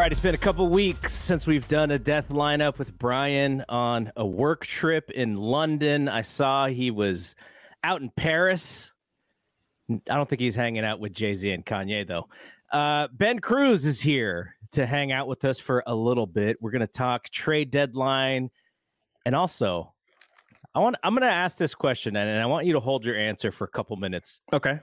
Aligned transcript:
Right, 0.00 0.12
it's 0.12 0.20
been 0.22 0.34
a 0.34 0.38
couple 0.38 0.66
weeks 0.66 1.12
since 1.12 1.46
we've 1.46 1.68
done 1.68 1.90
a 1.90 1.98
death 1.98 2.30
lineup 2.30 2.78
with 2.78 2.96
Brian 2.96 3.62
on 3.68 4.10
a 4.16 4.26
work 4.26 4.64
trip 4.64 5.10
in 5.10 5.36
London. 5.36 6.08
I 6.08 6.22
saw 6.22 6.68
he 6.68 6.90
was 6.90 7.34
out 7.84 8.00
in 8.00 8.08
Paris. 8.08 8.92
I 9.90 9.98
don't 10.06 10.26
think 10.26 10.40
he's 10.40 10.56
hanging 10.56 10.86
out 10.86 11.00
with 11.00 11.12
Jay 11.12 11.34
Z 11.34 11.50
and 11.50 11.66
Kanye 11.66 12.06
though. 12.06 12.28
Uh, 12.72 13.08
ben 13.12 13.40
Cruz 13.40 13.84
is 13.84 14.00
here 14.00 14.56
to 14.72 14.86
hang 14.86 15.12
out 15.12 15.28
with 15.28 15.44
us 15.44 15.58
for 15.58 15.82
a 15.86 15.94
little 15.94 16.26
bit. 16.26 16.56
We're 16.62 16.70
going 16.70 16.80
to 16.80 16.86
talk 16.86 17.28
trade 17.28 17.70
deadline, 17.70 18.48
and 19.26 19.34
also, 19.34 19.92
I 20.74 20.78
want 20.78 20.96
I'm 21.04 21.12
going 21.12 21.28
to 21.28 21.34
ask 21.34 21.58
this 21.58 21.74
question, 21.74 22.16
and 22.16 22.40
I 22.40 22.46
want 22.46 22.64
you 22.64 22.72
to 22.72 22.80
hold 22.80 23.04
your 23.04 23.16
answer 23.16 23.52
for 23.52 23.64
a 23.64 23.70
couple 23.70 23.96
minutes. 23.96 24.40
Okay. 24.50 24.80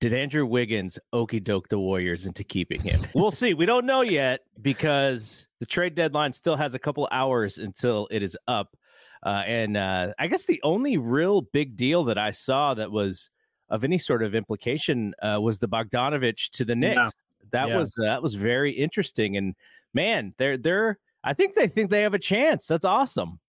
Did 0.00 0.12
Andrew 0.12 0.44
Wiggins 0.44 0.98
okey 1.12 1.40
doke 1.40 1.68
the 1.68 1.78
Warriors 1.78 2.26
into 2.26 2.44
keeping 2.44 2.80
him? 2.82 3.00
we'll 3.14 3.30
see. 3.30 3.54
We 3.54 3.64
don't 3.66 3.86
know 3.86 4.02
yet 4.02 4.40
because 4.60 5.46
the 5.58 5.66
trade 5.66 5.94
deadline 5.94 6.32
still 6.32 6.56
has 6.56 6.74
a 6.74 6.78
couple 6.78 7.08
hours 7.10 7.58
until 7.58 8.06
it 8.10 8.22
is 8.22 8.36
up. 8.46 8.76
Uh, 9.24 9.42
and 9.46 9.76
uh, 9.76 10.12
I 10.18 10.26
guess 10.26 10.44
the 10.44 10.60
only 10.62 10.98
real 10.98 11.40
big 11.40 11.76
deal 11.76 12.04
that 12.04 12.18
I 12.18 12.30
saw 12.30 12.74
that 12.74 12.90
was 12.90 13.30
of 13.70 13.82
any 13.84 13.98
sort 13.98 14.22
of 14.22 14.34
implication 14.34 15.14
uh, 15.22 15.40
was 15.40 15.58
the 15.58 15.68
Bogdanovich 15.68 16.50
to 16.50 16.64
the 16.64 16.76
Knicks. 16.76 16.96
Yeah. 16.96 17.08
That 17.52 17.68
Yeah. 17.68 17.78
was 17.78 17.98
uh, 17.98 18.04
that 18.04 18.22
was 18.22 18.34
very 18.34 18.72
interesting. 18.72 19.36
And 19.36 19.54
man, 19.94 20.34
they're 20.36 20.58
they're 20.58 20.98
I 21.24 21.32
think 21.32 21.54
they 21.54 21.68
think 21.68 21.90
they 21.90 22.02
have 22.02 22.14
a 22.14 22.18
chance. 22.18 22.66
That's 22.66 22.84
awesome. 22.84 23.40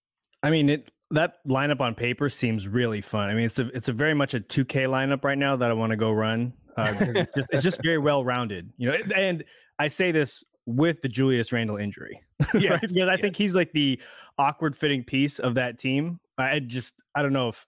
I 0.41 0.49
mean, 0.49 0.69
it 0.69 0.89
that 1.11 1.45
lineup 1.47 1.79
on 1.79 1.95
paper 1.95 2.29
seems 2.29 2.67
really 2.67 3.01
fun. 3.01 3.29
I 3.29 3.33
mean, 3.33 3.45
it's 3.45 3.59
a 3.59 3.67
it's 3.69 3.87
a 3.87 3.93
very 3.93 4.13
much 4.13 4.33
a 4.33 4.39
2K 4.39 4.87
lineup 4.87 5.23
right 5.23 5.37
now 5.37 5.55
that 5.55 5.69
I 5.69 5.73
want 5.73 5.91
to 5.91 5.95
go 5.95 6.11
run 6.11 6.53
uh, 6.75 6.91
because 6.91 7.15
it's 7.15 7.33
just 7.35 7.49
it's 7.51 7.63
just 7.63 7.83
very 7.83 7.97
well 7.97 8.23
rounded, 8.23 8.71
you 8.77 8.91
know. 8.91 8.97
And 9.15 9.43
I 9.79 9.87
say 9.87 10.11
this 10.11 10.43
with 10.65 11.01
the 11.01 11.07
Julius 11.07 11.51
Randle 11.51 11.77
injury, 11.77 12.21
right? 12.53 12.63
Yes, 12.63 12.91
because 12.91 13.09
I 13.09 13.17
think 13.17 13.35
he's 13.35 13.55
like 13.55 13.71
the 13.71 13.99
awkward 14.37 14.75
fitting 14.75 15.03
piece 15.03 15.39
of 15.39 15.55
that 15.55 15.77
team. 15.77 16.19
I 16.37 16.59
just 16.59 16.95
I 17.15 17.21
don't 17.21 17.33
know 17.33 17.49
if 17.49 17.65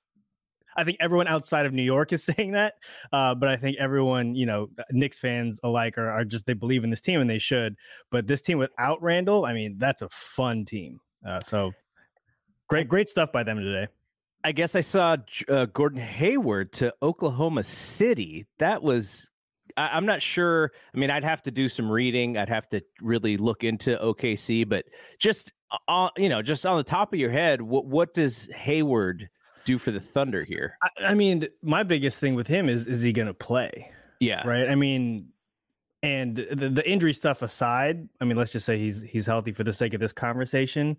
I 0.75 0.84
think 0.84 0.97
everyone 1.00 1.28
outside 1.28 1.66
of 1.66 1.74
New 1.74 1.84
York 1.84 2.14
is 2.14 2.24
saying 2.35 2.52
that, 2.52 2.75
uh, 3.12 3.35
but 3.35 3.50
I 3.50 3.56
think 3.56 3.78
everyone, 3.80 4.35
you 4.35 4.46
know, 4.46 4.69
Knicks 4.91 5.19
fans 5.19 5.59
alike 5.64 5.97
are, 5.97 6.09
are 6.09 6.25
just 6.25 6.46
they 6.46 6.53
believe 6.53 6.84
in 6.84 6.90
this 6.90 7.02
team 7.02 7.22
and 7.22 7.30
they 7.30 7.40
should. 7.40 7.75
But 8.12 8.28
this 8.28 8.41
team 8.41 8.58
without 8.58 9.02
Randle, 9.02 9.46
I 9.46 9.53
mean, 9.53 9.75
that's 9.78 10.02
a 10.02 10.09
fun 10.09 10.66
team. 10.66 11.00
Uh, 11.25 11.40
so 11.41 11.72
great, 12.69 12.88
great 12.88 13.09
stuff 13.09 13.31
by 13.31 13.44
them 13.44 13.57
today. 13.57 13.88
I 14.46 14.53
guess 14.53 14.74
I 14.75 14.81
saw 14.81 15.18
uh, 15.50 15.66
Gordon 15.66 16.00
Hayward 16.00 16.72
to 16.74 16.94
Oklahoma 17.02 17.63
City. 17.63 18.46
That 18.59 18.81
was, 18.81 19.30
I, 19.75 19.90
I'm 19.90 20.06
not 20.06 20.22
sure. 20.22 20.72
I 20.96 20.97
mean, 20.97 21.12
I'd 21.12 21.25
have 21.25 21.44
to 21.44 21.52
do 21.52 21.68
some 21.68 21.91
reading. 21.91 22.38
I'd 22.38 22.47
have 22.47 22.69
to 22.69 22.81
really 23.02 23.35
look 23.35 23.66
into 23.66 23.97
OKC, 23.97 24.68
but 24.69 24.85
just, 25.18 25.52
on, 25.90 26.09
you 26.16 26.29
know, 26.29 26.41
just 26.41 26.66
on 26.66 26.78
the 26.78 26.84
top 26.84 27.13
of 27.13 27.19
your 27.19 27.31
head, 27.31 27.62
what, 27.62 27.85
what 27.85 28.13
does 28.13 28.50
Hayward 28.56 29.29
do 29.66 29.78
for 29.78 29.91
the 29.91 30.00
Thunder 30.00 30.44
here? 30.44 30.78
I, 30.81 30.90
I 31.08 31.13
mean, 31.13 31.46
my 31.62 31.84
biggest 31.84 32.19
thing 32.19 32.34
with 32.34 32.47
him 32.47 32.69
is 32.69 32.88
is 32.88 33.02
he 33.02 33.12
going 33.12 33.28
to 33.28 33.34
play? 33.34 33.91
Yeah. 34.19 34.47
Right. 34.47 34.69
I 34.69 34.75
mean, 34.75 35.28
and 36.02 36.35
the, 36.35 36.69
the 36.69 36.90
injury 36.90 37.13
stuff 37.13 37.41
aside, 37.41 38.08
I 38.22 38.25
mean, 38.25 38.38
let's 38.38 38.52
just 38.52 38.66
say 38.66 38.79
he's 38.79 39.02
he's 39.02 39.25
healthy 39.25 39.52
for 39.52 39.63
the 39.63 39.74
sake 39.74 39.94
of 39.94 40.00
this 40.00 40.13
conversation. 40.13 40.97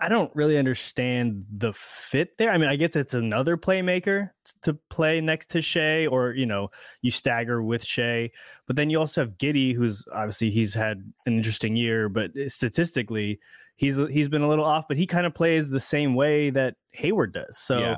I, 0.00 0.08
don't 0.08 0.34
really 0.34 0.58
understand 0.58 1.44
the 1.56 1.72
fit 1.72 2.36
there. 2.36 2.50
I 2.50 2.58
mean, 2.58 2.68
I 2.68 2.74
guess 2.74 2.96
it's 2.96 3.14
another 3.14 3.56
playmaker 3.56 4.30
to 4.62 4.74
play 4.90 5.20
next 5.20 5.50
to 5.50 5.60
Shai, 5.60 6.06
or 6.06 6.32
you 6.32 6.46
know, 6.46 6.70
you 7.02 7.10
stagger 7.10 7.62
with 7.62 7.84
Shai, 7.84 8.30
but 8.66 8.74
then 8.74 8.90
you 8.90 8.98
also 8.98 9.20
have 9.20 9.38
Giddey, 9.38 9.74
who's 9.74 10.04
obviously 10.12 10.50
he's 10.50 10.74
had 10.74 10.98
an 11.26 11.36
interesting 11.36 11.76
year, 11.76 12.08
but 12.08 12.32
statistically, 12.48 13.38
he's 13.76 13.96
he's 14.10 14.28
been 14.28 14.42
a 14.42 14.48
little 14.48 14.64
off. 14.64 14.88
But 14.88 14.96
he 14.96 15.06
kind 15.06 15.26
of 15.26 15.34
plays 15.34 15.70
the 15.70 15.80
same 15.80 16.14
way 16.14 16.50
that 16.50 16.74
Hayward 16.90 17.32
does. 17.32 17.56
So 17.58 17.78
Yeah. 17.78 17.96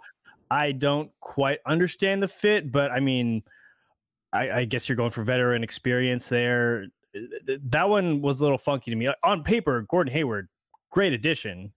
I 0.51 0.73
don't 0.73 1.11
quite 1.21 1.61
understand 1.65 2.23
the 2.23 2.29
fit, 2.29 2.71
but 2.71 2.91
I 2.91 3.01
mean. 3.01 3.43
I, 4.33 4.61
I 4.61 4.65
guess 4.65 4.89
you're 4.89 4.95
going 4.95 5.11
for 5.11 5.25
veteran 5.25 5.65
experience 5.65 6.29
there. 6.29 6.87
That 7.65 7.89
one 7.89 8.23
was 8.23 8.39
a 8.39 8.45
little 8.45 8.59
funky 8.59 8.93
to 8.93 8.97
me. 8.97 9.13
On 9.25 9.43
paper, 9.43 9.85
Gordon 9.91 10.13
Hayward, 10.13 10.49
great 10.91 11.13
addition, 11.13 11.73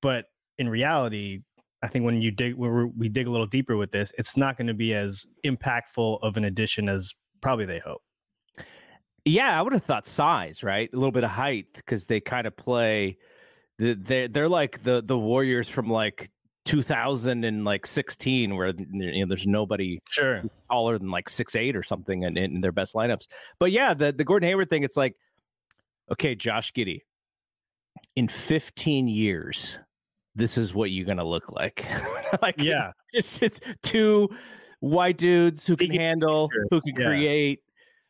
but 0.00 0.26
in 0.58 0.68
reality, 0.68 1.40
I 1.82 1.88
think 1.88 2.04
when 2.04 2.22
you 2.22 2.30
dig, 2.30 2.54
when 2.54 2.70
we're- 2.70 3.08
dig 3.08 3.26
a 3.26 3.30
little 3.30 3.46
deeper 3.46 3.76
with 3.76 3.90
this, 3.90 4.12
it's 4.18 4.36
not 4.36 4.56
going 4.56 4.68
to 4.68 4.74
be 4.74 4.94
as 4.94 5.26
impactful 5.44 6.20
of 6.22 6.36
an 6.36 6.44
addition 6.44 6.88
as 6.88 7.12
probably 7.40 7.64
they 7.66 7.80
hope. 7.80 8.02
Yeah, 9.24 9.58
I 9.58 9.62
would 9.62 9.72
have 9.72 9.84
thought 9.84 10.06
size, 10.06 10.62
right? 10.62 10.90
A 10.92 10.96
little 10.96 11.12
bit 11.12 11.24
of 11.24 11.30
height 11.30 11.66
because 11.74 12.06
they 12.06 12.20
kind 12.20 12.46
of 12.46 12.56
play. 12.56 13.18
They're 13.78 14.28
they're 14.28 14.48
like 14.48 14.82
the 14.82 15.02
the 15.04 15.18
Warriors 15.18 15.68
from 15.68 15.88
like 15.90 16.30
2000 16.64 17.44
and 17.44 17.64
like 17.64 17.86
16, 17.86 18.54
where 18.56 18.68
you 18.78 19.20
know 19.20 19.26
there's 19.28 19.46
nobody 19.46 19.98
Sure. 20.08 20.42
taller 20.70 20.98
than 20.98 21.10
like 21.10 21.28
six 21.28 21.54
eight 21.56 21.74
or 21.76 21.82
something 21.82 22.22
in, 22.24 22.36
in 22.36 22.60
their 22.60 22.72
best 22.72 22.94
lineups. 22.94 23.26
But 23.58 23.70
yeah, 23.72 23.94
the 23.94 24.12
the 24.12 24.24
Gordon 24.24 24.48
Hayward 24.48 24.70
thing, 24.70 24.82
it's 24.82 24.96
like, 24.96 25.14
okay, 26.10 26.34
Josh 26.34 26.72
Giddey, 26.72 27.00
in 28.16 28.28
15 28.28 29.08
years, 29.08 29.78
this 30.34 30.58
is 30.58 30.74
what 30.74 30.90
you're 30.90 31.06
gonna 31.06 31.24
look 31.24 31.52
like. 31.52 31.84
like 32.42 32.58
Yeah. 32.58 32.92
just 33.14 33.42
it's 33.42 33.60
two 33.82 34.28
white 34.80 35.18
dudes 35.18 35.66
who 35.66 35.76
can 35.76 35.90
handle, 35.90 36.50
who 36.70 36.80
can 36.80 36.94
yeah. 36.96 37.06
create, 37.06 37.60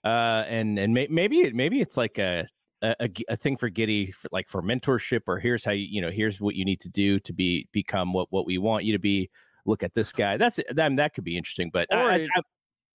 uh, 0.05 0.45
and 0.49 0.79
and 0.79 0.93
may, 0.95 1.07
maybe 1.11 1.41
it 1.41 1.55
maybe 1.55 1.81
it's 1.81 1.97
like 1.97 2.19
a 2.19 2.47
a 2.83 3.37
thing 3.37 3.57
for 3.57 3.71
Giddey, 3.71 4.13
for, 4.13 4.29
like 4.33 4.49
for 4.49 4.61
mentorship, 4.61 5.21
or 5.29 5.39
here's 5.39 5.65
how 5.65 5.71
you 5.71 5.87
you 5.89 6.01
know 6.01 6.11
here's 6.11 6.41
what 6.41 6.57
you 6.57 6.65
need 6.65 6.81
to 6.81 6.89
do 6.89 7.21
to 7.21 7.33
be 7.33 7.69
become 7.73 8.13
what 8.13 8.27
what 8.31 8.45
we 8.47 8.59
want 8.59 8.85
you 8.85 8.93
to 8.93 8.99
be. 8.99 9.31
Look 9.67 9.85
at 9.85 9.95
this 9.95 10.13
guy. 10.13 10.37
That's 10.37 10.59
that 10.75 10.97
that 10.97 11.15
could 11.15 11.23
be 11.23 11.37
interesting, 11.37 11.71
but 11.73 11.87
Or 11.93 11.99
I- 11.99 12.15
I- 12.17 12.29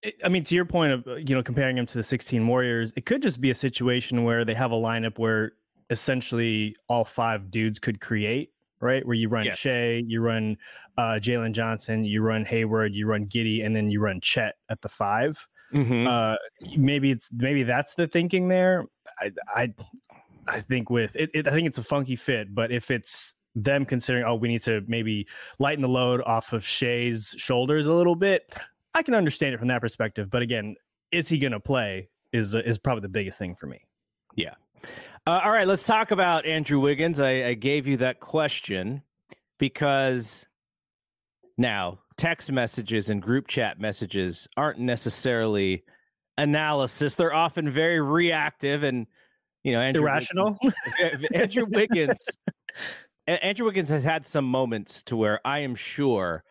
I- 0.06 0.12
I 0.25 0.30
mean, 0.30 0.44
to 0.44 0.54
your 0.56 0.65
point 0.65 0.92
of 0.92 1.07
uh, 1.07 1.15
you 1.15 1.33
know 1.36 1.42
comparing 1.42 1.77
him 1.77 1.86
to 1.88 1.98
the 1.98 2.04
16 2.04 2.45
Warriors, 2.45 2.92
it 2.98 3.06
could 3.06 3.21
just 3.24 3.39
be 3.39 3.50
a 3.50 3.56
situation 3.56 4.24
where 4.25 4.44
they 4.44 4.54
have 4.54 4.71
a 4.71 4.75
lineup 4.75 5.18
where 5.18 5.54
essentially 5.89 6.75
all 6.89 7.06
five 7.06 7.50
dudes 7.51 7.80
could 7.80 8.00
create, 8.01 8.51
right? 8.81 9.06
Where 9.06 9.16
you 9.16 9.30
run 9.30 9.45
Yes. 9.45 9.57
Shai, 9.57 10.04
you 10.06 10.22
run 10.22 10.57
uh, 10.98 11.19
Jalen 11.22 11.54
Johnson, 11.54 12.04
you 12.04 12.22
run 12.22 12.45
Hayward, 12.45 12.94
you 12.94 13.07
run 13.07 13.25
Giddey, 13.25 13.66
and 13.66 13.75
then 13.75 13.89
you 13.89 14.00
run 14.00 14.19
Chet 14.22 14.56
at 14.69 14.81
the 14.81 14.89
5 14.89 15.48
Mhm. 15.74 16.07
Uh, 16.07 16.38
maybe 16.78 17.12
it's 17.12 17.30
maybe 17.34 17.63
that's 17.63 17.94
the 17.95 18.07
thinking 18.07 18.48
there. 18.48 18.86
I 19.19 19.31
I, 19.50 19.74
I 20.48 20.62
think 20.62 20.89
with 20.89 21.16
it, 21.18 21.30
it, 21.34 21.45
I 21.45 21.51
think 21.51 21.68
it's 21.68 21.78
a 21.78 21.84
funky 21.84 22.16
fit, 22.16 22.56
but 22.56 22.72
if 22.72 22.90
it's 22.90 23.36
them 23.54 23.86
considering, 23.86 24.24
oh, 24.24 24.36
we 24.36 24.48
need 24.48 24.62
to 24.63 24.81
maybe 24.88 25.28
lighten 25.60 25.81
the 25.81 25.90
load 25.90 26.22
off 26.25 26.54
of 26.54 26.66
Shai's 26.66 27.36
shoulders 27.38 27.86
a 27.86 27.94
little 27.94 28.16
bit, 28.16 28.54
I 28.94 29.04
can 29.04 29.13
understand 29.13 29.56
it 29.56 29.57
from 29.57 29.68
that 29.68 29.81
perspective. 29.81 30.30
But 30.30 30.42
again, 30.42 30.75
is 31.12 31.28
he 31.28 31.38
going 31.38 31.51
to 31.51 31.60
play? 31.60 32.07
Is 32.31 32.56
is 32.56 32.78
probably 32.78 33.01
the 33.01 33.10
biggest 33.10 33.38
thing 33.38 33.54
for 33.54 33.68
me. 33.68 33.81
Uh, 35.25 35.41
all 35.44 35.51
right, 35.51 35.68
let's 35.68 35.85
talk 35.85 36.12
about 36.12 36.45
Andrew 36.45 36.79
Wiggins. 36.79 37.19
I, 37.19 37.47
I 37.47 37.53
gave 37.53 37.88
you 37.88 37.97
that 37.97 38.19
question. 38.19 39.01
because 39.59 40.47
now 41.57 42.00
text 42.18 42.51
messages 42.51 43.09
and 43.09 43.21
group 43.21 43.47
chat 43.47 43.79
messages 43.79 44.47
aren't 44.57 44.79
necessarily 44.79 45.83
analysis. 46.38 47.15
They're 47.15 47.33
often 47.33 47.69
very 47.69 48.01
reactive 48.01 48.83
and 48.83 49.07
you 49.63 49.74
know 49.74 49.81
Andrew 49.81 50.03
irrational. 50.03 50.56
Wiggins, 50.62 51.25
Andrew 51.33 51.65
Wiggins. 51.69 52.19
Andrew 53.27 53.65
Wiggins 53.65 53.89
has 53.89 54.03
had 54.03 54.25
some 54.25 54.45
moments 54.45 55.03
to 55.03 55.18
where 55.18 55.41
I 55.45 55.59
am 55.59 55.75
sure 55.75 56.44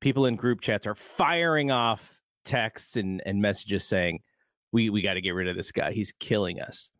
people 0.00 0.26
in 0.26 0.36
group 0.36 0.60
chats 0.60 0.86
are 0.86 0.94
firing 0.94 1.70
off 1.70 2.20
texts 2.44 2.96
and, 2.96 3.22
and 3.26 3.40
messages 3.40 3.84
saying, 3.84 4.20
We 4.72 4.90
we 4.90 5.02
got 5.02 5.14
to 5.14 5.20
get 5.20 5.30
rid 5.34 5.48
of 5.48 5.56
this 5.56 5.72
guy. 5.72 5.92
He's 5.92 6.12
killing 6.20 6.60
us. 6.60 6.90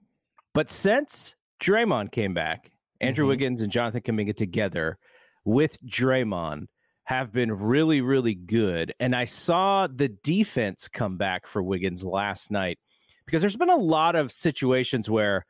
But 0.54 0.70
since 0.70 1.34
Draymond 1.60 2.12
came 2.12 2.34
back, 2.34 2.70
Andrew 3.00 3.25
mm-hmm. 3.25 3.31
Wiggins 3.31 3.60
and 3.60 3.72
Jonathan 3.72 4.02
Kuminga 4.02 4.37
together 4.37 4.99
with 5.44 5.78
Draymond 5.84 6.66
have 7.04 7.32
been 7.32 7.52
really, 7.52 8.00
really 8.00 8.34
good. 8.34 8.94
And 9.00 9.14
I 9.14 9.25
saw 9.25 9.87
the 9.87 10.08
defense 10.08 10.88
come 10.88 11.16
back 11.16 11.46
for 11.46 11.62
Wiggins 11.62 12.04
last 12.04 12.50
night 12.50 12.78
because 13.26 13.40
there's 13.40 13.56
been 13.56 13.70
a 13.70 13.76
lot 13.76 14.14
of 14.14 14.31
situations 14.31 15.10
where 15.10 15.44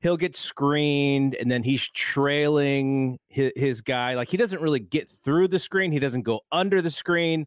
he'll 0.00 0.16
get 0.16 0.36
screened 0.36 1.34
and 1.34 1.50
then 1.50 1.62
he's 1.62 1.88
trailing 1.90 3.18
his, 3.28 3.52
his, 3.56 3.80
guy. 3.80 4.14
Like 4.14 4.28
he 4.28 4.36
doesn't 4.36 4.62
really 4.62 4.80
get 4.80 5.08
through 5.08 5.48
the 5.48 5.58
screen, 5.58 5.92
he 5.92 5.98
doesn't 5.98 6.22
go 6.22 6.40
under 6.50 6.80
the 6.80 6.90
screen, 6.90 7.46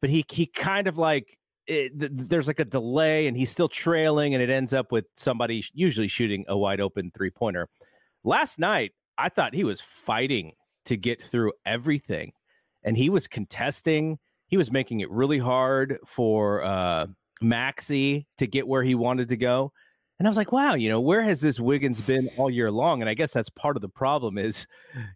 but 0.00 0.10
he 0.10 0.24
he 0.30 0.46
kind 0.46 0.86
of 0.86 0.98
like 0.98 1.38
it, 1.66 1.92
there's 2.28 2.46
like 2.46 2.60
a 2.60 2.64
delay 2.64 3.26
and 3.26 3.36
he's 3.36 3.50
still 3.50 3.68
trailing 3.68 4.34
and 4.34 4.42
it 4.42 4.50
ends 4.50 4.74
up 4.74 4.92
with 4.92 5.06
somebody 5.14 5.64
usually 5.72 6.08
shooting 6.08 6.44
a 6.48 6.56
wide 6.56 6.80
open 6.80 7.10
three 7.14 7.30
pointer. 7.30 7.68
Last 8.22 8.58
night, 8.58 8.92
I 9.16 9.28
thought 9.28 9.54
he 9.54 9.64
was 9.64 9.80
fighting 9.80 10.52
to 10.86 10.96
get 10.96 11.22
through 11.22 11.52
everything 11.64 12.32
and 12.82 12.96
he 12.96 13.10
was 13.10 13.26
contesting. 13.26 14.18
He 14.48 14.56
was 14.56 14.70
making 14.70 15.00
it 15.00 15.10
really 15.10 15.38
hard 15.38 15.98
for 16.04 16.62
uh, 16.62 17.06
Maxey 17.40 18.26
to 18.38 18.46
get 18.46 18.68
where 18.68 18.82
he 18.82 18.94
wanted 18.94 19.28
to 19.30 19.36
go. 19.36 19.72
And 20.18 20.28
I 20.28 20.30
was 20.30 20.36
like, 20.36 20.52
wow, 20.52 20.74
you 20.74 20.88
know, 20.88 21.00
where 21.00 21.22
has 21.22 21.40
this 21.40 21.58
Wiggins 21.58 22.00
been 22.00 22.30
all 22.36 22.48
year 22.48 22.70
long? 22.70 23.00
And 23.00 23.08
I 23.08 23.14
guess 23.14 23.32
that's 23.32 23.48
part 23.48 23.76
of 23.76 23.82
the 23.82 23.88
problem 23.88 24.38
is, 24.38 24.64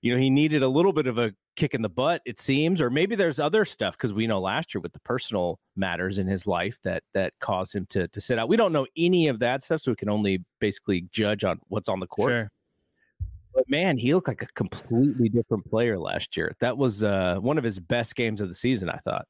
you 0.03 0.13
know, 0.13 0.19
he 0.19 0.29
needed 0.29 0.65
a 0.65 0.69
little 0.69 0.93
bit 0.93 1.07
of 1.07 1.19
a 1.19 1.33
kick 1.55 1.73
in 1.73 1.83
the 1.83 1.89
butt, 1.89 2.21
it 2.25 2.41
seems, 2.41 2.81
or 2.81 2.91
maybe 2.91 3.15
there's 3.15 3.39
other 3.39 3.65
stuff 3.65 3.97
because 3.97 4.13
we 4.13 4.27
know 4.27 4.41
last 4.41 4.75
year 4.75 4.81
with 4.81 4.93
the 4.93 5.01
personal 5.01 5.61
matters 5.77 6.19
in 6.19 6.27
his 6.27 6.49
life 6.49 6.79
that 6.83 7.05
that 7.15 7.33
caused 7.39 7.75
him 7.77 7.87
to 7.91 8.09
to 8.09 8.21
sit 8.21 8.41
out. 8.41 8.49
We 8.49 8.57
don't 8.57 8.73
know 8.73 8.87
any 8.97 9.29
of 9.29 9.39
that 9.39 9.63
stuff, 9.63 9.83
so 9.83 9.93
we 9.93 9.97
can 9.97 10.09
only 10.09 10.45
basically 10.59 11.07
judge 11.13 11.45
on 11.45 11.61
what's 11.69 11.89
on 11.89 12.01
the 12.01 12.07
court. 12.09 12.31
Sure. 12.31 12.51
But 13.55 13.69
man, 13.69 13.99
he 13.99 14.15
looked 14.15 14.29
like 14.29 14.43
a 14.43 14.47
completely 14.55 15.29
different 15.29 15.65
player 15.69 15.99
last 15.99 16.37
year. 16.37 16.57
That 16.61 16.77
was 16.77 17.05
uh, 17.05 17.37
one 17.41 17.57
of 17.57 17.65
his 17.65 17.79
best 17.79 18.17
games 18.17 18.41
of 18.41 18.49
the 18.49 18.55
season, 18.55 18.89
I 18.89 18.99
thought. 18.99 19.27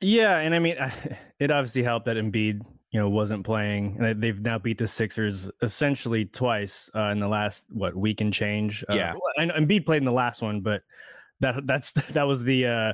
Yeah, 0.00 0.38
and 0.38 0.54
I 0.54 0.58
mean, 0.58 0.76
it 1.38 1.50
obviously 1.50 1.82
helped 1.82 2.06
that 2.06 2.16
Embiid 2.16 2.62
you 2.92 3.00
know 3.00 3.08
wasn't 3.08 3.44
playing 3.44 3.96
and 3.98 4.22
they've 4.22 4.40
now 4.40 4.58
beat 4.58 4.78
the 4.78 4.86
sixers 4.86 5.50
essentially 5.62 6.26
twice 6.26 6.90
uh, 6.94 7.06
in 7.06 7.18
the 7.18 7.28
last 7.28 7.66
what 7.70 7.96
week 7.96 8.20
and 8.20 8.32
change? 8.32 8.84
Uh, 8.88 8.94
yeah. 8.94 9.14
and 9.38 9.50
Embiid 9.50 9.86
played 9.86 9.98
in 9.98 10.04
the 10.04 10.12
last 10.12 10.42
one 10.42 10.60
but 10.60 10.82
that 11.40 11.66
that's 11.66 11.92
that 12.12 12.24
was 12.24 12.42
the 12.44 12.66
uh 12.66 12.92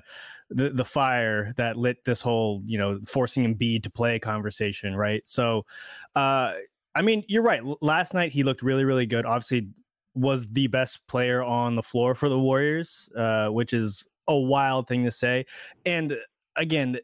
the 0.51 0.71
the 0.71 0.85
fire 0.85 1.53
that 1.57 1.77
lit 1.77 2.05
this 2.05 2.21
whole 2.21 2.63
you 2.65 2.79
know 2.79 2.99
forcing 3.07 3.55
Embiid 3.55 3.83
to 3.83 3.91
play 3.91 4.19
conversation 4.19 4.97
right? 4.97 5.27
So 5.27 5.67
uh 6.15 6.53
i 6.95 7.03
mean 7.03 7.25
you're 7.29 7.43
right. 7.43 7.63
Last 7.83 8.15
night 8.15 8.33
he 8.33 8.43
looked 8.45 8.63
really 8.63 8.85
really 8.85 9.07
good. 9.07 9.27
Obviously 9.27 9.69
was 10.15 10.49
the 10.49 10.67
best 10.69 11.07
player 11.07 11.43
on 11.43 11.77
the 11.77 11.83
floor 11.83 12.15
for 12.15 12.29
the 12.29 12.39
warriors 12.39 13.09
uh 13.17 13.49
which 13.49 13.73
is 13.73 14.07
a 14.29 14.37
wild 14.37 14.87
thing 14.87 15.05
to 15.05 15.11
say. 15.11 15.45
And 15.85 16.17
again 16.57 16.99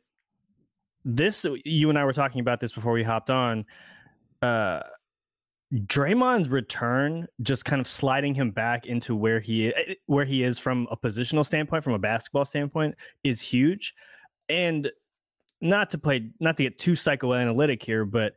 this 1.05 1.45
you 1.65 1.91
and 1.91 1.99
I 1.99 2.05
were 2.05 2.13
talking 2.13 2.41
about 2.41 2.61
this 2.61 2.73
before 2.73 2.93
we 2.93 3.03
hopped 3.03 3.31
on. 3.31 3.65
Uh 4.43 4.81
Draymond's 5.73 6.49
return, 6.49 7.27
just 7.43 7.65
kind 7.65 7.81
of 7.81 7.89
sliding 7.89 8.35
him 8.35 8.53
back 8.53 8.87
into 8.87 9.17
where 9.17 9.41
he 9.41 9.75
eh, 9.75 9.95
where 10.07 10.25
he 10.25 10.45
is 10.45 10.59
from 10.59 10.87
a 10.91 10.97
positional 10.97 11.45
standpoint, 11.45 11.83
from 11.83 11.95
a 11.95 11.99
basketball 11.99 12.45
standpoint, 12.45 12.95
is 13.25 13.41
huge. 13.41 13.95
And 14.49 14.91
not 15.61 15.91
to 15.91 15.99
play, 15.99 16.31
not 16.39 16.57
to 16.59 16.63
get 16.63 16.79
too 16.79 16.95
psychoanalytic 16.95 17.83
here, 17.83 18.05
but 18.05 18.35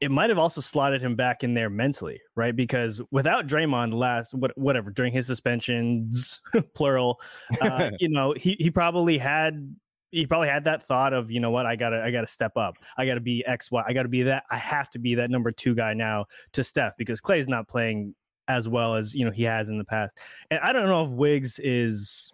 it 0.00 0.10
might 0.10 0.30
have 0.30 0.38
also 0.38 0.60
slotted 0.60 1.00
him 1.00 1.16
back 1.16 1.42
in 1.42 1.54
there 1.54 1.70
mentally, 1.70 2.20
right? 2.36 2.54
Because 2.54 3.00
without 3.10 3.46
Draymond, 3.46 3.94
last 3.94 4.34
what, 4.34 4.56
whatever 4.56 4.90
during 4.90 5.12
his 5.12 5.26
suspensions, 5.26 6.40
plural, 6.74 7.20
uh, 7.62 7.90
you 8.00 8.08
know, 8.08 8.34
he 8.36 8.56
he 8.58 8.70
probably 8.70 9.16
had 9.16 9.74
he 10.10 10.26
probably 10.26 10.48
had 10.48 10.64
that 10.64 10.86
thought 10.86 11.12
of 11.12 11.30
you 11.30 11.40
know 11.40 11.50
what? 11.50 11.66
I 11.66 11.76
gotta 11.76 12.02
i 12.02 12.10
gotta 12.10 12.26
step 12.26 12.56
up. 12.56 12.76
I 12.96 13.06
gotta 13.06 13.20
be 13.20 13.44
x 13.46 13.70
y 13.70 13.84
i 13.86 13.92
gotta 13.92 14.08
be 14.08 14.22
that 14.24 14.44
i 14.50 14.56
have 14.56 14.90
to 14.90 14.98
be 14.98 15.14
that 15.16 15.30
number 15.30 15.52
two 15.52 15.74
guy 15.74 15.94
now 15.94 16.26
to 16.52 16.64
steph 16.64 16.96
because 16.96 17.20
Klay's 17.20 17.48
not 17.48 17.68
playing 17.68 18.14
as 18.48 18.68
well 18.68 18.94
as 18.94 19.14
you 19.14 19.24
know 19.24 19.30
he 19.30 19.42
has 19.42 19.68
in 19.68 19.78
the 19.78 19.84
past. 19.84 20.18
And 20.50 20.60
i 20.60 20.72
don't 20.72 20.88
know 20.88 21.04
if 21.04 21.10
wiggs 21.10 21.58
is 21.58 22.32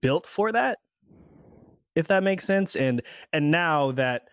built 0.00 0.26
for 0.26 0.52
that 0.52 0.78
if 1.96 2.06
that 2.08 2.22
makes 2.22 2.44
sense. 2.44 2.76
And 2.76 3.02
and 3.32 3.50
now 3.50 3.90
that 3.92 4.28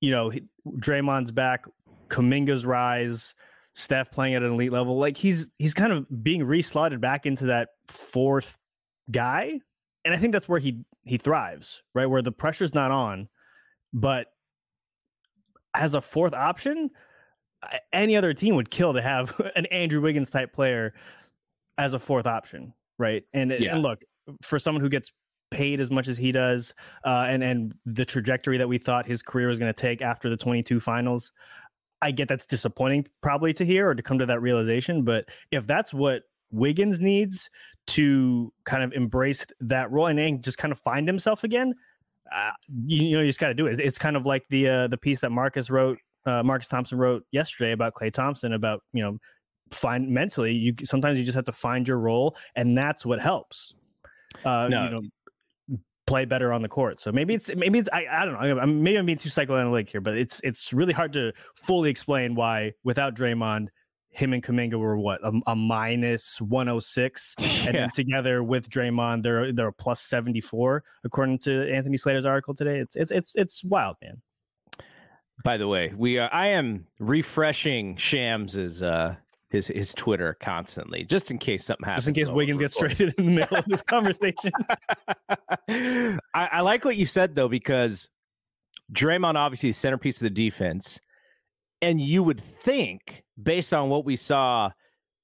you 0.00 0.10
know 0.10 0.32
Draymond's 0.66 1.32
back 1.32 1.66
Kuminga's 2.08 2.64
rise 2.64 3.34
Steph 3.74 4.10
playing 4.10 4.34
at 4.34 4.42
an 4.42 4.52
elite 4.52 4.72
level 4.72 4.98
like 4.98 5.16
he's 5.16 5.50
he's 5.58 5.74
kind 5.74 5.92
of 5.92 6.24
being 6.24 6.40
reslotted 6.40 7.00
back 7.00 7.26
into 7.26 7.46
that 7.46 7.70
fourth 7.88 8.58
guy. 9.10 9.60
And 10.04 10.14
I 10.14 10.16
think 10.16 10.32
that's 10.32 10.48
where 10.48 10.60
he 10.60 10.82
he 11.10 11.18
thrives, 11.18 11.82
right? 11.92 12.06
Where 12.06 12.22
the 12.22 12.30
pressure's 12.30 12.72
not 12.72 12.92
on, 12.92 13.28
but 13.92 14.28
as 15.74 15.94
a 15.94 16.00
fourth 16.00 16.34
option, 16.34 16.88
any 17.92 18.16
other 18.16 18.32
team 18.32 18.54
would 18.54 18.70
kill 18.70 18.94
to 18.94 19.02
have 19.02 19.38
an 19.56 19.66
Andrew 19.66 20.00
Wiggins 20.00 20.30
type 20.30 20.52
player 20.52 20.94
as 21.78 21.94
a 21.94 21.98
fourth 21.98 22.26
option, 22.26 22.72
right? 22.96 23.24
And, 23.34 23.50
yeah. 23.50 23.74
and 23.74 23.82
look, 23.82 24.04
for 24.40 24.60
someone 24.60 24.82
who 24.82 24.88
gets 24.88 25.10
paid 25.50 25.80
as 25.80 25.90
much 25.90 26.06
as 26.06 26.16
he 26.16 26.30
does, 26.30 26.74
uh, 27.04 27.26
and 27.28 27.42
and 27.42 27.74
the 27.86 28.04
trajectory 28.04 28.56
that 28.58 28.68
we 28.68 28.78
thought 28.78 29.04
his 29.04 29.20
career 29.20 29.48
was 29.48 29.58
going 29.58 29.72
to 29.72 29.80
take 29.80 30.02
after 30.02 30.30
the 30.30 30.36
22 30.36 30.78
finals, 30.78 31.32
I 32.00 32.12
get 32.12 32.28
that's 32.28 32.46
disappointing 32.46 33.08
probably 33.20 33.52
to 33.54 33.64
hear 33.64 33.90
or 33.90 33.96
to 33.96 34.02
come 34.02 34.20
to 34.20 34.26
that 34.26 34.40
realization. 34.40 35.02
But 35.02 35.24
if 35.50 35.66
that's 35.66 35.92
what 35.92 36.22
Wiggins 36.50 37.00
needs 37.00 37.50
to 37.88 38.52
kind 38.64 38.82
of 38.82 38.92
embrace 38.92 39.44
that 39.60 39.90
role 39.90 40.06
and 40.06 40.18
then 40.18 40.40
just 40.42 40.58
kind 40.58 40.72
of 40.72 40.78
find 40.78 41.06
himself 41.06 41.44
again, 41.44 41.74
uh, 42.34 42.52
you, 42.86 43.04
you, 43.04 43.16
know, 43.16 43.22
you 43.22 43.26
just 43.26 43.40
got 43.40 43.48
to 43.48 43.54
do 43.54 43.66
it. 43.66 43.80
It's 43.80 43.98
kind 43.98 44.16
of 44.16 44.26
like 44.26 44.46
the 44.48 44.68
uh, 44.68 44.88
the 44.88 44.96
piece 44.96 45.20
that 45.20 45.30
Marcus 45.30 45.70
wrote, 45.70 45.98
uh, 46.26 46.42
Marcus 46.42 46.68
Thompson 46.68 46.98
wrote 46.98 47.24
yesterday 47.32 47.72
about 47.72 47.94
Klay 47.94 48.12
Thompson 48.12 48.52
about 48.52 48.82
you 48.92 49.02
know, 49.02 49.18
find 49.70 50.08
mentally 50.08 50.52
you 50.52 50.74
sometimes 50.84 51.18
you 51.18 51.24
just 51.24 51.34
have 51.34 51.44
to 51.44 51.52
find 51.52 51.88
your 51.88 51.98
role, 51.98 52.36
and 52.54 52.76
that's 52.76 53.04
what 53.04 53.20
helps. 53.20 53.74
Uh, 54.44 54.68
no. 54.68 54.84
You 54.84 54.90
know, 54.90 55.00
play 56.06 56.24
better 56.24 56.52
on 56.52 56.60
the 56.60 56.68
court. 56.68 56.98
So 56.98 57.12
maybe 57.12 57.34
it's 57.34 57.54
maybe 57.54 57.78
it's, 57.78 57.88
I, 57.92 58.06
I 58.10 58.24
don't 58.24 58.34
know. 58.34 58.58
I'm, 58.60 58.82
maybe 58.82 58.98
I'm 58.98 59.06
being 59.06 59.18
too 59.18 59.28
psychoanalytic 59.28 59.88
here, 59.88 60.00
but 60.00 60.16
it's 60.16 60.40
it's 60.44 60.72
really 60.72 60.92
hard 60.92 61.12
to 61.14 61.32
fully 61.54 61.90
explain 61.90 62.34
why 62.34 62.72
without 62.84 63.14
Draymond 63.14 63.68
him 64.10 64.32
and 64.32 64.42
Kuminga 64.42 64.74
were 64.74 64.96
what 64.96 65.20
a, 65.22 65.32
a 65.46 65.56
minus 65.56 66.40
106, 66.40 67.34
and 67.66 67.74
then 67.74 67.90
together 67.90 68.42
with 68.42 68.68
Draymond, 68.68 69.22
they're 69.22 69.52
they're 69.52 69.68
a 69.68 69.72
plus 69.72 70.00
74 70.02 70.82
according 71.04 71.38
to 71.40 71.72
Anthony 71.72 71.96
Slater's 71.96 72.26
article 72.26 72.54
today. 72.54 72.78
It's 72.78 72.96
it's 72.96 73.10
it's 73.10 73.32
it's 73.36 73.64
wild, 73.64 73.96
man. 74.02 74.20
By 75.42 75.56
the 75.56 75.68
way, 75.68 75.92
we 75.96 76.18
are, 76.18 76.28
I 76.32 76.48
am 76.48 76.86
refreshing 76.98 77.96
Shams's 77.96 78.82
uh 78.82 79.16
his 79.50 79.68
his 79.68 79.94
Twitter 79.94 80.36
constantly, 80.40 81.04
just 81.04 81.30
in 81.30 81.38
case 81.38 81.64
something 81.64 81.84
happens. 81.84 82.06
Just 82.06 82.08
in 82.16 82.24
case 82.24 82.30
Wiggins 82.30 82.60
gets 82.60 82.76
traded 82.76 83.14
in 83.18 83.26
the 83.26 83.30
middle 83.32 83.56
of 83.56 83.64
this 83.66 83.82
conversation. 83.82 84.52
I, 85.68 86.18
I 86.34 86.60
like 86.60 86.84
what 86.84 86.96
you 86.96 87.06
said 87.06 87.34
though, 87.34 87.48
because 87.48 88.08
Draymond 88.92 89.34
obviously 89.34 89.70
the 89.70 89.74
centerpiece 89.74 90.16
of 90.16 90.22
the 90.22 90.30
defense. 90.30 91.00
And 91.82 92.00
you 92.00 92.22
would 92.22 92.40
think 92.40 93.22
based 93.42 93.72
on 93.72 93.88
what 93.88 94.04
we 94.04 94.16
saw 94.16 94.70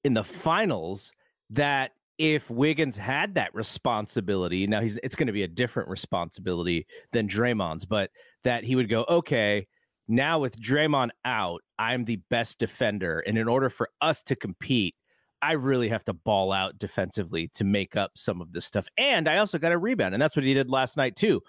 in 0.03 0.13
the 0.13 0.23
finals 0.23 1.11
that 1.51 1.91
if 2.17 2.49
Wiggins 2.49 2.97
had 2.97 3.35
that 3.35 3.53
responsibility, 3.53 4.65
now 4.65 4.81
he's 4.81 4.97
it's 5.03 5.15
going 5.15 5.27
to 5.27 5.33
be 5.33 5.43
a 5.43 5.47
different 5.47 5.87
responsibility 5.87 6.87
than 7.11 7.27
Draymond's, 7.27 7.85
but 7.85 8.09
that 8.43 8.63
he 8.63 8.75
would 8.75 8.89
go, 8.89 9.05
okay, 9.07 9.67
now 10.07 10.39
with 10.39 10.59
Draymond 10.59 11.09
out, 11.25 11.61
I'm 11.77 12.05
the 12.05 12.19
best 12.29 12.59
defender. 12.59 13.19
And 13.19 13.37
in 13.37 13.47
order 13.47 13.69
for 13.69 13.89
us 14.01 14.23
to 14.23 14.35
compete, 14.35 14.95
I 15.41 15.51
really 15.53 15.89
have 15.89 16.03
to 16.05 16.13
ball 16.13 16.51
out 16.51 16.79
defensively 16.79 17.49
to 17.53 17.63
make 17.63 17.95
up 17.95 18.11
some 18.15 18.41
of 18.41 18.51
this 18.51 18.65
stuff. 18.65 18.87
And 18.97 19.27
I 19.27 19.37
also 19.37 19.59
got 19.59 19.71
a 19.71 19.77
rebound. 19.77 20.15
And 20.15 20.21
that's 20.21 20.35
what 20.35 20.45
he 20.45 20.53
did 20.53 20.69
last 20.69 20.97
night, 20.97 21.15
too. 21.15 21.41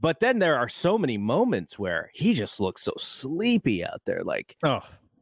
But 0.00 0.20
then 0.20 0.38
there 0.38 0.56
are 0.56 0.68
so 0.68 0.96
many 0.96 1.18
moments 1.18 1.78
where 1.78 2.10
he 2.14 2.32
just 2.32 2.58
looks 2.58 2.82
so 2.82 2.92
sleepy 2.96 3.84
out 3.84 4.00
there. 4.06 4.22
Like, 4.24 4.56
oh, 4.64 4.80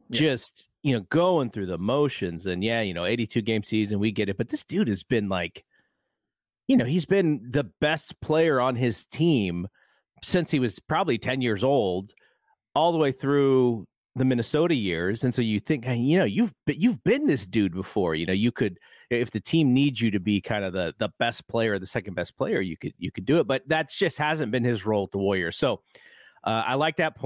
yeah. 0.09 0.19
just 0.19 0.69
you 0.83 0.93
know 0.93 1.01
going 1.09 1.49
through 1.49 1.65
the 1.65 1.77
motions 1.77 2.45
and 2.45 2.63
yeah 2.63 2.79
you 2.79 2.93
know 2.93 3.03
82 3.03 3.41
game 3.41 3.63
season 3.63 3.99
we 3.99 4.13
get 4.13 4.29
it 4.29 4.37
but 4.37 4.47
this 4.47 4.63
dude 4.63 4.87
has 4.87 5.03
been 5.03 5.27
like 5.27 5.65
you 6.69 6.77
know, 6.77 6.85
he's 6.85 7.07
been 7.07 7.41
the 7.49 7.63
best 7.81 8.21
player 8.21 8.61
on 8.61 8.75
his 8.75 9.03
team 9.05 9.67
since 10.23 10.51
he 10.51 10.59
was 10.59 10.77
probably 10.77 11.17
10 11.17 11.41
years 11.41 11.63
old, 11.63 12.13
all 12.75 12.91
the 12.91 12.97
way 12.99 13.11
through 13.11 13.87
the 14.19 14.25
Minnesota 14.25 14.75
years. 14.75 15.23
And 15.23 15.33
so 15.33 15.41
you 15.41 15.59
think, 15.59 15.85
hey, 15.85 15.95
you 15.95 16.19
know, 16.19 16.25
you've 16.25 16.53
you've 16.67 17.03
been 17.03 17.25
this 17.25 17.47
dude 17.47 17.73
before. 17.73 18.15
You 18.15 18.25
know, 18.25 18.33
you 18.33 18.51
could 18.51 18.77
if 19.09 19.31
the 19.31 19.39
team 19.39 19.73
needs 19.73 20.01
you 20.01 20.11
to 20.11 20.19
be 20.19 20.41
kind 20.41 20.63
of 20.63 20.73
the 20.73 20.93
the 20.99 21.09
best 21.17 21.47
player, 21.47 21.79
the 21.79 21.87
second 21.87 22.13
best 22.13 22.37
player, 22.37 22.61
you 22.61 22.77
could 22.77 22.93
you 22.97 23.11
could 23.11 23.25
do 23.25 23.39
it. 23.39 23.47
But 23.47 23.67
that 23.69 23.89
just 23.89 24.17
hasn't 24.17 24.51
been 24.51 24.63
his 24.63 24.85
role 24.85 25.05
at 25.05 25.11
the 25.11 25.17
Warriors. 25.17 25.57
So 25.57 25.81
uh, 26.43 26.63
I 26.67 26.75
like 26.75 26.97
that. 26.97 27.17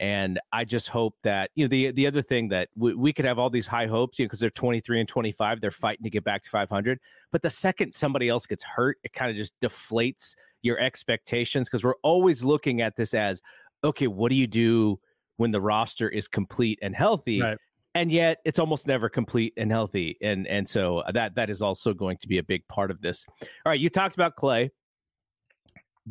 And 0.00 0.40
I 0.52 0.64
just 0.64 0.88
hope 0.88 1.14
that 1.22 1.52
you 1.54 1.64
know 1.64 1.68
the 1.68 1.92
the 1.92 2.08
other 2.08 2.20
thing 2.20 2.48
that 2.48 2.68
we, 2.76 2.94
we 2.94 3.12
could 3.12 3.24
have 3.24 3.38
all 3.38 3.48
these 3.48 3.68
high 3.68 3.86
hopes, 3.86 4.18
you 4.18 4.24
know, 4.24 4.26
because 4.26 4.40
they're 4.40 4.50
23 4.50 4.98
and 4.98 5.08
25, 5.08 5.60
they're 5.60 5.70
fighting 5.70 6.02
to 6.02 6.10
get 6.10 6.24
back 6.24 6.42
to 6.42 6.50
500. 6.50 6.98
But 7.30 7.42
the 7.42 7.50
second 7.50 7.94
somebody 7.94 8.28
else 8.28 8.44
gets 8.44 8.64
hurt, 8.64 8.98
it 9.04 9.12
kind 9.12 9.30
of 9.30 9.36
just 9.36 9.52
deflates 9.60 10.34
your 10.62 10.80
expectations 10.80 11.68
because 11.68 11.84
we're 11.84 11.94
always 12.02 12.42
looking 12.42 12.80
at 12.80 12.96
this 12.96 13.14
as, 13.14 13.40
okay, 13.84 14.08
what 14.08 14.30
do 14.30 14.34
you 14.34 14.48
do 14.48 14.98
when 15.36 15.50
the 15.50 15.60
roster 15.60 16.08
is 16.08 16.28
complete 16.28 16.78
and 16.82 16.94
healthy? 16.94 17.40
Right. 17.40 17.58
And 17.96 18.10
yet 18.10 18.38
it's 18.44 18.58
almost 18.58 18.86
never 18.88 19.08
complete 19.08 19.52
and 19.56 19.70
healthy, 19.70 20.16
and 20.20 20.48
and 20.48 20.68
so 20.68 21.04
that 21.12 21.36
that 21.36 21.48
is 21.48 21.62
also 21.62 21.94
going 21.94 22.16
to 22.22 22.28
be 22.28 22.38
a 22.38 22.42
big 22.42 22.66
part 22.66 22.90
of 22.90 23.00
this. 23.00 23.24
All 23.40 23.48
right, 23.66 23.78
you 23.78 23.88
talked 23.88 24.16
about 24.16 24.36
Klay. 24.36 24.70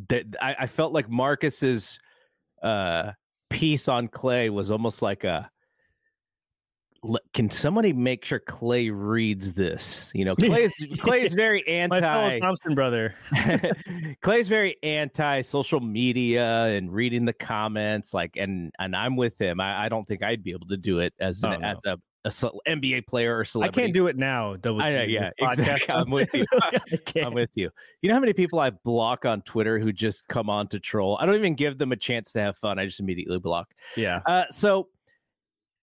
That 0.08 0.24
I, 0.40 0.56
I 0.60 0.66
felt 0.66 0.94
like 0.94 1.10
Marcus's 1.10 1.98
uh 2.62 3.12
piece 3.50 3.86
on 3.86 4.08
Klay 4.08 4.48
was 4.48 4.70
almost 4.70 5.02
like 5.02 5.24
a 5.24 5.50
can 7.32 7.50
somebody 7.50 7.92
make 7.92 8.24
sure 8.24 8.40
Klay 8.40 8.90
reads 8.92 9.54
this? 9.54 10.10
You 10.14 10.24
know, 10.24 10.36
Klay 10.36 11.22
is 11.24 11.32
very 11.32 11.66
anti 11.66 12.00
My 12.00 12.38
Thompson 12.38 12.74
brother. 12.74 13.14
Klay 13.34 14.38
is 14.38 14.48
very 14.48 14.76
anti 14.82 15.40
social 15.42 15.80
media 15.80 16.64
and 16.64 16.92
reading 16.92 17.24
the 17.24 17.32
comments. 17.32 18.14
Like, 18.14 18.36
and 18.36 18.72
and 18.78 18.94
I'm 18.96 19.16
with 19.16 19.40
him. 19.40 19.60
I, 19.60 19.84
I 19.84 19.88
don't 19.88 20.06
think 20.06 20.22
I'd 20.22 20.42
be 20.42 20.52
able 20.52 20.68
to 20.68 20.76
do 20.76 21.00
it 21.00 21.14
as 21.18 21.42
an, 21.42 21.54
oh, 21.54 21.56
no. 21.58 21.66
as 21.66 21.78
a, 21.86 21.98
a 22.24 22.28
NBA 22.68 23.06
player 23.06 23.38
or 23.38 23.44
celebrity. 23.44 23.80
I 23.80 23.84
can't 23.84 23.94
do 23.94 24.06
it 24.06 24.16
now. 24.16 24.56
Double 24.56 24.80
I 24.80 24.92
know, 24.92 25.02
yeah, 25.02 25.30
exactly. 25.38 25.94
I'm 25.94 26.10
with 26.10 26.32
you. 26.32 26.46
I'm 27.22 27.34
with 27.34 27.50
you. 27.54 27.70
You 28.00 28.08
know 28.08 28.14
how 28.14 28.20
many 28.20 28.32
people 28.32 28.60
I 28.60 28.70
block 28.70 29.24
on 29.24 29.42
Twitter 29.42 29.78
who 29.78 29.92
just 29.92 30.26
come 30.28 30.48
on 30.48 30.68
to 30.68 30.80
troll? 30.80 31.18
I 31.20 31.26
don't 31.26 31.36
even 31.36 31.54
give 31.54 31.78
them 31.78 31.92
a 31.92 31.96
chance 31.96 32.32
to 32.32 32.40
have 32.40 32.56
fun. 32.56 32.78
I 32.78 32.86
just 32.86 33.00
immediately 33.00 33.38
block. 33.38 33.74
Yeah. 33.96 34.20
Uh, 34.26 34.44
so 34.50 34.88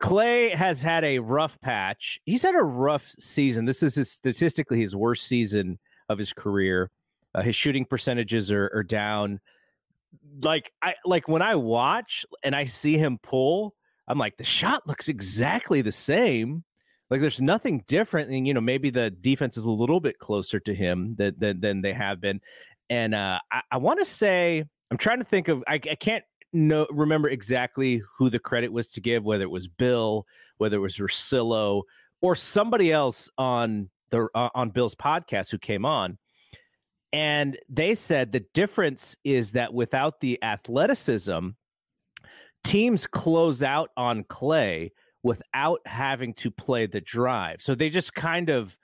Klay 0.02 0.54
has 0.54 0.82
had 0.82 1.04
a 1.04 1.20
rough 1.20 1.60
patch. 1.62 2.20
He's 2.26 2.42
had 2.42 2.56
a 2.56 2.64
rough 2.64 3.10
season. 3.20 3.66
This 3.66 3.84
is 3.84 3.96
his, 3.96 4.12
statistically 4.12 4.82
his 4.82 4.96
worst 4.96 5.28
season 5.28 5.78
of 6.10 6.18
his 6.18 6.34
career. 6.34 6.90
Uh, 7.34 7.42
his 7.44 7.56
shooting 7.56 7.86
percentages 7.86 8.52
are, 8.52 8.72
are 8.74 8.84
down. 8.84 9.40
Like 10.44 10.74
I 10.82 10.96
like 11.06 11.28
when 11.28 11.42
I 11.42 11.56
watch 11.56 12.26
and 12.44 12.56
I 12.56 12.66
see 12.66 12.98
him 12.98 13.20
pull, 13.22 13.76
I'm 14.08 14.18
like, 14.18 14.36
the 14.38 14.44
shot 14.44 14.86
looks 14.88 15.08
exactly 15.08 15.82
the 15.82 15.92
same. 15.92 16.64
Like 17.10 17.22
there's 17.22 17.40
nothing 17.40 17.84
different. 17.88 18.32
And, 18.32 18.48
you 18.48 18.54
know, 18.54 18.62
maybe 18.62 18.90
the 18.90 19.12
defense 19.12 19.56
is 19.56 19.66
a 19.66 19.72
little 19.72 20.00
bit 20.00 20.18
closer 20.18 20.60
to 20.62 20.74
him 20.74 21.16
than, 21.18 21.36
than, 21.38 21.62
than 21.62 21.82
they 21.82 21.94
have 21.94 22.20
been. 22.20 22.42
And 22.90 23.14
uh, 23.14 23.40
I, 23.52 23.62
I 23.72 23.78
want 23.78 24.00
to 24.00 24.06
say, 24.06 24.64
I'm 24.90 24.98
trying 24.98 25.20
to 25.20 25.26
think 25.26 25.48
of, 25.48 25.64
I, 25.68 25.76
I 25.76 25.96
can't 25.96 26.26
know, 26.54 26.88
remember 26.90 27.30
exactly 27.30 28.02
who 28.18 28.30
the 28.30 28.40
credit 28.40 28.72
was 28.72 28.92
to 28.92 29.02
give, 29.02 29.24
whether 29.24 29.44
it 29.44 29.52
was 29.52 29.68
Bill, 29.68 30.26
whether 30.58 30.78
it 30.78 30.82
was 30.82 30.98
Russillo, 30.98 31.84
or 32.22 32.36
somebody 32.36 32.92
else 32.92 33.30
on 33.38 33.90
the 34.10 34.28
uh, 34.36 34.50
on 34.54 34.70
Bill's 34.70 34.96
podcast 34.96 35.52
who 35.52 35.58
came 35.58 35.86
on. 35.86 36.18
And 37.14 37.58
they 37.68 37.96
said 37.96 38.32
the 38.32 38.46
difference 38.54 39.18
is 39.24 39.52
that 39.52 39.74
without 39.74 40.22
the 40.22 40.42
athleticism, 40.44 41.50
teams 42.64 43.08
close 43.08 43.64
out 43.64 43.90
on 43.98 44.24
Klay 44.26 44.92
without 45.24 45.82
having 45.86 46.34
to 46.36 46.50
play 46.50 46.86
the 46.86 47.02
drive. 47.02 47.62
So 47.62 47.76
they 47.76 47.90
just 47.90 48.14
kind 48.14 48.50
of 48.50 48.78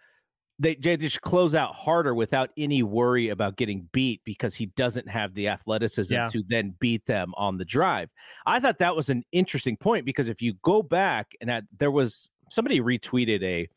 they, 0.60 0.76
they 0.76 0.98
just 0.98 1.22
close 1.22 1.54
out 1.54 1.76
harder 1.76 2.16
without 2.16 2.50
any 2.58 2.82
worry 2.82 3.30
about 3.30 3.58
getting 3.58 3.88
beat 3.92 4.22
because 4.26 4.56
he 4.56 4.68
doesn't 4.68 5.08
have 5.08 5.34
the 5.36 5.48
athleticism 5.48 6.14
yeah. 6.14 6.28
to 6.28 6.44
then 6.48 6.74
beat 6.80 7.06
them 7.06 7.34
on 7.38 7.58
the 7.58 7.66
drive. 7.66 8.10
I 8.46 8.60
thought 8.60 8.80
that 8.80 8.96
was 8.96 9.10
an 9.10 9.24
interesting 9.32 9.78
point 9.78 10.06
because 10.06 10.30
if 10.30 10.42
you 10.42 10.54
go 10.64 10.82
back 10.82 11.34
and 11.42 11.52
at, 11.52 11.66
there 11.78 11.92
was 11.92 12.30
somebody 12.50 12.82
retweeted 12.82 13.44
a 13.44 13.68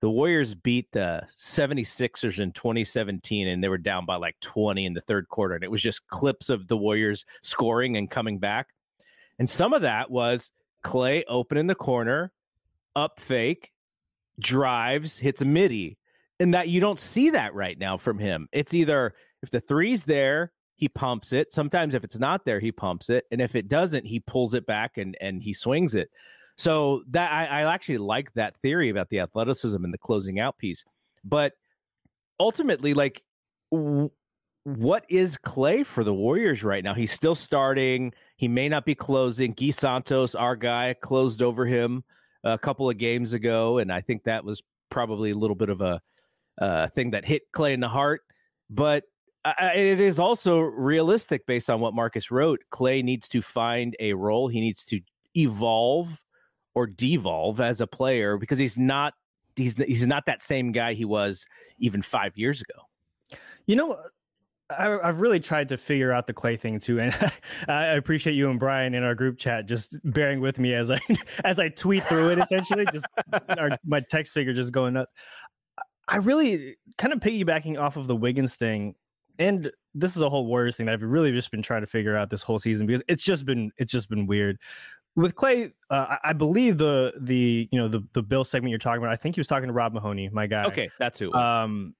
the 0.00 0.10
Warriors 0.10 0.54
beat 0.54 0.92
the 0.92 1.22
76ers 1.34 2.38
in 2.38 2.52
2017 2.52 3.48
and 3.48 3.64
they 3.64 3.68
were 3.68 3.78
down 3.78 4.04
by 4.04 4.16
like 4.16 4.38
20 4.40 4.84
in 4.84 4.92
the 4.92 5.00
third 5.00 5.26
quarter 5.28 5.54
and 5.54 5.64
it 5.64 5.70
was 5.70 5.80
just 5.80 6.06
clips 6.08 6.50
of 6.50 6.68
the 6.68 6.76
Warriors 6.76 7.24
scoring 7.42 7.96
and 7.96 8.10
coming 8.10 8.38
back. 8.38 8.66
And 9.38 9.48
some 9.48 9.72
of 9.72 9.82
that 9.82 10.10
was 10.10 10.50
Klay 10.84 11.22
open 11.26 11.56
in 11.56 11.66
the 11.66 11.74
corner, 11.74 12.32
up 12.94 13.18
fake, 13.18 13.72
drives, 14.38 15.16
hits 15.16 15.40
a 15.42 15.44
midi. 15.44 15.96
And 16.44 16.52
that 16.52 16.68
you 16.68 16.78
don't 16.78 17.00
see 17.00 17.30
that 17.30 17.54
right 17.54 17.78
now 17.78 17.96
from 17.96 18.18
him. 18.18 18.48
It's 18.52 18.74
either 18.74 19.14
if 19.42 19.50
the 19.50 19.60
three's 19.60 20.04
there, 20.04 20.52
he 20.76 20.90
pumps 20.90 21.32
it. 21.32 21.50
Sometimes 21.54 21.94
if 21.94 22.04
it's 22.04 22.18
not 22.18 22.44
there, 22.44 22.60
he 22.60 22.70
pumps 22.70 23.08
it. 23.08 23.24
And 23.30 23.40
if 23.40 23.54
it 23.54 23.66
doesn't, 23.66 24.04
he 24.04 24.20
pulls 24.20 24.52
it 24.52 24.66
back 24.66 24.98
and 24.98 25.16
and 25.22 25.42
he 25.42 25.54
swings 25.54 25.94
it. 25.94 26.10
So 26.58 27.02
that 27.08 27.32
I, 27.32 27.46
I 27.62 27.72
actually 27.72 27.96
like 27.96 28.30
that 28.34 28.58
theory 28.60 28.90
about 28.90 29.08
the 29.08 29.20
athleticism 29.20 29.82
and 29.82 29.94
the 29.94 29.96
closing 29.96 30.38
out 30.38 30.58
piece. 30.58 30.84
But 31.24 31.54
ultimately, 32.38 32.92
like 32.92 33.22
w- 33.72 34.10
what 34.64 35.06
is 35.08 35.38
Klay 35.38 35.86
for 35.86 36.04
the 36.04 36.12
Warriors 36.12 36.62
right 36.62 36.84
now? 36.84 36.92
He's 36.92 37.10
still 37.10 37.34
starting. 37.34 38.12
He 38.36 38.48
may 38.48 38.68
not 38.68 38.84
be 38.84 38.94
closing. 38.94 39.54
Gui 39.54 39.70
Santos, 39.70 40.34
our 40.34 40.56
guy, 40.56 40.94
closed 41.00 41.40
over 41.40 41.64
him 41.64 42.04
a 42.44 42.58
couple 42.58 42.90
of 42.90 42.98
games 42.98 43.32
ago, 43.32 43.78
and 43.78 43.90
I 43.90 44.02
think 44.02 44.24
that 44.24 44.44
was 44.44 44.60
probably 44.90 45.30
a 45.30 45.34
little 45.34 45.56
bit 45.56 45.70
of 45.70 45.80
a 45.80 46.02
uh, 46.60 46.88
thing 46.88 47.10
that 47.10 47.24
hit 47.24 47.42
Klay 47.54 47.72
in 47.72 47.80
the 47.80 47.88
heart. 47.88 48.22
But 48.70 49.04
I, 49.44 49.72
it 49.74 50.00
is 50.00 50.18
also 50.18 50.58
realistic 50.58 51.46
based 51.46 51.68
on 51.68 51.80
what 51.80 51.94
Marcus 51.94 52.30
wrote. 52.30 52.60
Klay 52.72 53.02
needs 53.02 53.28
to 53.28 53.42
find 53.42 53.94
a 54.00 54.14
role. 54.14 54.48
He 54.48 54.60
needs 54.60 54.84
to 54.86 55.00
evolve 55.36 56.22
or 56.74 56.86
devolve 56.86 57.60
as 57.60 57.80
a 57.80 57.86
player 57.86 58.36
because 58.36 58.58
he's 58.58 58.76
not 58.76 59.14
he's 59.56 59.76
he's 59.76 60.06
not 60.06 60.26
that 60.26 60.42
same 60.42 60.72
guy 60.72 60.94
he 60.94 61.04
was 61.04 61.46
even 61.78 62.02
five 62.02 62.36
years 62.36 62.62
ago. 62.62 63.38
You 63.66 63.76
know, 63.76 63.98
I, 64.70 64.98
have 65.04 65.20
really 65.20 65.40
tried 65.40 65.68
to 65.68 65.76
figure 65.76 66.12
out 66.12 66.26
the 66.26 66.34
Klay 66.34 66.58
thing 66.58 66.78
too, 66.78 67.00
and 67.00 67.14
I 67.68 67.86
appreciate 67.86 68.34
you 68.34 68.50
and 68.50 68.58
Brian 68.58 68.94
in 68.94 69.02
our 69.02 69.14
group 69.14 69.38
chat 69.38 69.66
just 69.66 69.98
bearing 70.04 70.40
with 70.40 70.58
me 70.58 70.74
as 70.74 70.90
I 70.90 70.98
as 71.44 71.58
I 71.58 71.68
tweet 71.68 72.04
through 72.04 72.30
it. 72.30 72.38
Essentially, 72.38 72.86
just 72.92 73.06
our, 73.58 73.78
my 73.84 74.00
text 74.00 74.32
figure 74.32 74.52
just 74.52 74.72
going 74.72 74.94
nuts. 74.94 75.12
I 76.08 76.16
really 76.16 76.76
kind 76.98 77.12
of 77.12 77.20
piggybacking 77.20 77.80
off 77.80 77.96
of 77.96 78.06
the 78.06 78.16
Wiggins 78.16 78.54
thing, 78.54 78.94
and 79.38 79.70
this 79.94 80.16
is 80.16 80.22
a 80.22 80.28
whole 80.28 80.46
Warriors 80.46 80.76
thing 80.76 80.86
that 80.86 80.92
I've 80.92 81.02
really 81.02 81.32
just 81.32 81.50
been 81.50 81.62
trying 81.62 81.80
to 81.80 81.86
figure 81.86 82.16
out 82.16 82.30
this 82.30 82.42
whole 82.42 82.58
season 82.58 82.86
because 82.86 83.02
it's 83.08 83.24
just 83.24 83.46
been 83.46 83.72
it's 83.78 83.92
just 83.92 84.08
been 84.08 84.26
weird. 84.26 84.58
With 85.16 85.34
Klay, 85.36 85.72
uh, 85.90 86.16
I 86.24 86.32
believe 86.32 86.76
the 86.78 87.12
the 87.20 87.68
you 87.70 87.78
know 87.78 87.88
the 87.88 88.02
the 88.12 88.22
Bill 88.22 88.44
segment 88.44 88.70
you're 88.70 88.78
talking 88.78 89.02
about. 89.02 89.12
I 89.12 89.16
think 89.16 89.36
he 89.36 89.40
was 89.40 89.46
talking 89.46 89.68
to 89.68 89.72
Rob 89.72 89.94
Mahoney, 89.94 90.28
my 90.28 90.46
guy. 90.46 90.64
Okay, 90.64 90.90
that's 90.98 91.18
who. 91.18 91.32
Um, 91.32 91.94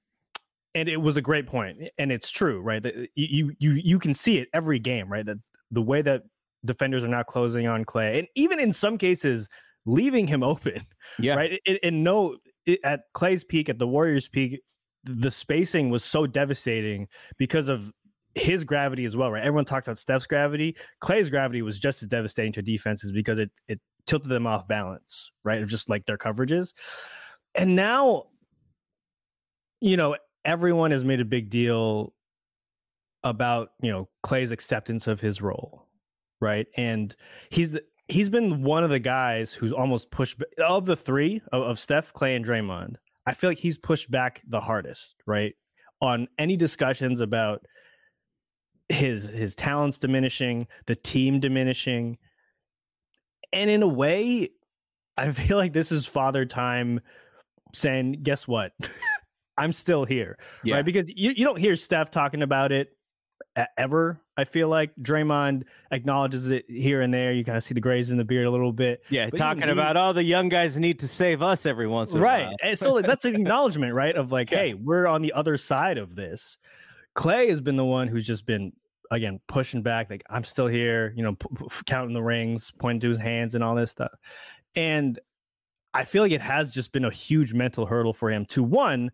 and 0.75 0.89
it 0.89 0.97
was 0.97 1.15
a 1.15 1.21
great 1.21 1.47
point, 1.47 1.77
and 1.97 2.11
it's 2.11 2.29
true, 2.29 2.61
right? 2.61 2.83
That 2.83 3.09
you 3.15 3.55
you 3.59 3.71
you 3.71 3.99
can 3.99 4.13
see 4.13 4.37
it 4.39 4.49
every 4.53 4.79
game, 4.79 5.09
right? 5.09 5.25
That 5.25 5.37
the 5.71 5.81
way 5.81 6.01
that 6.01 6.23
defenders 6.65 7.03
are 7.03 7.09
not 7.09 7.27
closing 7.27 7.67
on 7.67 7.85
Klay, 7.85 8.19
and 8.19 8.27
even 8.35 8.59
in 8.59 8.73
some 8.73 8.97
cases 8.97 9.47
leaving 9.85 10.27
him 10.27 10.43
open. 10.43 10.85
Yeah. 11.19 11.35
Right. 11.35 11.61
And, 11.65 11.79
and 11.83 12.03
no, 12.03 12.37
at 12.83 13.01
Klay's 13.13 13.43
peak, 13.43 13.69
at 13.69 13.79
the 13.79 13.87
Warriors' 13.87 14.27
peak, 14.27 14.61
the 15.03 15.31
spacing 15.31 15.89
was 15.89 16.03
so 16.03 16.25
devastating 16.25 17.07
because 17.37 17.69
of 17.69 17.91
his 18.33 18.63
gravity 18.63 19.05
as 19.05 19.15
well, 19.15 19.31
right? 19.31 19.43
Everyone 19.43 19.65
talks 19.65 19.87
about 19.87 19.97
Steph's 19.97 20.25
gravity. 20.25 20.75
Klay's 21.01 21.29
gravity 21.29 21.61
was 21.61 21.79
just 21.79 22.01
as 22.01 22.09
devastating 22.09 22.51
to 22.53 22.61
defenses 22.61 23.11
because 23.11 23.39
it 23.39 23.51
it 23.67 23.79
tilted 24.05 24.29
them 24.29 24.45
off 24.45 24.67
balance, 24.67 25.31
right? 25.43 25.61
Of 25.61 25.69
just 25.69 25.89
like 25.89 26.05
their 26.05 26.17
coverages. 26.17 26.73
And 27.55 27.75
now, 27.75 28.25
you 29.81 29.97
know, 29.97 30.17
everyone 30.43 30.91
has 30.91 31.03
made 31.03 31.21
a 31.21 31.25
big 31.25 31.49
deal 31.49 32.13
about, 33.23 33.69
you 33.81 33.91
know, 33.91 34.09
Klay's 34.25 34.51
acceptance 34.51 35.07
of 35.07 35.21
his 35.21 35.41
role, 35.41 35.87
right? 36.41 36.67
And 36.77 37.15
he's 37.49 37.77
he's 38.07 38.29
been 38.29 38.63
one 38.63 38.83
of 38.83 38.89
the 38.89 38.99
guys 38.99 39.53
who's 39.53 39.71
almost 39.73 40.11
pushed 40.11 40.41
of 40.63 40.85
the 40.85 40.95
three 40.95 41.41
of, 41.51 41.63
of 41.63 41.79
Steph, 41.79 42.13
Klay, 42.13 42.35
and 42.35 42.45
Draymond. 42.45 42.95
I 43.25 43.33
feel 43.33 43.49
like 43.49 43.57
he's 43.57 43.77
pushed 43.77 44.11
back 44.11 44.41
the 44.47 44.59
hardest, 44.61 45.15
right? 45.25 45.53
On 46.01 46.27
any 46.37 46.55
discussions 46.57 47.19
about 47.21 47.65
his 48.89 49.27
his 49.27 49.55
talents 49.55 49.97
diminishing, 49.97 50.67
the 50.85 50.95
team 50.95 51.39
diminishing. 51.39 52.17
And 53.51 53.69
in 53.69 53.81
a 53.81 53.87
way, 53.87 54.49
I 55.17 55.31
feel 55.31 55.57
like 55.57 55.73
this 55.73 55.91
is 55.91 56.05
father 56.05 56.45
time 56.45 56.99
saying, 57.73 58.19
guess 58.23 58.47
what? 58.47 58.73
I'm 59.57 59.71
still 59.73 60.03
here, 60.05 60.37
Yeah. 60.63 60.75
right? 60.75 60.85
Because 60.85 61.09
you, 61.15 61.31
you 61.31 61.45
don't 61.45 61.57
hear 61.57 61.75
Steph 61.77 62.11
talking 62.11 62.41
about 62.41 62.71
it 62.73 62.89
ever. 63.77 64.19
I 64.37 64.43
feel 64.43 64.67
like 64.67 64.91
Draymond 65.01 65.63
acknowledges 65.91 66.51
it 66.51 66.65
here 66.67 67.01
and 67.01 67.13
there. 67.13 67.31
You 67.31 67.45
kind 67.45 67.57
of 67.57 67.63
see 67.63 67.73
the 67.73 67.79
grays 67.81 68.09
in 68.09 68.17
the 68.17 68.25
beard 68.25 68.45
a 68.47 68.51
little 68.51 68.73
bit. 68.73 69.03
Yeah, 69.09 69.29
But 69.29 69.37
talking 69.37 69.63
even 69.63 69.69
about 69.69 69.95
all 69.97 70.13
the 70.13 70.23
young 70.23 70.49
guys 70.49 70.77
need 70.77 70.99
to 70.99 71.07
save 71.07 71.41
us 71.41 71.65
every 71.65 71.87
once 71.87 72.11
in 72.11 72.17
a 72.19 72.21
right 72.21 72.45
while. 72.47 72.55
and 72.63 72.77
so 72.77 72.93
like, 72.93 73.05
that's 73.07 73.23
an 73.25 73.35
acknowledgement 73.37 73.93
right 73.93 74.15
of 74.15 74.31
like 74.31 74.51
Yeah. 74.51 74.57
hey 74.57 74.73
we're 74.73 75.07
on 75.07 75.21
the 75.21 75.31
other 75.33 75.55
side 75.57 75.97
of 75.97 76.15
this 76.15 76.57
Klay 77.15 77.47
has 77.49 77.61
been 77.61 77.77
the 77.77 77.85
one 77.85 78.07
who's 78.09 78.27
just 78.27 78.45
been 78.45 78.73
again 79.11 79.39
pushing 79.47 79.83
back 79.83 80.09
like 80.09 80.23
i'm 80.31 80.43
still 80.43 80.65
here 80.67 81.13
you 81.15 81.21
know 81.23 81.35
p- 81.35 81.47
p- 81.57 81.65
counting 81.85 82.13
the 82.15 82.21
rings 82.23 82.71
pointing 82.79 82.99
to 82.99 83.07
his 83.07 83.19
hands 83.19 83.53
and 83.53 83.63
all 83.63 83.75
this 83.75 83.91
stuff 83.91 84.11
and 84.75 85.19
i 85.93 86.03
feel 86.03 86.23
like 86.23 86.31
it 86.31 86.41
has 86.41 86.73
just 86.73 86.91
been 86.91 87.05
a 87.05 87.11
huge 87.11 87.53
mental 87.53 87.85
hurdle 87.85 88.13
for 88.13 88.31
him 88.31 88.43
to 88.47 88.63
one 88.63 89.11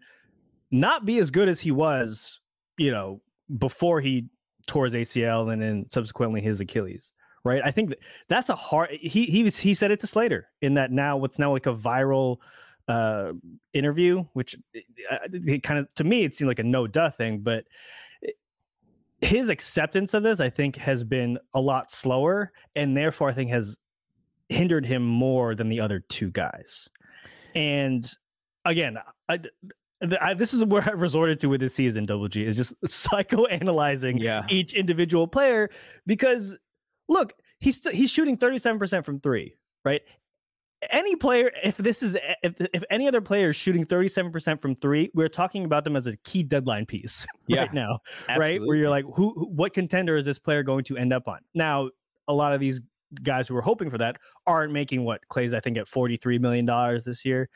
not 0.72 1.06
be 1.06 1.20
as 1.20 1.30
good 1.30 1.50
as 1.50 1.60
he 1.60 1.72
was 1.72 2.40
you 2.78 2.90
know 2.90 3.20
before 3.58 4.02
he 4.02 4.28
tore 4.68 4.86
his 4.86 4.94
acl 4.94 5.52
and 5.52 5.62
then 5.62 5.86
subsequently 5.90 6.42
his 6.42 6.60
achilles 6.60 7.12
right? 7.44 7.64
I 7.66 7.72
think 7.72 7.96
that's 8.28 8.50
a 8.50 8.56
hard 8.56 8.92
he 8.92 9.26
he 9.26 9.44
was 9.44 9.58
he 9.58 9.74
said 9.74 9.90
it 9.90 10.00
to 10.02 10.08
slater 10.08 10.48
in 10.62 10.76
that 10.76 10.92
now 10.92 11.18
what's 11.18 11.40
now 11.40 11.52
like 11.52 11.66
a 11.66 11.74
viral 11.74 12.38
uh 12.88 13.32
interview 13.74 14.24
which 14.34 14.56
uh, 15.10 15.18
it 15.32 15.64
kind 15.64 15.80
of 15.80 15.92
to 15.96 16.04
me 16.04 16.24
it 16.24 16.36
seemed 16.36 16.48
like 16.50 16.60
a 16.60 16.64
no 16.64 16.86
duh 16.86 17.10
thing 17.10 17.40
but 17.40 17.66
it- 18.22 18.36
his 19.22 19.50
acceptance 19.50 20.14
of 20.14 20.22
this 20.22 20.40
i 20.40 20.50
think 20.50 20.76
has 20.76 21.04
been 21.04 21.40
a 21.56 21.60
lot 21.62 21.92
slower 21.92 22.52
and 22.76 22.96
therefore 22.96 23.30
i 23.30 23.34
think 23.34 23.50
has 23.50 23.80
hindered 24.50 24.86
him 24.86 25.02
more 25.04 25.56
than 25.56 25.70
the 25.70 25.80
other 25.80 26.00
two 26.00 26.30
guys. 26.30 26.90
And 27.56 28.06
again 28.66 28.98
I, 29.30 29.40
I, 30.22 30.34
this 30.34 30.54
is 30.54 30.64
where 30.66 30.84
I 30.88 30.92
resorted 30.92 31.40
to 31.42 31.48
with 31.48 31.62
this 31.62 31.76
season. 31.76 32.06
Double 32.06 32.28
G 32.28 32.46
is 32.46 32.58
just 32.58 32.80
psychoanalyzing 32.86 34.22
Yeah. 34.22 34.46
each 34.50 34.74
individual 34.74 35.28
player 35.28 35.70
because 36.06 36.58
look, 37.10 37.34
he's 37.60 37.88
he's 37.90 38.12
shooting 38.12 38.38
thirty 38.38 38.58
seven 38.58 38.80
percent 38.80 39.06
from 39.06 39.20
three, 39.20 39.56
right? 39.86 40.02
Any 40.90 41.16
player, 41.16 41.52
if 41.64 41.78
this 41.78 42.02
is 42.02 42.18
if 42.42 42.56
if 42.74 42.84
any 42.90 43.08
other 43.08 43.22
player 43.22 43.50
is 43.50 43.56
shooting 43.56 43.86
thirty 43.86 44.08
seven 44.08 44.32
percent 44.32 44.60
from 44.60 44.74
three, 44.76 45.12
we're 45.14 45.28
talking 45.28 45.64
about 45.64 45.84
them 45.84 45.96
as 45.96 46.08
a 46.08 46.18
key 46.18 46.42
deadline 46.42 46.88
piece 46.88 47.28
Yeah, 47.48 47.62
right 47.62 47.74
now, 47.74 48.00
right? 48.36 48.60
Where 48.60 48.76
you're 48.76 48.90
like, 48.90 49.06
who, 49.06 49.34
who, 49.36 49.46
what 49.46 49.74
contender 49.76 50.16
is 50.16 50.26
this 50.26 50.40
player 50.40 50.64
going 50.64 50.84
to 50.86 50.98
end 50.98 51.14
up 51.14 51.28
on? 51.28 51.40
Now, 51.54 51.92
a 52.28 52.34
lot 52.34 52.54
of 52.54 52.60
these 52.60 52.82
guys 53.22 53.48
who 53.48 53.56
are 53.58 53.62
hoping 53.62 53.92
for 53.92 54.00
that 54.00 54.18
aren't 54.48 54.74
making 54.74 55.04
what 55.04 55.22
Klay's, 55.30 55.54
I 55.54 55.60
think, 55.60 55.78
at 55.78 55.88
forty 55.88 56.18
three 56.18 56.40
million 56.40 56.66
dollars 56.66 57.04
this 57.06 57.24
year. 57.26 57.48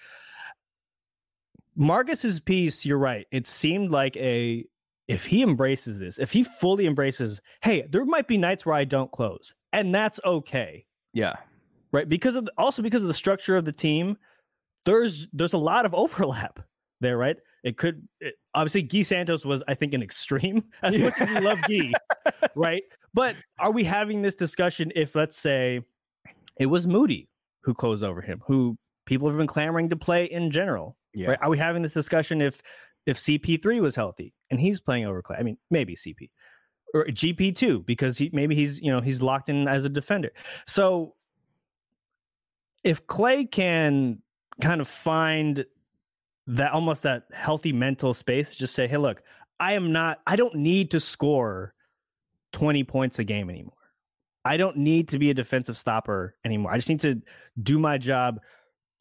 Marcus's 1.76 2.40
piece, 2.40 2.86
you're 2.86 2.98
right. 2.98 3.26
It 3.32 3.48
seemed 3.48 3.92
like 3.92 4.16
a 4.18 4.66
if 5.08 5.26
he 5.26 5.44
embraces 5.44 6.00
this, 6.00 6.18
if 6.18 6.32
he 6.32 6.44
fully 6.44 6.88
embraces, 6.88 7.40
hey, 7.62 7.86
there 7.92 8.06
might 8.06 8.28
be 8.28 8.38
nights 8.38 8.66
where 8.66 8.74
I 8.76 8.86
don't 8.86 9.12
close, 9.12 9.54
and 9.72 9.94
that's 9.94 10.20
okay, 10.26 10.86
Yeah. 11.14 11.36
right? 11.92 12.10
Because 12.10 12.36
of 12.36 12.46
the, 12.46 12.52
also 12.58 12.82
because 12.82 13.04
of 13.04 13.08
the 13.08 13.14
structure 13.14 13.56
of 13.56 13.66
the 13.66 13.72
team, 13.72 14.18
there's 14.86 15.28
there's 15.34 15.54
a 15.54 15.58
lot 15.60 15.86
of 15.86 15.94
overlap 15.94 16.60
there, 17.02 17.18
right? 17.18 17.38
It 17.64 17.78
could 17.78 18.08
it, 18.20 18.36
obviously 18.54 18.82
Guy 18.84 19.02
Santos 19.02 19.44
was, 19.46 19.64
I 19.68 19.74
think, 19.74 19.94
an 19.94 20.02
extreme 20.02 20.64
as 20.84 20.98
much 20.98 21.20
as 21.20 21.30
we 21.30 21.40
love 21.40 21.60
Guy, 21.68 21.92
right? 22.56 22.84
But 23.14 23.36
are 23.60 23.72
we 23.72 23.84
having 23.84 24.22
this 24.22 24.36
discussion 24.36 24.92
if, 24.96 25.14
let's 25.16 25.38
say, 25.38 25.82
it 26.60 26.66
was 26.68 26.86
Moody 26.88 27.28
who 27.64 27.74
closed 27.74 28.04
over 28.04 28.22
him, 28.22 28.42
who 28.46 28.78
people 29.06 29.28
have 29.30 29.38
been 29.38 29.48
clamoring 29.48 29.90
to 29.90 29.96
play 29.96 30.26
in 30.26 30.52
general? 30.52 30.96
Yeah. 31.16 31.30
Right? 31.30 31.40
Are 31.42 31.50
we 31.50 31.58
having 31.58 31.82
this 31.82 31.94
discussion 31.94 32.42
if 32.42 32.62
if 33.06 33.18
CP3 33.18 33.80
was 33.80 33.96
healthy 33.96 34.34
and 34.52 34.60
he's 34.60 34.80
playing 34.80 35.06
over 35.06 35.22
Klay? 35.22 35.40
I 35.40 35.44
mean, 35.44 35.58
maybe 35.72 35.96
CP 35.96 36.30
or 36.94 37.06
GP2 37.06 37.86
because 37.86 38.18
he 38.18 38.30
maybe 38.34 38.56
he's 38.56 38.82
you 38.82 38.92
know 38.92 39.02
he's 39.02 39.22
locked 39.22 39.50
in 39.50 39.68
as 39.68 39.86
a 39.86 39.90
defender. 39.90 40.32
So 40.68 41.16
if 42.84 43.06
Klay 43.08 43.50
can 43.50 44.20
kind 44.62 44.80
of 44.80 44.88
find 44.88 45.66
that 46.48 46.72
almost 46.72 47.04
that 47.04 47.24
healthy 47.34 47.74
mental 47.74 48.14
space, 48.14 48.56
just 48.56 48.76
say, 48.76 48.88
hey, 48.88 48.98
look, 48.98 49.24
I 49.60 49.74
am 49.74 49.92
not, 49.92 50.20
I 50.28 50.36
don't 50.36 50.56
need 50.56 50.92
to 50.92 51.00
score 51.00 51.74
20 52.54 52.84
points 52.84 53.20
a 53.20 53.24
game 53.24 53.50
anymore. 53.50 53.74
I 54.46 54.58
don't 54.58 54.78
need 54.78 55.10
to 55.10 55.20
be 55.20 55.32
a 55.32 55.34
defensive 55.34 55.78
stopper 55.78 56.36
anymore. 56.46 56.72
I 56.72 56.76
just 56.76 56.88
need 56.88 57.00
to 57.00 57.22
do 57.64 57.80
my 57.80 57.98
job 57.98 58.40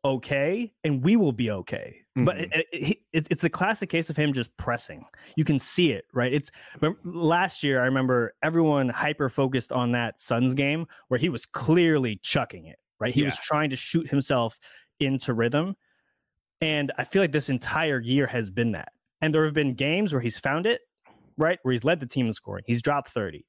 okay, 0.04 0.72
and 0.82 1.02
we 1.04 1.16
will 1.16 1.32
be 1.32 1.50
okay. 1.50 2.03
But 2.16 2.36
Mhm. 2.36 2.40
it, 2.42 2.52
it, 2.52 2.66
it- 2.90 2.98
it's 3.12 3.28
it's 3.30 3.42
the 3.42 3.50
classic 3.50 3.88
case 3.90 4.08
of 4.10 4.16
him 4.16 4.32
just 4.32 4.56
pressing. 4.56 5.04
You 5.36 5.44
can 5.44 5.58
see 5.58 5.90
it, 5.92 6.04
right? 6.12 6.32
It's 6.32 6.50
last 7.04 7.62
year. 7.64 7.80
I 7.82 7.86
remember 7.86 8.34
everyone 8.42 8.88
hyper 8.88 9.28
focused 9.28 9.72
on 9.72 9.92
that 9.92 10.20
Suns 10.20 10.54
game 10.54 10.86
where 11.08 11.18
he 11.18 11.28
was 11.28 11.44
clearly 11.44 12.20
chucking 12.22 12.66
it, 12.66 12.78
right? 13.00 13.12
He 13.12 13.24
was 13.24 13.36
trying 13.38 13.70
to 13.70 13.76
shoot 13.76 14.08
himself 14.08 14.58
into 15.00 15.34
rhythm, 15.34 15.74
and 16.60 16.92
I 16.98 17.04
feel 17.04 17.20
like 17.22 17.32
this 17.32 17.48
entire 17.48 18.00
year 18.00 18.26
has 18.28 18.48
been 18.48 18.72
that. 18.72 18.92
And 19.20 19.34
there 19.34 19.44
have 19.44 19.54
been 19.54 19.74
games 19.74 20.12
where 20.12 20.20
he's 20.22 20.38
found 20.38 20.66
it, 20.66 20.82
right, 21.36 21.58
where 21.62 21.72
he's 21.72 21.82
led 21.84 21.98
the 21.98 22.06
team 22.06 22.26
in 22.26 22.32
scoring. 22.32 22.62
He's 22.66 22.82
dropped 22.82 23.10
thirty. 23.10 23.44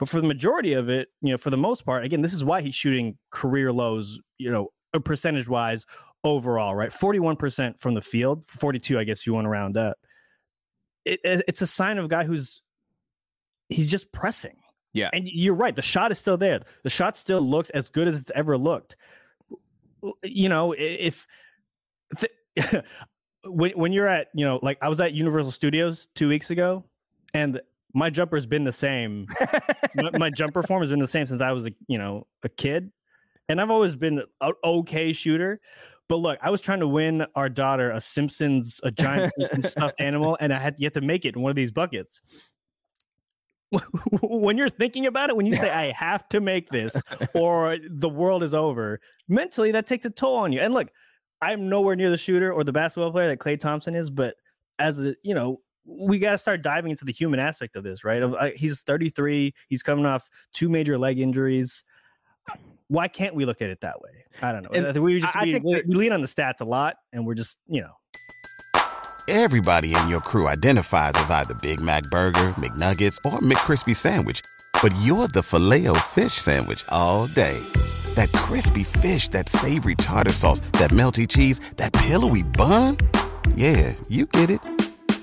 But 0.00 0.08
for 0.08 0.20
the 0.20 0.26
majority 0.26 0.72
of 0.72 0.88
it, 0.88 1.08
you 1.20 1.30
know, 1.30 1.38
for 1.38 1.50
the 1.50 1.56
most 1.58 1.84
part, 1.84 2.04
again, 2.04 2.22
this 2.22 2.32
is 2.32 2.42
why 2.42 2.60
he's 2.62 2.74
shooting 2.74 3.18
career 3.30 3.70
lows, 3.72 4.18
you 4.38 4.50
know, 4.50 4.68
percentage 5.04 5.48
wise 5.48 5.84
overall, 6.24 6.74
right? 6.74 6.90
41% 6.90 7.80
from 7.80 7.94
the 7.94 8.02
field, 8.02 8.44
42, 8.46 8.98
I 8.98 9.04
guess 9.04 9.26
you 9.26 9.34
want 9.34 9.44
to 9.46 9.48
round 9.50 9.76
up. 9.76 9.96
It, 11.04 11.20
it- 11.24 11.44
it's 11.48 11.62
a 11.62 11.66
sign 11.66 11.98
of 11.98 12.04
a 12.04 12.08
guy 12.08 12.24
who's 12.24 12.62
he's 13.68 13.90
just 13.90 14.12
pressing. 14.12 14.56
Yeah. 14.92 15.10
And 15.12 15.28
you're 15.28 15.54
right. 15.54 15.74
The 15.76 15.82
shot 15.82 16.10
is 16.10 16.18
still 16.18 16.36
there. 16.36 16.60
The 16.82 16.90
shot 16.90 17.16
still 17.16 17.40
looks 17.40 17.70
as 17.70 17.88
good 17.90 18.08
as 18.08 18.20
it's 18.20 18.32
ever 18.34 18.58
looked. 18.58 18.96
You 20.24 20.48
know, 20.48 20.74
if 20.76 21.26
th- 22.18 22.32
when 23.44 23.70
when 23.72 23.92
you're 23.92 24.08
at, 24.08 24.28
you 24.34 24.44
know, 24.44 24.58
like 24.62 24.78
I 24.82 24.88
was 24.88 25.00
at 25.00 25.12
Universal 25.12 25.52
Studios 25.52 26.08
two 26.14 26.28
weeks 26.28 26.50
ago, 26.50 26.84
and 27.34 27.60
my 27.94 28.10
jumper's 28.10 28.46
been 28.46 28.64
the 28.64 28.72
same. 28.72 29.26
my, 29.94 30.10
my 30.18 30.30
jumper 30.34 30.62
form 30.62 30.82
has 30.82 30.90
been 30.90 30.98
the 30.98 31.06
same 31.06 31.26
since 31.26 31.40
I 31.40 31.52
was 31.52 31.66
a 31.66 31.70
you 31.86 31.98
know 31.98 32.26
a 32.42 32.48
kid, 32.48 32.90
and 33.48 33.60
I've 33.60 33.70
always 33.70 33.94
been 33.94 34.22
an 34.40 34.52
okay 34.64 35.12
shooter. 35.12 35.60
But 36.10 36.16
look, 36.16 36.40
I 36.42 36.50
was 36.50 36.60
trying 36.60 36.80
to 36.80 36.88
win 36.88 37.24
our 37.36 37.48
daughter 37.48 37.92
a 37.92 38.00
Simpsons, 38.00 38.80
a 38.82 38.90
giant 38.90 39.32
Simpsons 39.38 39.70
stuffed 39.70 40.00
animal, 40.00 40.36
and 40.40 40.52
I 40.52 40.58
had 40.58 40.74
yet 40.76 40.92
to 40.94 41.00
make 41.00 41.24
it 41.24 41.36
in 41.36 41.40
one 41.40 41.50
of 41.50 41.56
these 41.56 41.70
buckets. 41.70 42.20
when 44.20 44.58
you're 44.58 44.68
thinking 44.68 45.06
about 45.06 45.30
it, 45.30 45.36
when 45.36 45.46
you 45.46 45.54
say 45.54 45.70
I 45.70 45.92
have 45.92 46.28
to 46.30 46.40
make 46.40 46.68
this 46.70 47.00
or 47.32 47.76
the 47.88 48.08
world 48.08 48.42
is 48.42 48.54
over, 48.54 49.00
mentally 49.28 49.70
that 49.70 49.86
takes 49.86 50.04
a 50.04 50.10
toll 50.10 50.34
on 50.34 50.52
you. 50.52 50.58
And 50.58 50.74
look, 50.74 50.88
I'm 51.40 51.68
nowhere 51.68 51.94
near 51.94 52.10
the 52.10 52.18
shooter 52.18 52.52
or 52.52 52.64
the 52.64 52.72
basketball 52.72 53.12
player 53.12 53.28
that 53.28 53.38
Klay 53.38 53.60
Thompson 53.60 53.94
is, 53.94 54.10
but 54.10 54.34
as 54.80 54.98
a 55.06 55.14
you 55.22 55.32
know, 55.36 55.60
we 55.84 56.18
got 56.18 56.32
to 56.32 56.38
start 56.38 56.60
diving 56.60 56.90
into 56.90 57.04
the 57.04 57.12
human 57.12 57.38
aspect 57.38 57.76
of 57.76 57.84
this, 57.84 58.02
right? 58.02 58.20
Of, 58.20 58.34
uh, 58.34 58.50
he's 58.56 58.82
33, 58.82 59.54
he's 59.68 59.84
coming 59.84 60.06
off 60.06 60.28
two 60.52 60.68
major 60.68 60.98
leg 60.98 61.20
injuries. 61.20 61.84
Why 62.88 63.06
can't 63.08 63.34
we 63.34 63.44
look 63.44 63.62
at 63.62 63.70
it 63.70 63.80
that 63.82 64.00
way? 64.00 64.10
I 64.42 64.50
don't 64.52 64.62
know. 64.64 64.70
And 64.72 64.86
I 64.86 64.92
think 64.92 65.04
we 65.04 65.20
just 65.20 65.36
I- 65.36 65.40
I 65.40 65.44
we, 65.44 65.52
think 65.52 65.64
we, 65.64 65.82
we 65.86 65.94
lean 65.94 66.12
on 66.12 66.20
the 66.22 66.26
stats 66.26 66.60
a 66.60 66.64
lot, 66.64 66.96
and 67.12 67.26
we're 67.26 67.34
just 67.34 67.58
you 67.68 67.82
know 67.82 67.92
Everybody 69.28 69.94
in 69.94 70.08
your 70.08 70.20
crew 70.20 70.48
identifies 70.48 71.12
as 71.14 71.30
either 71.30 71.54
Big 71.62 71.80
Mac 71.80 72.02
Burger, 72.04 72.48
McNuggets, 72.58 73.16
or 73.24 73.38
McCrispy 73.38 73.94
Sandwich. 73.94 74.40
But 74.82 74.92
you're 75.02 75.28
the 75.28 75.42
filet 75.42 75.86
fish 76.08 76.32
Sandwich 76.32 76.84
all 76.88 77.28
day. 77.28 77.58
That 78.14 78.32
crispy 78.32 78.82
fish, 78.82 79.28
that 79.28 79.48
savory 79.48 79.94
tartar 79.94 80.32
sauce, 80.32 80.60
that 80.72 80.90
melty 80.90 81.28
cheese, 81.28 81.60
that 81.76 81.92
pillowy 81.92 82.42
bun. 82.42 82.96
Yeah, 83.54 83.94
you 84.08 84.26
get 84.26 84.50
it. 84.50 84.60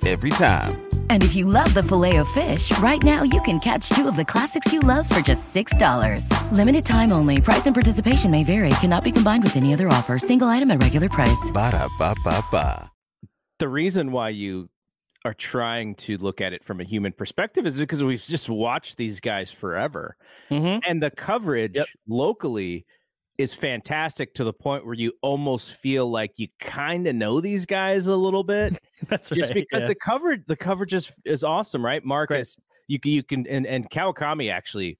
Every 0.06 0.30
time. 0.32 0.82
And 1.10 1.24
if 1.24 1.36
you 1.36 1.46
love 1.46 1.74
the 1.74 1.84
filet 1.84 2.18
of 2.18 2.28
fish, 2.30 2.76
right 2.80 3.02
now 3.04 3.24
you 3.24 3.42
can 3.42 3.60
catch 3.60 3.90
two 3.90 4.08
of 4.08 4.16
the 4.16 4.24
classics 4.26 4.72
you 4.72 4.80
love 4.80 5.08
for 5.10 5.20
just 5.20 5.54
$6. 5.54 6.52
Limited 6.52 6.86
time 6.86 7.12
only. 7.12 7.42
Price 7.42 7.66
and 7.66 7.74
participation 7.76 8.32
may 8.32 8.44
vary. 8.46 8.70
Cannot 8.82 9.04
be 9.04 9.12
combined 9.12 9.44
with 9.44 9.58
any 9.58 9.74
other 9.74 9.90
offer. 9.90 10.18
Single 10.20 10.48
item 10.48 10.72
at 10.72 10.82
regular 10.82 11.10
price. 11.10 11.52
Ba-da-ba-ba-ba. 11.54 12.90
the 13.60 13.68
reason 13.68 14.12
why 14.12 14.30
you 14.30 14.70
are 15.26 15.34
trying 15.34 15.96
to 15.96 16.16
look 16.18 16.42
at 16.42 16.54
it 16.54 16.64
from 16.64 16.80
a 16.80 16.84
human 16.84 17.12
perspective 17.12 17.66
is 17.66 17.78
because 17.78 18.04
we've 18.04 18.22
just 18.24 18.48
watched 18.50 18.98
these 18.98 19.20
guys 19.20 19.50
forever 19.52 20.16
mm-hmm. 20.52 20.80
and 20.88 21.02
the 21.02 21.10
coverage 21.10 21.74
Yep. 21.76 21.88
locally 22.08 22.86
is 23.38 23.54
fantastic 23.54 24.34
to 24.34 24.44
the 24.44 24.54
point 24.54 24.86
where 24.86 24.96
you 24.96 25.12
almost 25.22 25.74
feel 25.74 26.10
like 26.10 26.34
you 26.38 26.48
kind 26.60 27.08
of 27.08 27.16
know 27.16 27.40
these 27.40 27.66
guys 27.66 28.08
a 28.08 28.16
little 28.16 28.44
bit 28.44 28.78
that's 29.08 29.30
just 29.30 29.50
right, 29.50 29.54
because 29.54 29.84
yeah. 29.84 29.88
the 29.88 29.96
coverage 29.96 30.42
the 30.48 30.56
coverage 30.56 30.94
is 30.94 31.12
is 31.24 31.44
awesome 31.44 31.86
right 31.86 32.04
marcus 32.04 32.58
you 32.88 33.00
can 33.00 33.12
you 33.12 33.24
can 33.24 33.46
and 33.48 33.68
and 33.68 33.90
kawakami 33.90 34.52
actually 34.52 34.98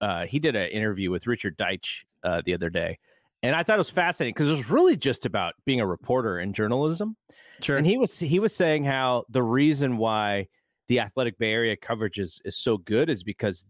uh 0.00 0.24
he 0.26 0.38
did 0.38 0.54
an 0.54 0.68
interview 0.68 1.10
with 1.10 1.26
richard 1.26 1.56
Deitsch 1.58 2.04
uh 2.22 2.40
the 2.44 2.54
other 2.54 2.70
day 2.70 2.98
and 3.42 3.56
I 3.56 3.62
thought 3.62 3.74
it 3.74 3.78
was 3.78 3.90
fascinating 3.90 4.34
because 4.34 4.48
it 4.48 4.52
was 4.52 4.70
really 4.70 4.96
just 4.96 5.26
about 5.26 5.54
being 5.64 5.80
a 5.80 5.86
reporter 5.86 6.38
in 6.38 6.52
journalism. 6.52 7.16
Sure. 7.60 7.76
And 7.76 7.86
he 7.86 7.98
was 7.98 8.18
he 8.18 8.38
was 8.38 8.54
saying 8.54 8.84
how 8.84 9.24
the 9.30 9.42
reason 9.42 9.96
why 9.96 10.48
the 10.88 11.00
Athletic 11.00 11.38
Bay 11.38 11.52
Area 11.52 11.76
coverage 11.76 12.18
is 12.18 12.40
is 12.44 12.56
so 12.56 12.78
good 12.78 13.10
is 13.10 13.22
because 13.22 13.64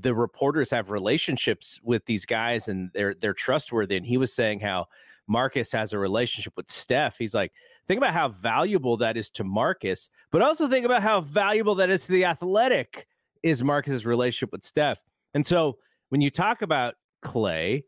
the 0.00 0.14
reporters 0.14 0.70
have 0.70 0.90
relationships 0.90 1.80
with 1.82 2.04
these 2.06 2.24
guys 2.24 2.68
and 2.68 2.90
they're 2.94 3.14
they're 3.14 3.34
trustworthy. 3.34 3.96
And 3.96 4.06
he 4.06 4.16
was 4.16 4.32
saying 4.32 4.60
how 4.60 4.86
Marcus 5.26 5.72
has 5.72 5.92
a 5.92 5.98
relationship 5.98 6.54
with 6.56 6.70
Steph. 6.70 7.18
He's 7.18 7.34
like, 7.34 7.52
think 7.86 7.98
about 7.98 8.14
how 8.14 8.28
valuable 8.28 8.96
that 8.98 9.16
is 9.16 9.30
to 9.30 9.44
Marcus, 9.44 10.08
but 10.30 10.42
also 10.42 10.68
think 10.68 10.84
about 10.84 11.02
how 11.02 11.20
valuable 11.20 11.74
that 11.76 11.90
is 11.90 12.06
to 12.06 12.12
the 12.12 12.24
Athletic 12.24 13.06
is 13.42 13.62
Marcus's 13.62 14.06
relationship 14.06 14.52
with 14.52 14.64
Steph. 14.64 15.00
And 15.34 15.44
so 15.44 15.78
when 16.08 16.20
you 16.20 16.30
talk 16.30 16.62
about 16.62 16.94
Klay, 17.24 17.84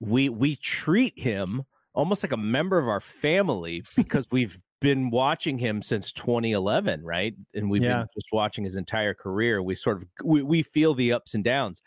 we 0.00 0.28
we 0.28 0.56
treat 0.56 1.18
him 1.18 1.62
almost 1.94 2.22
like 2.22 2.32
a 2.32 2.36
member 2.36 2.78
of 2.78 2.88
our 2.88 3.00
family 3.00 3.82
because 3.96 4.26
we've 4.30 4.58
been 4.80 5.10
watching 5.10 5.58
him 5.58 5.82
since 5.82 6.12
2011 6.12 7.04
right? 7.04 7.34
And 7.54 7.70
we've 7.70 7.82
Yeah. 7.82 8.00
been 8.00 8.08
just 8.14 8.28
watching 8.32 8.64
his 8.64 8.76
entire 8.76 9.14
career. 9.14 9.62
We 9.62 9.74
sort 9.74 10.02
of 10.02 10.08
we, 10.24 10.42
we 10.42 10.62
feel 10.62 10.94
the 10.94 11.12
ups 11.12 11.34
and 11.34 11.44
downs. 11.44 11.82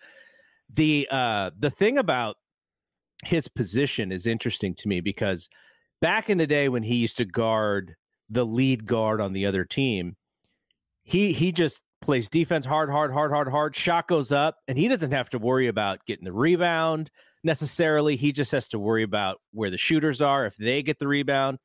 The 0.74 1.08
uh 1.12 1.52
the 1.58 1.72
thing 1.72 1.98
about 1.98 2.38
his 3.26 3.48
position 3.48 4.12
is 4.12 4.28
interesting 4.28 4.76
to 4.76 4.88
me 4.88 5.02
because 5.02 5.50
back 6.02 6.30
in 6.30 6.38
the 6.38 6.48
day 6.48 6.70
when 6.70 6.84
he 6.84 6.96
used 6.96 7.18
to 7.18 7.26
guard 7.26 7.96
the 8.30 8.46
lead 8.46 8.86
guard 8.86 9.22
on 9.22 9.34
the 9.34 9.46
other 9.46 9.66
team 9.66 10.16
he 11.04 11.34
he 11.34 11.52
just 11.52 11.84
plays 12.02 12.30
defense 12.30 12.66
hard 12.66 12.90
hard 12.90 13.12
hard 13.14 13.32
hard 13.32 13.48
hard. 13.48 13.76
Shot 13.76 14.08
goes 14.08 14.32
up 14.32 14.58
and 14.68 14.78
he 14.78 14.88
doesn't 14.88 15.12
have 15.12 15.30
to 15.32 15.40
worry 15.40 15.68
about 15.68 16.06
getting 16.06 16.26
the 16.26 16.34
rebound 16.34 17.10
necessarily. 17.44 18.16
He 18.16 18.32
just 18.32 18.52
has 18.52 18.68
to 18.70 18.80
worry 18.80 19.04
about 19.04 19.42
where 19.52 19.70
the 19.70 19.78
shooters 19.78 20.22
are 20.22 20.46
if 20.46 20.56
they 20.58 20.84
get 20.84 21.00
the 21.00 21.08
rebound 21.08 21.60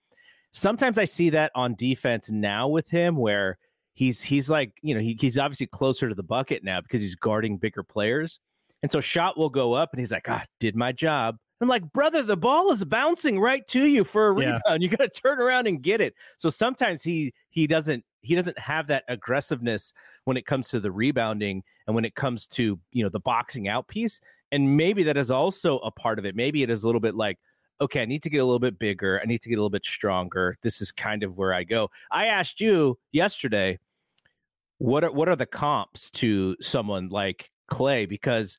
sometimes 0.53 0.99
i 0.99 1.05
see 1.05 1.31
that 1.31 1.51
on 1.55 1.75
defense 1.75 2.31
now 2.31 2.67
with 2.69 2.89
him 2.89 3.17
where 3.17 3.59
he's 3.95 4.23
he's 4.23 4.49
like 4.49 4.73
you 4.83 4.95
know 4.95 5.01
he, 5.01 5.17
he's 5.21 5.37
obviously 5.37 5.67
closer 5.67 6.09
to 6.09 6.15
the 6.15 6.23
bucket 6.23 6.63
now 6.63 6.81
because 6.81 7.01
he's 7.01 7.17
guarding 7.17 7.57
bigger 7.59 7.83
players. 7.83 8.39
And 8.81 8.93
so 8.93 9.01
shot 9.01 9.37
will 9.37 9.51
go 9.51 9.73
up 9.73 9.91
and 9.93 9.99
he's 9.99 10.13
like 10.13 10.29
ah 10.29 10.45
did 10.61 10.77
my 10.77 10.93
job. 10.93 11.37
I'm 11.61 11.67
like 11.67 11.83
brother 11.93 12.23
the 12.23 12.37
ball 12.37 12.71
is 12.71 12.85
bouncing 12.85 13.41
right 13.41 13.67
to 13.67 13.85
you 13.87 14.05
for 14.05 14.29
a 14.29 14.41
Yeah. 14.41 14.61
rebound. 14.65 14.83
You 14.83 14.89
got 14.89 15.13
to 15.13 15.21
turn 15.21 15.41
around 15.41 15.67
and 15.67 15.83
get 15.83 16.01
it. 16.01 16.15
So 16.37 16.49
sometimes 16.49 17.03
he 17.03 17.35
he 17.51 17.67
doesn't 17.67 18.05
he 18.23 18.37
doesn't 18.37 18.57
have 18.59 18.87
that 18.87 19.03
aggressiveness 19.09 19.93
when 20.27 20.37
it 20.37 20.47
comes 20.47 20.69
to 20.69 20.79
the 20.79 20.93
rebounding 20.93 21.65
and 21.89 21.97
when 21.97 22.05
it 22.05 22.15
comes 22.15 22.47
to 22.49 22.79
you 22.93 23.03
know 23.03 23.09
the 23.09 23.19
boxing 23.21 23.67
out 23.67 23.89
piece. 23.89 24.21
And 24.53 24.77
maybe 24.77 25.03
that 25.03 25.17
is 25.17 25.29
also 25.31 25.79
a 25.81 25.91
part 25.91 26.21
of 26.21 26.25
it. 26.25 26.37
Maybe 26.37 26.63
it 26.63 26.71
is 26.71 26.85
a 26.85 26.87
little 26.87 27.01
bit 27.01 27.17
like 27.17 27.37
okay 27.81 28.03
i 28.03 28.05
need 28.05 28.23
to 28.23 28.31
get 28.31 28.39
a 28.39 28.45
little 28.45 28.59
bit 28.59 28.79
bigger 28.79 29.21
i 29.23 29.27
need 29.27 29.41
to 29.43 29.49
get 29.49 29.57
a 29.57 29.59
little 29.59 29.71
bit 29.71 29.85
stronger 29.85 30.57
this 30.63 30.81
is 30.81 30.93
kind 30.93 31.23
of 31.23 31.37
where 31.37 31.53
i 31.55 31.65
go. 31.65 31.91
I 32.11 32.27
asked 32.27 32.61
you 32.61 32.99
yesterday 33.13 33.79
what 34.79 35.05
are 35.05 35.13
what 35.13 35.29
are 35.29 35.37
the 35.37 35.47
comps 35.47 36.11
to 36.11 36.57
someone 36.61 37.09
like 37.09 37.51
Klay? 37.71 38.09
Because 38.09 38.57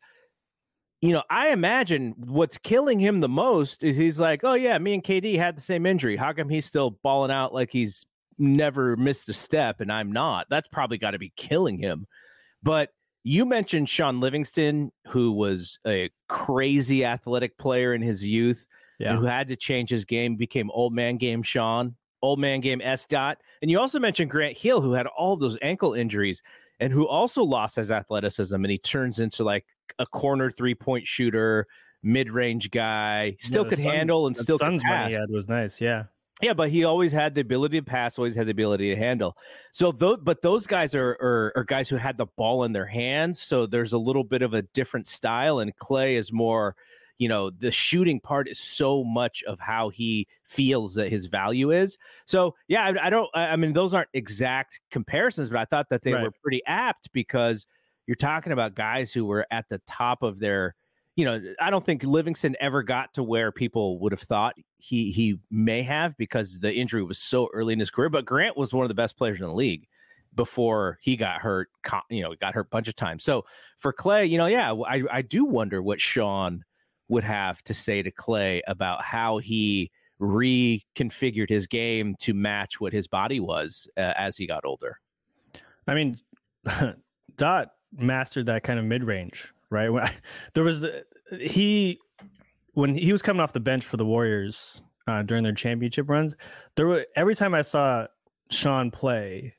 you 1.02 1.14
know 1.14 1.24
i 1.30 1.50
imagine 1.50 2.14
what's 2.18 2.58
killing 2.58 3.00
him 3.00 3.22
the 3.22 3.30
most 3.30 3.84
is 3.86 3.96
he's 3.96 4.20
like 4.20 4.42
oh 4.44 4.56
yeah 4.56 4.78
me 4.78 4.94
and 4.94 5.04
kd 5.04 5.38
had 5.38 5.56
the 5.56 5.62
same 5.62 5.86
injury 5.86 6.18
how 6.18 6.34
come 6.34 6.50
he's 6.50 6.66
still 6.66 7.00
balling 7.02 7.32
out 7.32 7.54
like 7.54 7.72
he's 7.72 8.06
never 8.40 8.96
missed 8.96 9.30
a 9.30 9.34
step 9.34 9.82
and 9.82 9.92
i'm 9.92 10.12
not? 10.12 10.48
That's 10.50 10.68
probably 10.70 10.98
got 10.98 11.12
to 11.12 11.20
be 11.20 11.34
killing 11.36 11.78
him. 11.78 12.08
But 12.64 12.90
you 13.24 13.46
mentioned 13.46 13.90
Shaun 13.90 14.22
Livingston, 14.22 14.92
who 15.08 15.34
was 15.34 15.78
a 15.86 16.10
crazy 16.30 17.06
athletic 17.06 17.58
player 17.58 17.94
in 17.94 18.02
his 18.02 18.24
youth, 18.24 18.66
Yeah. 19.00 19.16
who 19.16 19.24
had 19.26 19.48
to 19.48 19.56
change 19.56 19.90
his 19.90 20.06
game, 20.06 20.36
became 20.36 20.70
old 20.72 20.94
man 20.94 21.18
game 21.18 21.42
Shaun, 21.42 21.96
old 22.22 22.38
man 22.40 22.60
game 22.60 22.82
S 22.84 23.06
dot. 23.06 23.38
And 23.62 23.72
you 23.72 23.80
also 23.80 24.00
mentioned 24.00 24.30
Grant 24.30 24.58
Hill, 24.58 24.82
who 24.82 24.94
had 24.94 25.08
all 25.08 25.38
those 25.38 25.58
ankle 25.62 25.94
injuries 25.94 26.44
and 26.82 26.94
who 26.94 27.08
also 27.08 27.44
lost 27.44 27.76
his 27.78 27.92
athleticism, 27.92 28.56
and 28.56 28.70
he 28.70 28.78
turns 28.78 29.20
into 29.20 29.44
like 29.44 29.66
a 30.00 30.06
corner 30.06 30.52
three 30.52 30.76
point 30.76 31.08
shooter, 31.08 31.66
mid 32.04 32.30
range 32.30 32.72
guy, 32.72 33.36
still 33.40 33.64
the 33.64 33.72
could 33.72 33.80
Suns- 33.80 33.96
handle 33.96 34.28
and 34.28 34.36
still 34.38 34.58
could 34.58 34.66
Suns 34.66 34.84
run 34.84 34.94
pass. 34.94 35.12
he 35.12 35.20
had 35.20 35.30
was 35.30 35.48
nice. 35.48 35.82
Yeah. 35.82 36.04
Yeah, 36.42 36.54
but 36.54 36.70
he 36.70 36.86
always 36.86 37.12
had 37.12 37.36
the 37.36 37.42
ability 37.42 37.80
to 37.80 37.84
pass, 37.84 38.18
always 38.18 38.34
had 38.34 38.48
the 38.48 38.52
ability 38.52 38.90
to 38.94 38.96
handle. 38.96 39.36
So, 39.74 39.92
though, 39.92 40.16
but 40.16 40.42
those 40.42 40.66
guys 40.66 40.96
are, 40.96 41.18
are 41.20 41.52
are 41.58 41.66
guys 41.66 41.90
who 41.90 41.98
had 41.98 42.18
the 42.18 42.28
ball 42.38 42.64
in 42.64 42.72
their 42.72 42.86
hands. 42.86 43.42
So 43.42 43.66
there's 43.66 43.92
a 43.92 43.98
little 43.98 44.24
bit 44.24 44.42
of 44.42 44.54
a 44.54 44.62
different 44.62 45.06
style, 45.06 45.60
and 45.60 45.76
Klay 45.76 46.14
is 46.14 46.32
more, 46.32 46.78
you 47.20 47.28
know, 47.30 47.52
the 47.52 47.70
shooting 47.72 48.20
part 48.20 48.48
is 48.50 48.60
so 48.60 49.04
much 49.04 49.44
of 49.44 49.60
how 49.60 49.90
he 49.90 50.28
feels 50.44 50.96
that 50.96 51.10
his 51.10 51.28
value 51.28 51.70
is. 51.72 51.98
So, 52.26 52.56
yeah, 52.68 52.86
I, 52.86 53.08
I 53.08 53.10
don't. 53.12 53.30
I 53.36 53.56
mean, 53.56 53.74
those 53.74 53.94
aren't 53.94 54.10
exact 54.14 54.80
comparisons, 54.90 55.50
but 55.50 55.60
I 55.60 55.66
thought 55.66 55.90
that 55.90 56.02
they 56.04 56.14
Right. 56.14 56.24
were 56.24 56.32
pretty 56.42 56.66
apt 56.66 57.12
because 57.14 57.68
you're 58.08 58.16
talking 58.16 58.52
about 58.54 58.74
guys 58.74 59.14
who 59.14 59.26
were 59.26 59.46
at 59.52 59.70
the 59.70 59.80
top 59.88 60.24
of 60.24 60.40
their 60.40 60.76
you 61.16 61.26
know, 61.26 61.42
I 61.60 61.70
don't 61.70 61.86
think 61.86 62.04
Livingston 62.04 62.56
ever 62.62 62.82
got 62.82 63.14
to 63.16 63.24
where 63.24 63.52
people 63.52 64.00
would 64.00 64.14
have 64.14 64.22
thought 64.22 64.56
he 64.78 65.12
he 65.12 65.38
may 65.52 65.82
have 65.84 66.16
because 66.16 66.60
the 66.60 66.74
injury 66.74 67.04
was 67.04 67.18
so 67.20 67.50
early 67.54 67.74
in 67.74 67.80
his 67.80 67.92
career. 67.92 68.08
But 68.10 68.24
Grant 68.24 68.56
was 68.56 68.74
one 68.74 68.86
of 68.86 68.90
the 68.90 68.96
best 68.96 69.18
players 69.18 69.40
in 69.42 69.46
the 69.46 69.54
league 69.54 69.86
before 70.34 70.98
he 71.02 71.18
got 71.18 71.42
hurt. 71.42 71.70
You 72.10 72.22
know, 72.24 72.34
got 72.40 72.54
hurt 72.54 72.68
a 72.68 72.70
bunch 72.70 72.88
of 72.88 72.96
times. 72.96 73.26
So 73.26 73.44
for 73.78 73.92
Klay, 73.92 74.30
you 74.30 74.38
know, 74.38 74.46
yeah, 74.46 74.72
I 74.72 75.04
I 75.12 75.22
do 75.22 75.44
wonder 75.44 75.82
what 75.84 76.00
Shaun 76.00 76.64
would 77.10 77.24
have 77.24 77.62
to 77.64 77.74
say 77.74 78.02
to 78.02 78.12
Klay 78.12 78.62
about 78.68 79.04
how 79.04 79.40
he 79.40 79.92
reconfigured 80.22 81.50
his 81.50 81.68
game 81.68 82.16
to 82.20 82.34
match 82.34 82.80
what 82.80 82.94
his 82.94 83.08
body 83.08 83.40
was 83.40 83.88
uh, 83.98 84.14
as 84.16 84.38
he 84.38 84.48
got 84.48 84.66
older. 84.66 85.00
I 85.88 85.96
mean, 85.96 86.20
Dot 87.36 87.72
mastered 87.98 88.46
that 88.46 88.64
kind 88.64 88.80
of 88.80 88.86
mid 88.86 89.04
range, 89.04 89.52
right? 89.70 89.90
When 89.90 90.04
I, 90.04 90.14
there 90.54 90.64
was 90.64 90.84
uh, 90.84 91.02
he 91.40 92.00
when 92.74 92.96
he 92.96 93.12
was 93.12 93.22
coming 93.22 93.42
off 93.42 93.54
the 93.54 93.60
bench 93.60 93.86
for 93.86 93.98
the 93.98 94.06
Warriors 94.06 94.82
uh, 95.08 95.24
during 95.24 95.44
their 95.44 95.54
championship 95.54 96.10
runs. 96.10 96.36
There 96.76 96.88
were 96.88 97.06
every 97.16 97.36
time 97.36 97.54
I 97.54 97.62
saw 97.62 98.08
Shaun 98.52 98.92
play, 98.92 99.56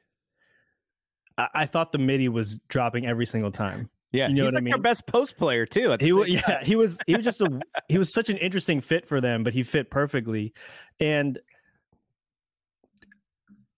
I, 1.36 1.48
I 1.54 1.66
thought 1.66 1.92
the 1.92 1.98
midi 1.98 2.28
was 2.28 2.60
dropping 2.68 3.06
every 3.06 3.26
single 3.26 3.50
time. 3.50 3.90
Yeah, 4.12 4.28
You 4.28 4.34
know 4.34 4.44
he's 4.44 4.52
what 4.52 4.54
I 4.54 4.64
like 4.64 4.64
their 4.64 4.72
mean? 4.78 4.82
best 4.82 5.06
post 5.06 5.36
player 5.36 5.64
too. 5.66 5.96
He 6.00 6.12
wa- 6.12 6.24
same 6.26 6.38
time. 6.40 6.44
yeah, 6.48 6.64
he 6.64 6.74
was 6.76 6.98
he 7.06 7.14
was 7.14 7.24
just 7.24 7.40
a 7.40 7.60
he 7.88 7.96
was 7.98 8.12
such 8.12 8.28
an 8.28 8.36
interesting 8.38 8.80
fit 8.80 9.06
for 9.06 9.20
them, 9.20 9.44
but 9.44 9.52
he 9.54 9.62
fit 9.62 9.90
perfectly. 9.90 10.52
And 10.98 11.38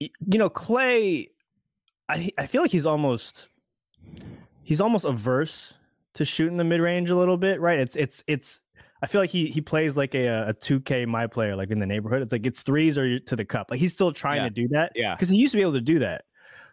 you 0.01 0.38
know, 0.38 0.51
Klay, 0.51 1.29
I 2.09 2.31
I 2.38 2.47
feel 2.47 2.62
like 2.62 2.71
he's 2.71 2.87
almost 2.87 3.49
he's 4.62 4.81
almost 4.81 5.05
averse 5.05 5.75
to 6.14 6.25
shooting 6.25 6.57
the 6.57 6.64
mid 6.64 6.81
range 6.81 7.11
a 7.11 7.16
little 7.16 7.37
bit, 7.37 7.61
right? 7.61 7.79
It's 7.79 7.97
it's 7.97 8.25
it's 8.27 8.62
I 9.03 9.07
feel 9.07 9.21
like 9.21 9.31
he 9.31 9.47
he 9.47 9.61
plays 9.61 9.97
like 9.97 10.14
a 10.14 10.49
a 10.49 10.53
two 10.55 10.81
K 10.81 11.07
my 11.07 11.27
player, 11.27 11.55
like 11.57 11.71
in 11.71 11.79
the 11.79 11.87
neighborhood. 11.87 12.23
It's 12.23 12.33
like 12.33 12.47
it's 12.47 12.62
threes 12.62 12.99
or 12.99 13.18
to 13.21 13.37
the 13.37 13.45
cup. 13.45 13.68
Like 13.71 13.81
he's 13.81 13.95
still 13.95 14.12
trying 14.12 14.38
Yeah. 14.38 14.45
to 14.45 14.51
do 14.51 14.68
that 14.68 14.92
Yeah. 14.95 15.14
because 15.14 15.29
he 15.29 15.37
used 15.37 15.53
to 15.53 15.59
be 15.59 15.62
able 15.62 15.73
to 15.75 15.81
do 15.81 15.99
that, 16.01 16.25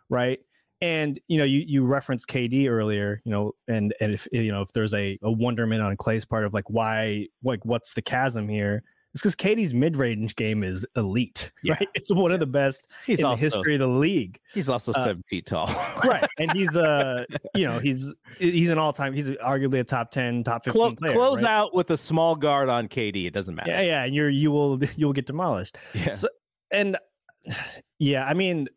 right? 0.10 0.40
And 0.82 1.20
you 1.28 1.38
know, 1.38 1.44
you 1.44 1.64
you 1.68 1.86
referenced 1.86 2.28
KD 2.28 2.70
earlier, 2.70 3.22
you 3.26 3.32
know, 3.32 3.52
and 3.68 3.94
and 4.00 4.14
if 4.14 4.28
you 4.32 4.52
know 4.52 4.62
if 4.62 4.72
there's 4.72 4.94
a, 4.94 5.20
a 5.22 5.32
wonderment 5.32 5.82
on 5.82 5.98
Klay's 5.98 6.24
part 6.26 6.46
of 6.46 6.54
like 6.54 6.70
why 6.70 7.28
like 7.44 7.66
what's 7.66 7.94
the 7.94 8.02
chasm 8.02 8.48
here? 8.48 8.84
It's 9.14 9.22
because 9.24 9.36
KD's 9.36 9.74
mid 9.74 9.98
range 9.98 10.36
game 10.36 10.64
is 10.64 10.86
elite, 10.96 11.52
Yeah. 11.64 11.74
right? 11.74 11.88
It's 11.96 12.14
one 12.14 12.32
of 12.32 12.40
the 12.40 12.46
best 12.46 12.86
He's 13.08 13.20
in 13.20 13.26
also 13.26 13.40
the 13.40 13.42
history 13.42 13.74
of 13.74 13.80
the 13.80 13.88
league, 13.88 14.40
He's 14.54 14.70
also 14.70 14.92
Uh, 14.94 15.04
seven 15.04 15.24
feet 15.28 15.48
tall. 15.48 15.66
right? 16.06 16.26
And 16.38 16.52
he's 16.54 16.78
uh, 16.78 17.26
you 17.56 17.68
know, 17.68 17.80
he's 17.80 18.14
he's 18.38 18.70
an 18.70 18.78
all 18.78 18.94
time. 18.94 19.12
He's 19.14 19.28
arguably 19.30 19.80
a 19.80 19.84
top 19.84 20.12
ten, 20.12 20.44
top 20.44 20.64
fifteen 20.64 20.80
Clo- 20.82 20.96
player. 20.96 21.14
close 21.14 21.42
right? 21.42 21.52
out 21.52 21.76
with 21.76 21.90
a 21.90 21.98
small 21.98 22.36
guard 22.36 22.70
on 22.70 22.88
KD. 22.88 23.26
It 23.26 23.32
doesn't 23.34 23.56
matter. 23.56 23.72
Yeah, 23.72 23.82
yeah, 23.82 24.04
and 24.06 24.14
you're 24.16 24.30
you 24.30 24.52
will 24.52 24.80
you 24.96 25.08
will 25.08 25.14
get 25.14 25.26
demolished. 25.26 25.78
Yeah. 25.96 26.12
So, 26.12 26.30
and 26.72 26.96
yeah, 28.00 28.26
I 28.26 28.34
mean, 28.34 28.68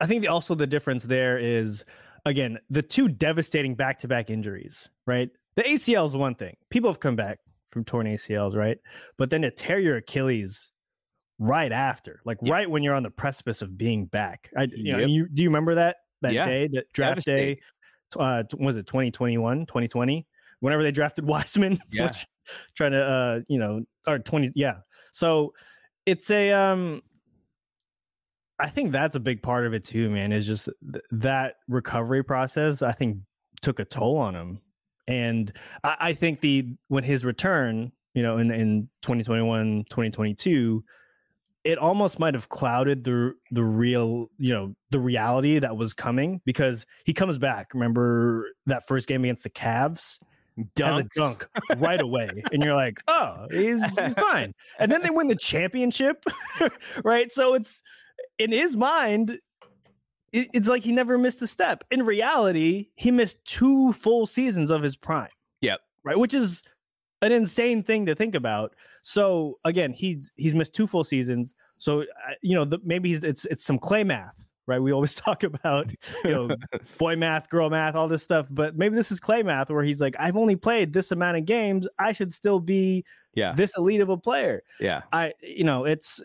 I 0.00 0.06
think 0.06 0.22
the, 0.22 0.28
also 0.28 0.54
the 0.54 0.66
difference 0.66 1.04
there 1.04 1.38
is 1.38 1.84
again 2.24 2.58
the 2.70 2.82
two 2.82 3.08
devastating 3.08 3.74
back 3.74 3.98
to 4.00 4.08
back 4.08 4.30
injuries. 4.30 4.88
Right, 5.06 5.30
the 5.56 5.62
ACL 5.62 6.06
is 6.06 6.16
one 6.16 6.34
thing. 6.34 6.56
People 6.70 6.90
have 6.90 7.00
come 7.00 7.16
back 7.16 7.38
from 7.68 7.84
torn 7.84 8.06
ACLs, 8.06 8.54
right? 8.54 8.78
But 9.18 9.30
then 9.30 9.42
to 9.42 9.50
tear 9.50 9.78
your 9.78 9.96
Achilles 9.96 10.70
right 11.38 11.72
after, 11.72 12.20
like 12.24 12.38
Yeah. 12.42 12.52
right 12.52 12.70
when 12.70 12.82
you're 12.82 12.94
on 12.94 13.02
the 13.02 13.10
precipice 13.10 13.62
of 13.62 13.76
being 13.76 14.06
back. 14.06 14.50
I, 14.56 14.68
you 14.70 14.92
know, 14.92 14.98
you 15.06 15.28
do 15.28 15.42
you 15.42 15.48
remember 15.48 15.74
that 15.74 15.96
that 16.22 16.32
Yeah. 16.32 16.44
day, 16.44 16.68
that 16.68 16.92
draft 16.92 17.24
day? 17.24 17.60
Uh, 18.16 18.44
was 18.58 18.76
it 18.76 18.86
2021, 18.86 19.66
2020? 19.66 20.26
Whenever 20.60 20.82
they 20.82 20.92
drafted 20.92 21.24
Wiseman, 21.26 21.80
Yeah. 21.90 22.04
which 22.04 22.26
trying 22.76 22.92
to 22.92 23.04
uh, 23.04 23.40
you 23.48 23.58
know, 23.58 23.82
or 24.06 24.18
20, 24.18 24.52
yeah. 24.54 24.78
So 25.12 25.52
it's 26.06 26.30
a 26.30 26.52
um 26.52 27.02
I 28.58 28.68
think 28.68 28.92
that's 28.92 29.14
a 29.14 29.20
big 29.20 29.42
part 29.42 29.66
of 29.66 29.74
it 29.74 29.84
too, 29.84 30.10
man. 30.10 30.32
Is 30.32 30.46
just 30.46 30.68
th- 30.92 31.04
that 31.10 31.56
recovery 31.68 32.22
process. 32.22 32.82
I 32.82 32.92
think 32.92 33.18
took 33.62 33.80
a 33.80 33.84
toll 33.84 34.16
on 34.16 34.34
him, 34.34 34.60
and 35.08 35.52
I, 35.82 35.96
I 36.00 36.12
think 36.12 36.40
the 36.40 36.76
when 36.88 37.04
his 37.04 37.24
return, 37.24 37.92
you 38.14 38.22
know, 38.22 38.38
in 38.38 38.50
in 38.52 38.88
2021, 39.02 39.84
2022, 39.90 40.84
it 41.64 41.78
almost 41.78 42.18
might 42.18 42.34
have 42.34 42.48
clouded 42.48 43.02
the 43.02 43.34
the 43.50 43.64
real, 43.64 44.30
you 44.38 44.52
know, 44.52 44.74
the 44.90 45.00
reality 45.00 45.58
that 45.58 45.76
was 45.76 45.92
coming 45.92 46.40
because 46.44 46.86
he 47.04 47.12
comes 47.12 47.38
back. 47.38 47.74
Remember 47.74 48.46
that 48.66 48.86
first 48.86 49.08
game 49.08 49.24
against 49.24 49.42
the 49.42 49.50
Cavs? 49.50 50.20
Does 50.76 51.00
a 51.00 51.04
dunk 51.16 51.48
right 51.78 52.00
away, 52.00 52.30
and 52.52 52.62
you're 52.62 52.76
like, 52.76 53.00
"Oh, 53.08 53.48
he's 53.50 53.82
he's 53.98 54.14
fine." 54.30 54.54
And 54.78 54.92
then 54.92 55.02
they 55.02 55.10
win 55.10 55.26
the 55.26 55.34
championship, 55.34 56.24
right? 57.04 57.32
So 57.32 57.54
it's 57.54 57.82
in 58.38 58.52
his 58.52 58.76
mind, 58.76 59.38
it's 60.32 60.68
like 60.68 60.82
he 60.82 60.92
never 60.92 61.16
missed 61.16 61.40
a 61.42 61.46
step. 61.46 61.84
In 61.90 62.04
reality, 62.04 62.88
he 62.96 63.10
missed 63.10 63.44
two 63.44 63.92
full 63.92 64.26
seasons 64.26 64.70
of 64.70 64.82
his 64.82 64.96
prime. 64.96 65.28
Yep. 65.60 65.80
Right, 66.04 66.18
which 66.18 66.34
is 66.34 66.62
an 67.22 67.32
insane 67.32 67.82
thing 67.82 68.04
to 68.06 68.14
think 68.14 68.34
about. 68.34 68.74
So 69.02 69.58
again, 69.64 69.92
he's 69.92 70.30
he's 70.36 70.54
missed 70.54 70.74
two 70.74 70.86
full 70.86 71.04
seasons. 71.04 71.54
So 71.78 72.04
you 72.42 72.54
know, 72.54 72.64
the, 72.64 72.78
maybe 72.84 73.10
he's, 73.10 73.24
it's 73.24 73.44
it's 73.46 73.64
some 73.64 73.78
Klay 73.78 74.04
math, 74.04 74.46
right? 74.66 74.80
We 74.80 74.92
always 74.92 75.14
talk 75.14 75.42
about 75.44 75.90
you 76.24 76.30
know 76.30 76.56
boy 76.98 77.16
math, 77.16 77.48
girl 77.48 77.70
math, 77.70 77.94
all 77.94 78.08
this 78.08 78.22
stuff, 78.22 78.48
but 78.50 78.76
maybe 78.76 78.96
this 78.96 79.12
is 79.12 79.20
Klay 79.20 79.44
math 79.44 79.70
where 79.70 79.84
he's 79.84 80.00
like, 80.00 80.16
I've 80.18 80.36
only 80.36 80.56
played 80.56 80.92
this 80.92 81.12
amount 81.12 81.36
of 81.36 81.44
games. 81.44 81.88
I 81.98 82.12
should 82.12 82.32
still 82.32 82.60
be 82.60 83.04
yeah 83.34 83.52
this 83.54 83.76
elite 83.78 84.00
of 84.00 84.08
a 84.08 84.16
player. 84.16 84.62
Yeah, 84.80 85.02
I 85.12 85.32
you 85.40 85.64
know 85.64 85.84
it's 85.84 86.20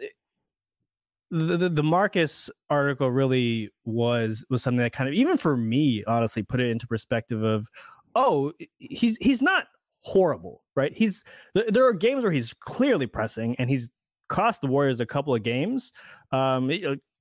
the, 1.31 1.69
the, 1.69 1.83
Marcus 1.83 2.49
article 2.69 3.11
really 3.11 3.69
was 3.85 4.45
was 4.49 4.63
something 4.63 4.81
that 4.81 4.93
kind 4.93 5.07
of 5.07 5.13
even 5.13 5.37
for 5.37 5.55
me 5.55 6.03
honestly 6.05 6.41
put 6.41 6.59
it 6.59 6.69
into 6.69 6.87
perspective 6.87 7.43
of 7.43 7.67
oh 8.15 8.51
he's 8.79 9.17
he's 9.21 9.41
not 9.41 9.67
horrible, 10.01 10.63
right? 10.75 10.95
He's 10.95 11.23
there 11.53 11.85
are 11.85 11.93
games 11.93 12.23
where 12.23 12.31
he's 12.31 12.53
clearly 12.53 13.07
pressing 13.07 13.55
and 13.57 13.69
he's 13.69 13.91
cost 14.27 14.61
the 14.61 14.67
Warriors 14.67 14.99
a 14.99 15.05
couple 15.05 15.35
of 15.35 15.43
games, 15.43 15.91
um, 16.31 16.71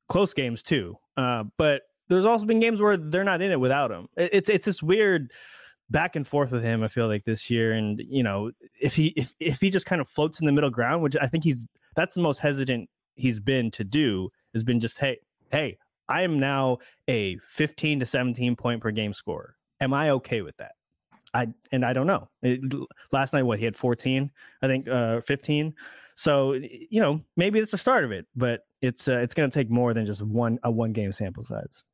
close 0.09 0.33
games 0.33 0.63
too. 0.63 0.97
Uh, 1.17 1.45
but 1.57 1.83
there's 2.09 2.27
also 2.27 2.47
been 2.47 2.61
games 2.61 2.81
where 2.81 2.97
they're 2.97 3.25
not 3.25 3.43
in 3.43 3.51
it 3.51 3.61
without 3.61 3.91
him. 3.91 4.09
It's 4.17 4.49
it's 4.49 4.67
this 4.67 4.83
weird 4.83 5.33
back 5.91 6.17
and 6.17 6.27
forth 6.27 6.53
with 6.53 6.63
him. 6.63 6.83
I 6.83 6.89
feel 6.89 7.09
like 7.09 7.25
this 7.25 7.51
year, 7.51 7.73
and 7.73 8.01
you 8.09 8.23
know, 8.23 8.53
if 8.81 8.95
he 8.95 9.09
if 9.09 9.33
if 9.41 9.61
he 9.61 9.71
just 9.71 9.87
kind 9.87 10.01
of 10.01 10.09
floats 10.09 10.41
in 10.41 10.47
the 10.47 10.53
middle 10.53 10.71
ground, 10.71 11.03
which 11.03 11.17
I 11.21 11.27
think 11.27 11.45
he's 11.45 11.67
that's 11.97 12.15
the 12.15 12.23
most 12.23 12.39
hesitant 12.39 12.89
he's 13.19 13.41
been 13.41 13.71
to 13.73 13.85
do, 13.85 14.31
has 14.55 14.65
been 14.65 14.81
just 14.81 14.99
hey 14.99 15.19
hey, 15.51 15.79
I 16.09 16.23
am 16.23 16.39
now 16.39 16.79
a 17.09 17.37
15 17.47 18.01
to 18.01 18.07
17 18.07 18.57
point 18.57 18.83
per 18.83 18.91
game 18.91 19.13
scorer. 19.13 19.57
Am 19.81 19.93
I 19.95 20.11
okay 20.11 20.43
with 20.43 20.57
that? 20.57 20.73
I 21.35 21.49
and 21.73 21.85
I 21.85 21.93
don't 21.93 22.07
know. 22.07 22.29
It, 22.43 22.61
last 23.13 23.33
night, 23.33 23.43
what 23.43 23.59
he 23.59 23.65
had 23.65 23.77
14, 23.77 24.31
I 24.63 24.67
think, 24.67 24.89
uh, 24.89 25.21
15. 25.21 25.75
So 26.15 26.53
you 26.53 27.01
know, 27.01 27.21
maybe 27.37 27.59
it's 27.59 27.71
the 27.71 27.79
start 27.79 28.05
of 28.05 28.13
it, 28.13 28.27
but 28.35 28.63
it's 28.81 29.09
uh, 29.09 29.19
it's 29.19 29.35
going 29.35 29.49
to 29.49 29.55
take 29.55 29.71
more 29.71 29.95
than 29.95 30.07
just 30.07 30.23
one 30.23 30.59
a 30.65 30.71
one 30.71 30.93
game 30.93 31.13
sample 31.13 31.43
size. 31.43 31.85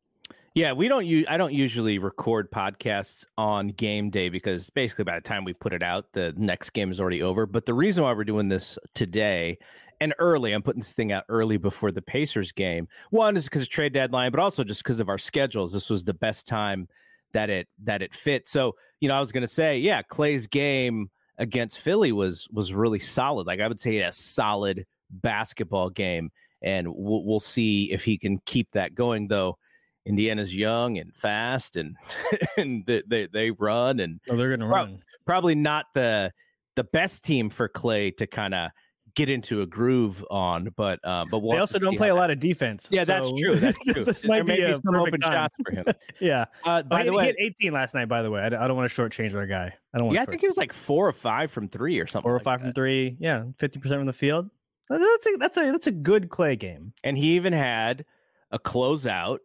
Yeah, 0.55 0.73
we 0.73 0.87
don't 0.87 1.05
use. 1.05 1.27
I 1.29 1.37
don't 1.37 1.53
usually 1.53 1.99
record 1.99 2.49
podcasts 2.49 3.25
on 3.37 3.69
game 3.69 4.11
day 4.11 4.29
because 4.29 4.71
basically 4.71 5.03
by 5.03 5.17
the 5.17 5.21
time 5.21 5.45
we 5.45 5.53
put 5.53 5.73
it 5.73 5.83
out, 5.83 6.13
the 6.13 6.33
next 6.37 6.71
game 6.71 6.93
is 6.93 7.01
already 7.01 7.25
over. 7.25 7.45
But 7.45 7.67
the 7.67 7.75
reason 7.75 8.05
why 8.05 8.13
we're 8.13 8.23
doing 8.23 8.49
this 8.49 8.79
today 8.95 9.59
and 10.01 10.15
early, 10.21 10.53
I'm 10.53 10.63
putting 10.63 10.81
this 10.81 10.93
thing 10.93 11.11
out 11.11 11.25
early 11.29 11.57
before 11.57 11.91
the 11.91 12.03
Pacers 12.03 12.53
game. 12.53 12.87
One 13.11 13.37
is 13.37 13.45
because 13.45 13.63
of 13.63 13.69
trade 13.69 13.95
deadline, 13.95 14.31
but 14.31 14.39
also 14.39 14.63
just 14.63 14.85
because 14.85 15.01
of 15.01 15.09
our 15.09 15.19
schedules. 15.19 15.73
This 15.73 15.91
was 15.91 16.05
the 16.05 16.15
best 16.15 16.47
time 16.47 16.87
that 17.33 17.51
it 17.51 17.67
that 17.83 18.01
it 18.01 18.15
fit. 18.15 18.47
So 18.47 18.77
you 19.01 19.09
know, 19.09 19.17
I 19.17 19.21
was 19.21 19.33
going 19.33 19.43
to 19.43 19.49
say, 19.49 19.79
yeah, 19.79 20.03
Klay's 20.03 20.47
game 20.47 21.11
against 21.37 21.81
Philly 21.81 22.13
was 22.13 22.47
was 22.53 22.73
really 22.73 23.01
solid. 23.01 23.49
Like 23.49 23.59
I 23.59 23.67
would 23.67 23.81
say, 23.81 23.99
a 23.99 24.13
solid 24.13 24.87
basketball 25.11 25.91
game, 25.91 26.31
and 26.63 26.87
we'll, 26.95 27.25
we'll 27.25 27.41
see 27.41 27.91
if 27.91 28.05
he 28.05 28.19
can 28.19 28.39
keep 28.47 28.69
that 28.75 28.95
going. 28.95 29.27
Though 29.27 29.59
Indiana's 30.07 30.55
young 30.55 30.99
and 30.99 31.15
fast, 31.15 31.77
and 31.77 31.97
and 32.57 32.85
they 32.87 33.03
they, 33.07 33.27
they 33.27 33.51
run, 33.51 34.01
and 34.01 34.21
oh, 34.29 34.37
they're 34.37 34.49
going 34.49 34.61
to 34.61 34.67
run. 34.67 35.03
Probably 35.27 35.55
not 35.55 35.87
the 35.95 36.33
the 36.77 36.85
best 36.85 37.25
team 37.25 37.51
for 37.51 37.69
Klay 37.69 38.17
to 38.17 38.27
kind 38.27 38.55
of 38.55 38.71
get 39.15 39.29
into 39.29 39.63
a 39.63 39.67
groove 39.67 40.25
on. 40.31 40.69
But 40.77 41.01
uh, 41.05 41.25
but 41.31 41.41
we'll 41.41 41.53
they 41.53 41.59
also 41.59 41.79
don't 41.79 41.97
play 41.97 42.11
a 42.11 42.15
lot 42.15 42.31
of 42.31 42.39
defense. 42.39 42.89
Yeah, 42.91 43.03
so. 43.03 43.07
that's 43.07 43.41
true. 43.41 43.57
That's 43.57 43.79
true. 43.85 44.05
this 44.05 44.27
might 44.27 44.47
there 44.47 44.57
be, 44.57 44.67
be 44.67 44.75
some 44.75 44.95
open 44.95 45.21
time. 45.21 45.33
shots 45.33 45.55
for 45.65 45.73
him. 45.73 45.85
yeah. 46.21 46.45
Uh, 46.65 46.83
by 46.83 47.03
oh, 47.03 47.05
the 47.07 47.13
way, 47.13 47.23
he 47.25 47.27
hit 47.29 47.37
18 47.61 47.73
last 47.73 47.95
night. 47.95 48.07
By 48.07 48.23
the 48.23 48.31
way, 48.31 48.43
I, 48.43 48.47
I 48.47 48.69
don't 48.69 48.77
want 48.77 48.91
to 48.91 49.03
shortchange 49.03 49.35
our 49.35 49.47
guy. 49.47 49.73
I 49.93 49.99
don't 49.99 50.09
want. 50.09 50.17
Yeah, 50.17 50.23
I 50.23 50.27
think 50.27 50.41
he 50.41 50.47
was 50.47 50.57
like 50.57 50.73
four 50.73 51.07
or 51.07 51.13
five 51.13 51.51
from 51.51 51.69
three 51.69 51.99
or 51.99 52.07
something. 52.07 52.25
Four 52.25 52.33
or 52.33 52.39
like 52.39 52.45
five 52.45 52.61
that. 52.61 52.67
from 52.67 52.73
three. 52.73 53.17
Yeah, 53.19 53.45
50 53.59 53.81
percent 53.81 53.99
from 54.01 54.07
the 54.07 54.13
field. 54.13 54.51
That's 54.91 55.27
a 55.27 55.37
that's 55.39 55.57
a 55.57 55.73
that's 55.73 55.87
a 55.87 55.93
good 55.93 56.29
Klay 56.29 56.59
game. 56.59 56.93
And 57.05 57.17
he 57.17 57.37
even 57.37 57.53
had 57.53 58.05
a 58.51 58.59
closeout, 58.59 59.39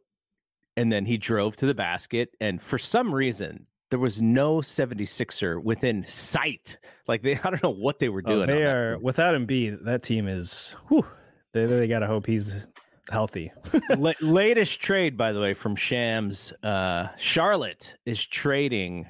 and 0.79 0.89
then 0.89 1.05
he 1.05 1.17
drove 1.17 1.57
to 1.57 1.65
the 1.65 1.73
basket. 1.73 2.35
And 2.39 2.61
for 2.61 2.77
some 2.77 3.13
reason, 3.13 3.67
there 3.89 3.99
was 3.99 4.21
no 4.21 4.57
76er 4.59 5.61
within 5.61 6.05
sight. 6.07 6.77
Like 7.05 7.21
they, 7.21 7.35
I 7.43 7.49
don't 7.49 7.61
know 7.61 7.69
what 7.69 7.99
they 7.99 8.07
were 8.07 8.21
doing. 8.21 8.49
Oh, 8.49 8.53
they 8.55 8.63
are 8.63 8.97
without 8.99 9.35
Embiid. 9.35 9.83
That 9.83 10.03
team 10.03 10.29
is. 10.29 10.73
Whew, 10.87 11.05
they 11.53 11.65
they 11.65 11.87
got 11.87 11.99
to 11.99 12.07
hope 12.07 12.25
he's 12.25 12.67
healthy. 13.11 13.51
La- 13.97 14.13
latest 14.21 14.79
trade, 14.79 15.17
by 15.17 15.33
the 15.33 15.41
way, 15.41 15.53
from 15.53 15.75
Shams. 15.75 16.53
Uh, 16.63 17.09
Charlotte 17.17 17.95
is 18.05 18.25
trading 18.25 19.09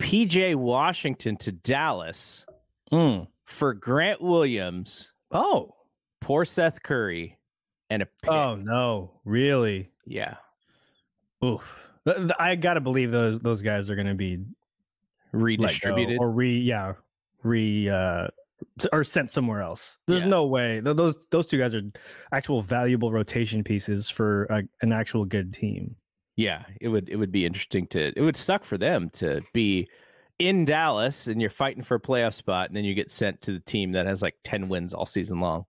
PJ 0.00 0.56
Washington 0.56 1.36
to 1.36 1.52
Dallas 1.52 2.44
mm. 2.90 3.24
for 3.44 3.72
Grant 3.72 4.20
Williams. 4.20 5.12
Oh, 5.30 5.76
poor 6.20 6.44
Seth 6.44 6.82
Curry, 6.82 7.38
and 7.90 8.02
a 8.02 8.06
pick. 8.06 8.32
oh 8.32 8.56
no, 8.56 9.20
really? 9.24 9.90
Yeah. 10.06 10.34
Oof. 11.44 11.62
I 12.38 12.54
gotta 12.56 12.80
believe 12.80 13.10
those 13.10 13.40
those 13.40 13.62
guys 13.62 13.88
are 13.90 13.96
gonna 13.96 14.14
be 14.14 14.44
redistributed 15.32 16.18
or 16.20 16.30
re 16.30 16.58
yeah 16.58 16.92
re 17.42 17.88
uh 17.88 18.28
or 18.92 19.04
sent 19.04 19.30
somewhere 19.30 19.60
else. 19.62 19.98
There's 20.06 20.22
Yeah. 20.22 20.28
no 20.28 20.46
way 20.46 20.80
those 20.80 21.26
those 21.30 21.46
two 21.46 21.58
guys 21.58 21.74
are 21.74 21.82
actual 22.32 22.62
valuable 22.62 23.12
rotation 23.12 23.62
pieces 23.64 24.08
for 24.10 24.44
a, 24.44 24.62
an 24.82 24.92
actual 24.92 25.24
good 25.24 25.52
team. 25.52 25.96
Yeah, 26.36 26.64
it 26.80 26.88
would 26.88 27.08
it 27.08 27.16
would 27.16 27.32
be 27.32 27.44
interesting 27.46 27.86
to 27.88 28.12
it 28.16 28.20
would 28.20 28.36
suck 28.36 28.64
for 28.64 28.76
them 28.78 29.10
to 29.14 29.40
be 29.52 29.88
in 30.38 30.64
Dallas 30.64 31.28
and 31.28 31.40
you're 31.40 31.50
fighting 31.50 31.82
for 31.82 31.94
a 31.94 32.00
playoff 32.00 32.34
spot 32.34 32.68
and 32.68 32.76
then 32.76 32.84
you 32.84 32.94
get 32.94 33.10
sent 33.10 33.40
to 33.42 33.52
the 33.52 33.60
team 33.60 33.92
that 33.92 34.04
has 34.06 34.20
like 34.20 34.34
10 34.42 34.68
wins 34.68 34.92
all 34.92 35.06
season 35.06 35.40
long. 35.40 35.64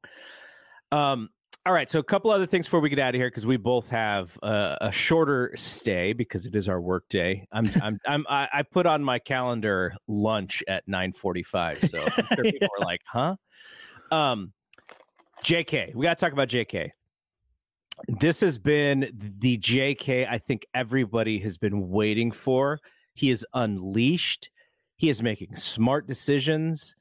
Um 0.92 1.30
all 1.66 1.74
right, 1.74 1.90
so 1.90 1.98
a 1.98 2.04
couple 2.04 2.30
other 2.30 2.46
things 2.46 2.68
before 2.68 2.80
we 2.80 2.90
get 2.90 3.00
out 3.00 3.16
of 3.16 3.20
here 3.20 3.28
because 3.28 3.48
we 3.48 3.58
both 3.58 3.90
have 3.90 4.38
uh, 4.44 4.76
a 4.82 4.92
shorter 4.92 5.52
stay 5.56 6.14
because 6.14 6.46
it 6.46 6.56
is 6.56 6.70
our 6.70 6.80
work 6.80 7.10
day. 7.10 7.48
I'm 7.52 7.70
I'm 7.82 8.00
I'm 8.06 8.26
I, 8.30 8.48
I 8.54 8.62
put 8.62 8.86
on 8.86 9.04
my 9.04 9.18
calendar 9.18 9.96
lunch 10.08 10.64
at 10.68 10.88
9:45, 10.88 11.90
so 11.90 12.02
I'm 12.02 12.28
sure 12.36 12.44
people 12.44 12.70
are 12.80 12.86
like, 12.86 13.02
"Huh?" 13.08 13.36
Um, 14.12 14.54
JK, 15.44 15.96
we 15.96 16.04
got 16.04 16.20
to 16.20 16.24
talk 16.24 16.34
about 16.34 16.50
JK. 16.50 16.92
This 18.20 18.42
has 18.42 18.60
been 18.60 19.12
the 19.40 19.58
JK 19.58 20.30
I 20.30 20.38
think 20.38 20.68
everybody 20.76 21.40
has 21.40 21.58
been 21.58 21.90
waiting 21.90 22.32
for. 22.32 22.80
He 23.16 23.32
is 23.32 23.46
unleashed. 23.56 24.52
He 24.98 25.10
is 25.10 25.24
making 25.24 25.56
smart 25.56 26.06
decisions. 26.06 26.96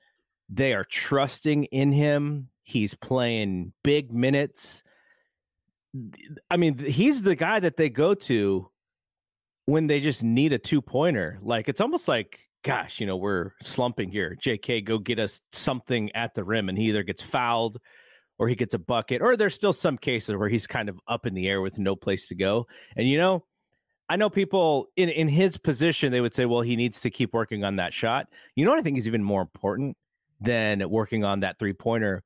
They 0.48 0.72
are 0.72 0.84
trusting 0.84 1.64
in 1.64 1.92
him. 1.92 2.48
He's 2.64 2.94
playing 2.94 3.72
big 3.82 4.12
minutes. 4.12 4.82
I 6.50 6.56
mean, 6.56 6.78
he's 6.78 7.22
the 7.22 7.36
guy 7.36 7.60
that 7.60 7.76
they 7.76 7.88
go 7.88 8.14
to 8.14 8.68
when 9.66 9.86
they 9.86 10.00
just 10.00 10.22
need 10.22 10.52
a 10.52 10.58
two 10.58 10.82
pointer. 10.82 11.38
Like, 11.42 11.68
it's 11.68 11.80
almost 11.80 12.08
like, 12.08 12.40
gosh, 12.64 13.00
you 13.00 13.06
know, 13.06 13.16
we're 13.16 13.52
slumping 13.62 14.10
here. 14.10 14.36
JK, 14.40 14.84
go 14.84 14.98
get 14.98 15.18
us 15.18 15.40
something 15.52 16.10
at 16.16 16.34
the 16.34 16.42
rim. 16.42 16.68
And 16.68 16.76
he 16.76 16.88
either 16.88 17.02
gets 17.02 17.22
fouled 17.22 17.78
or 18.38 18.48
he 18.48 18.56
gets 18.56 18.74
a 18.74 18.78
bucket, 18.78 19.22
or 19.22 19.36
there's 19.36 19.54
still 19.54 19.72
some 19.72 19.96
cases 19.96 20.34
where 20.34 20.48
he's 20.48 20.66
kind 20.66 20.88
of 20.88 20.98
up 21.06 21.24
in 21.24 21.34
the 21.34 21.46
air 21.46 21.60
with 21.60 21.78
no 21.78 21.94
place 21.94 22.26
to 22.28 22.34
go. 22.34 22.66
And, 22.96 23.08
you 23.08 23.16
know, 23.16 23.44
I 24.08 24.16
know 24.16 24.28
people 24.28 24.88
in, 24.96 25.08
in 25.08 25.28
his 25.28 25.56
position, 25.56 26.10
they 26.10 26.20
would 26.20 26.34
say, 26.34 26.44
well, 26.44 26.60
he 26.60 26.76
needs 26.76 27.00
to 27.02 27.10
keep 27.10 27.32
working 27.32 27.62
on 27.62 27.76
that 27.76 27.94
shot. 27.94 28.26
You 28.56 28.64
know 28.64 28.72
what 28.72 28.80
I 28.80 28.82
think 28.82 28.98
is 28.98 29.06
even 29.06 29.22
more 29.22 29.40
important 29.40 29.96
than 30.40 30.88
working 30.90 31.24
on 31.24 31.40
that 31.40 31.58
three 31.58 31.72
pointer? 31.72 32.22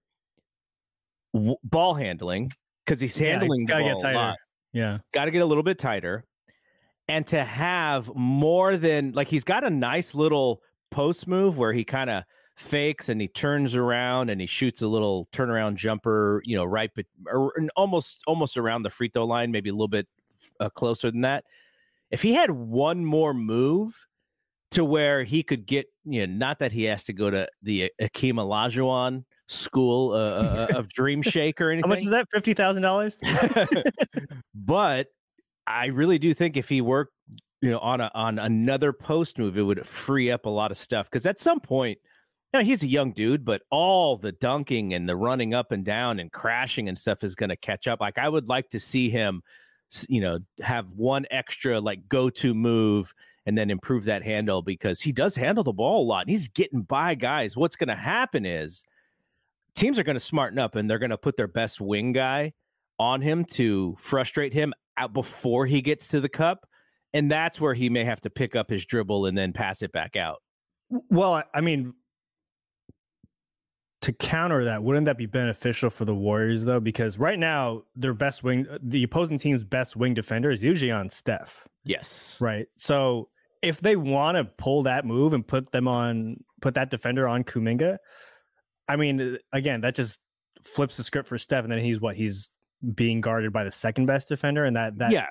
W- 1.35 1.57
ball 1.65 1.95
handling, 1.95 2.53
because 2.85 3.01
he's 3.01 3.17
handling 3.17 3.67
the 3.67 3.73
gotta 3.73 3.85
ball 3.85 3.93
get 3.95 3.99
a 3.99 4.03
tighter. 4.03 4.19
lot 4.19 4.37
Yeah. 4.73 4.99
got 5.13 5.27
to 5.27 5.31
get 5.31 5.43
a 5.43 5.47
little 5.47 5.63
bit 5.63 5.79
tighter 5.79 6.25
and 7.09 7.27
to 7.29 7.43
have 7.45 8.11
more 8.15 8.77
than 8.77 9.13
like 9.13 9.29
he's 9.29 9.45
got 9.45 9.65
a 9.65 9.71
nice 9.71 10.15
little 10.15 10.63
post 10.91 11.27
move 11.27 11.59
where 11.59 11.73
he 11.73 11.85
kind 11.85 12.11
of 12.11 12.25
fakes 12.57 13.09
and 13.09 13.21
he 13.21 13.29
turns 13.29 13.75
around 13.75 14.31
and 14.31 14.41
he 14.41 14.47
shoots 14.47 14.83
a 14.83 14.87
little 14.89 15.29
turnaround 15.33 15.77
jumper 15.77 16.43
you 16.45 16.57
know 16.57 16.65
right 16.65 16.91
but 16.97 17.07
or, 17.31 17.53
almost 17.77 18.21
almost 18.27 18.57
around 18.57 18.83
the 18.83 18.91
free 18.91 19.09
throw 19.09 19.25
line 19.25 19.53
maybe 19.53 19.71
a 19.71 19.73
little 19.73 19.87
bit 19.87 20.09
uh, 20.61 20.69
closer 20.71 21.11
than 21.11 21.21
that 21.21 21.45
if 22.11 22.21
he 22.21 22.35
had 22.35 22.51
one 22.51 23.05
more 23.05 23.33
move 23.33 23.95
to 24.71 24.85
where 24.85 25.23
he 25.25 25.43
could 25.43 25.67
get 25.67 25.87
you 26.05 26.27
know, 26.27 26.35
not 26.35 26.59
that 26.59 26.73
he 26.73 26.85
has 26.85 27.05
to 27.05 27.13
go 27.13 27.31
to 27.31 27.47
the 27.63 27.93
Akeem 28.01 28.35
Olajuwon 28.35 29.25
school 29.49 30.13
uh, 30.13 30.17
uh, 30.17 30.67
uh 30.71 30.79
of 30.79 30.89
Dream 30.89 31.23
Shake 31.23 31.61
or 31.61 31.71
anything. 31.71 31.83
How 31.91 31.95
much 31.95 32.05
is 32.05 32.11
that? 32.11 32.29
Fifty 32.33 32.55
thousand 32.55 32.83
dollars. 32.83 33.19
but 34.55 35.09
I 35.67 35.87
really 35.87 36.19
do 36.19 36.33
think 36.35 36.57
if 36.57 36.69
he 36.69 36.81
worked, 36.81 37.13
you 37.61 37.71
know, 37.71 37.79
on 37.79 38.01
a 38.01 38.11
on 38.15 38.39
another 38.39 38.93
post 38.93 39.39
move, 39.39 39.59
it 39.59 39.63
would 39.63 39.85
free 39.87 40.31
up 40.31 40.47
a 40.47 40.51
lot 40.51 40.71
of 40.71 40.79
stuff. 40.79 41.11
Because 41.11 41.27
at 41.27 41.41
some 41.41 41.61
point, 41.61 41.99
you 42.53 42.61
know, 42.61 42.65
he's 42.65 42.83
a 42.83 42.89
young 42.89 43.13
dude, 43.13 43.45
but 43.45 43.63
all 43.71 44.17
the 44.17 44.33
dunking 44.33 44.95
and 44.95 45.09
the 45.09 45.17
running 45.17 45.55
up 45.55 45.73
and 45.73 45.85
down 45.85 46.21
and 46.21 46.31
crashing 46.31 46.89
and 46.89 46.97
stuff 46.97 47.25
is 47.25 47.35
going 47.35 47.51
to 47.51 47.57
catch 47.57 47.87
up. 47.87 48.01
Like 48.01 48.19
I 48.19 48.29
would 48.29 48.49
like 48.49 48.71
to 48.71 48.81
see 48.81 49.11
him, 49.11 49.43
you 50.09 50.21
know, 50.21 50.39
have 50.61 50.91
one 50.91 51.27
extra 51.31 51.81
like 51.81 52.09
go 52.09 52.31
to 52.31 52.55
move 52.55 53.13
and 53.47 53.57
then 53.57 53.71
improve 53.71 54.05
that 54.05 54.23
handle 54.23 54.61
because 54.61 55.01
he 55.01 55.11
does 55.11 55.35
handle 55.35 55.65
the 55.65 55.73
ball 55.73 56.03
a 56.03 56.07
lot. 56.07 56.23
And 56.23 56.31
he's 56.31 56.49
getting 56.49 56.83
by 56.83 57.15
guys. 57.15 57.57
What's 57.57 57.77
going 57.77 57.89
to 57.89 57.95
happen 57.95 58.45
is 58.45 58.85
teams 59.79 59.99
are 59.99 60.03
going 60.03 60.17
to 60.17 60.21
smarten 60.21 60.59
up 60.59 60.75
and 60.75 60.91
they're 60.91 60.99
going 60.99 61.11
to 61.11 61.19
put 61.19 61.37
their 61.37 61.49
best 61.49 61.81
wing 61.81 62.13
guy 62.13 62.53
on 62.99 63.21
him 63.21 63.45
to 63.45 63.97
frustrate 63.99 64.53
him 64.53 64.75
out 64.97 65.13
before 65.13 65.67
he 65.67 65.81
gets 65.81 66.09
to 66.09 66.21
the 66.21 66.29
cup. 66.29 66.67
And 67.15 67.31
that's 67.31 67.61
where 67.61 67.75
he 67.75 67.89
may 67.89 68.05
have 68.05 68.21
to 68.23 68.31
pick 68.31 68.57
up 68.57 68.69
his 68.69 68.85
dribble 68.85 69.27
and 69.27 69.39
then 69.39 69.53
pass 69.53 69.83
it 69.83 69.93
back 69.93 70.17
out. 70.17 70.43
Well, 70.91 71.43
I 71.55 71.61
mean, 71.61 71.95
to 74.03 74.13
counter 74.13 74.65
that, 74.65 74.83
wouldn't 74.83 75.07
that 75.07 75.17
be 75.17 75.27
beneficial 75.27 75.91
for 75.91 76.05
the 76.05 76.15
Warriors 76.15 76.65
though? 76.65 76.81
Because 76.81 77.19
right 77.19 77.39
now, 77.39 77.85
their 77.95 78.15
best 78.15 78.43
wing, 78.43 78.67
uh, 78.71 78.79
the 78.83 79.05
opposing 79.05 79.39
team's 79.39 79.65
best 79.65 79.97
wing 79.97 80.13
defender 80.13 80.51
is 80.51 80.63
usually 80.63 80.91
on 80.91 81.09
Steph. 81.09 81.67
Yes. 81.85 82.37
Right. 82.41 82.67
So 82.77 83.29
if 83.63 83.81
they 83.81 83.97
want 83.97 84.37
to 84.37 84.45
pull 84.45 84.83
that 84.85 85.05
move 85.05 85.33
and 85.33 85.47
put 85.47 85.71
them 85.73 85.89
on, 85.89 86.43
put 86.61 86.75
that 86.75 86.91
defender 86.91 87.27
on 87.27 87.45
Kuminga, 87.45 87.99
I 88.89 88.97
mean, 88.97 89.39
again, 89.53 89.81
that 89.83 89.95
just 89.95 90.21
flips 90.63 90.97
the 90.97 91.03
script 91.03 91.29
for 91.29 91.39
Steph, 91.39 91.65
and 91.65 91.73
then 91.73 91.81
he's 91.81 92.01
what 92.01 92.17
he's 92.17 92.51
being 92.95 93.21
guarded 93.21 93.53
by 93.53 93.65
the 93.65 93.71
second 93.71 94.07
best 94.07 94.29
defender, 94.29 94.65
and 94.65 94.77
that 94.77 94.97
that 94.99 95.11
yeah 95.11 95.27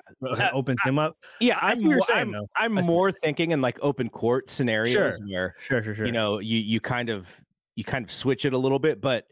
opens 0.52 0.78
him 0.84 0.98
up. 0.98 1.16
Yeah, 1.40 1.58
I 1.60 1.72
am 1.72 1.78
saying, 1.78 2.34
I'm, 2.56 2.78
I'm 2.78 2.84
more 2.86 3.10
thinking 3.10 3.52
in 3.52 3.60
like 3.60 3.78
open 3.80 4.08
court 4.08 4.50
scenarios 4.50 4.92
sure. 4.92 5.18
where 5.26 5.54
sure, 5.60 5.82
sure, 5.82 5.94
sure. 5.94 6.06
You 6.06 6.12
know, 6.12 6.38
you 6.38 6.58
you 6.58 6.80
kind 6.80 7.08
of 7.08 7.28
you 7.76 7.84
kind 7.84 8.04
of 8.04 8.12
switch 8.12 8.44
it 8.44 8.52
a 8.52 8.58
little 8.58 8.78
bit, 8.78 9.00
but 9.00 9.24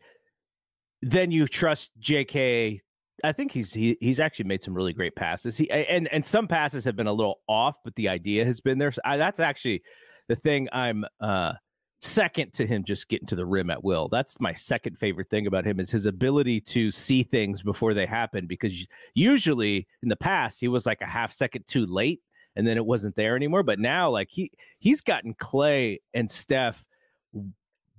then 1.03 1.31
you 1.31 1.47
trust 1.47 1.91
J.K. 1.99 2.81
I 3.25 3.33
think 3.33 3.53
he's 3.53 3.73
he, 3.73 3.97
he's 4.01 4.21
actually 4.21 4.47
made 4.47 4.63
some 4.63 4.75
really 4.75 4.93
great 4.93 5.15
passes. 5.15 5.57
He 5.57 5.71
and 5.71 6.09
and 6.09 6.25
some 6.25 6.49
passes 6.49 6.85
have 6.85 6.97
been 6.97 7.07
a 7.07 7.13
little 7.13 7.41
off, 7.49 7.77
but 7.85 7.95
the 7.97 8.09
idea 8.09 8.45
has 8.45 8.61
been 8.61 8.79
there. 8.79 8.93
So 8.93 9.01
I, 9.05 9.17
that's 9.17 9.41
actually 9.41 9.83
the 10.29 10.37
thing 10.37 10.69
I'm 10.73 11.05
uh 11.21 11.53
second 12.01 12.53
to 12.55 12.67
him 12.67 12.85
just 12.85 13.09
getting 13.09 13.27
to 13.27 13.37
the 13.37 13.47
rim 13.47 13.71
at 13.71 13.83
will. 13.83 14.09
That's 14.09 14.41
my 14.41 14.53
second 14.55 14.99
favorite 14.99 15.31
thing 15.31 15.47
about 15.47 15.67
him 15.67 15.81
is 15.81 15.91
his 15.91 16.07
ability 16.07 16.61
to 16.63 16.91
see 16.91 17.23
things 17.23 17.63
before 17.63 17.95
they 17.95 18.07
happen 18.07 18.47
because 18.47 18.87
usually 19.15 19.87
in 20.03 20.09
the 20.09 20.17
past 20.17 20.61
he 20.61 20.69
was 20.69 20.87
like 20.87 21.01
a 21.01 21.07
half 21.07 21.33
second 21.33 21.67
too 21.67 21.87
late 21.87 22.21
and 22.55 22.67
then 22.67 22.77
it 22.77 22.87
wasn't 22.87 23.17
there 23.17 23.37
anymore, 23.37 23.63
but 23.63 23.79
now 23.79 24.11
like 24.11 24.29
he 24.31 24.51
he's 24.79 25.01
gotten 25.01 25.35
Klay 25.35 25.99
and 26.15 26.31
Steph 26.31 26.85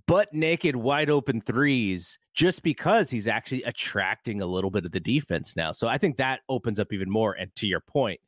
butt 0.07 0.33
naked 0.33 0.75
wide 0.75 1.10
open 1.10 1.41
threes 1.41 2.17
just 2.33 2.63
because 2.63 3.10
he's 3.10 3.27
actually 3.27 3.62
attracting 3.63 4.41
a 4.41 4.45
little 4.45 4.71
bit 4.71 4.86
of 4.86 4.91
the 4.91 4.99
defense 4.99 5.55
now. 5.55 5.71
So 5.71 5.88
I 5.88 5.97
think 5.97 6.17
that 6.17 6.41
opens 6.49 6.79
up 6.79 6.93
even 6.93 7.10
more 7.10 7.33
and 7.33 7.53
to 7.55 7.67
your 7.67 7.81
point, 7.81 8.19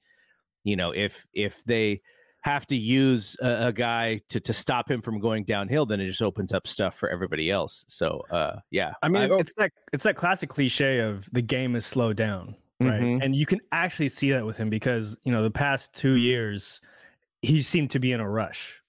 you 0.64 0.76
know, 0.76 0.92
if 0.92 1.26
if 1.34 1.64
they 1.64 2.00
have 2.42 2.66
to 2.68 2.76
use 2.76 3.36
a, 3.42 3.68
a, 3.68 3.74
guy 3.74 4.22
to 4.30 4.40
to 4.40 4.54
stop 4.54 4.90
him 4.90 5.02
from 5.02 5.20
going 5.20 5.44
downhill, 5.44 5.86
then 5.86 6.00
it 6.00 6.08
just 6.08 6.22
opens 6.22 6.54
up 6.54 6.68
stuff 6.68 6.96
for 6.96 7.10
everybody 7.10 7.52
else. 7.52 7.84
So 7.88 8.24
uh, 8.32 8.60
yeah, 8.72 8.94
I 9.04 9.10
mean, 9.10 9.32
I 9.32 9.36
it's 9.36 9.54
that 9.58 9.72
it's 9.92 10.04
that 10.04 10.16
classic 10.16 10.50
cliche 10.50 11.00
of 11.00 11.30
the 11.32 11.42
game 11.42 11.76
is 11.76 11.86
slowed 11.86 12.18
down, 12.18 12.56
right? 12.80 13.02
Mm-hmm. 13.02 13.22
And 13.22 13.36
you 13.36 13.46
can 13.46 13.60
actually 13.72 14.10
see 14.10 14.32
that 14.32 14.46
with 14.46 14.58
him 14.58 14.70
because 14.70 15.18
you 15.24 15.32
know 15.32 15.44
the 15.44 15.52
past 15.52 15.94
two 15.94 16.16
years 16.16 16.82
he 17.42 17.62
seemed 17.62 17.92
to 17.92 18.00
be 18.00 18.12
in 18.12 18.20
a 18.20 18.30
rush, 18.30 18.82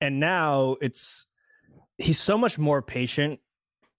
and 0.00 0.18
now 0.18 0.76
it's 0.80 1.26
he's 1.98 2.20
so 2.20 2.38
much 2.38 2.58
more 2.58 2.80
patient. 2.80 3.40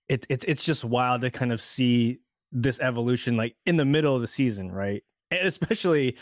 It's 0.10 0.25
it's 0.29 0.45
it's 0.45 0.65
just 0.65 0.83
wild 0.83 1.21
to 1.21 1.29
kind 1.29 1.51
of 1.51 1.62
see 1.62 2.19
this 2.51 2.79
evolution 2.79 3.38
like 3.38 3.55
in 3.65 3.77
the 3.77 3.86
middle 3.86 4.15
of 4.15 4.21
the 4.21 4.27
season, 4.27 4.71
right? 4.71 5.03
And 5.29 5.45
especially 5.45 6.17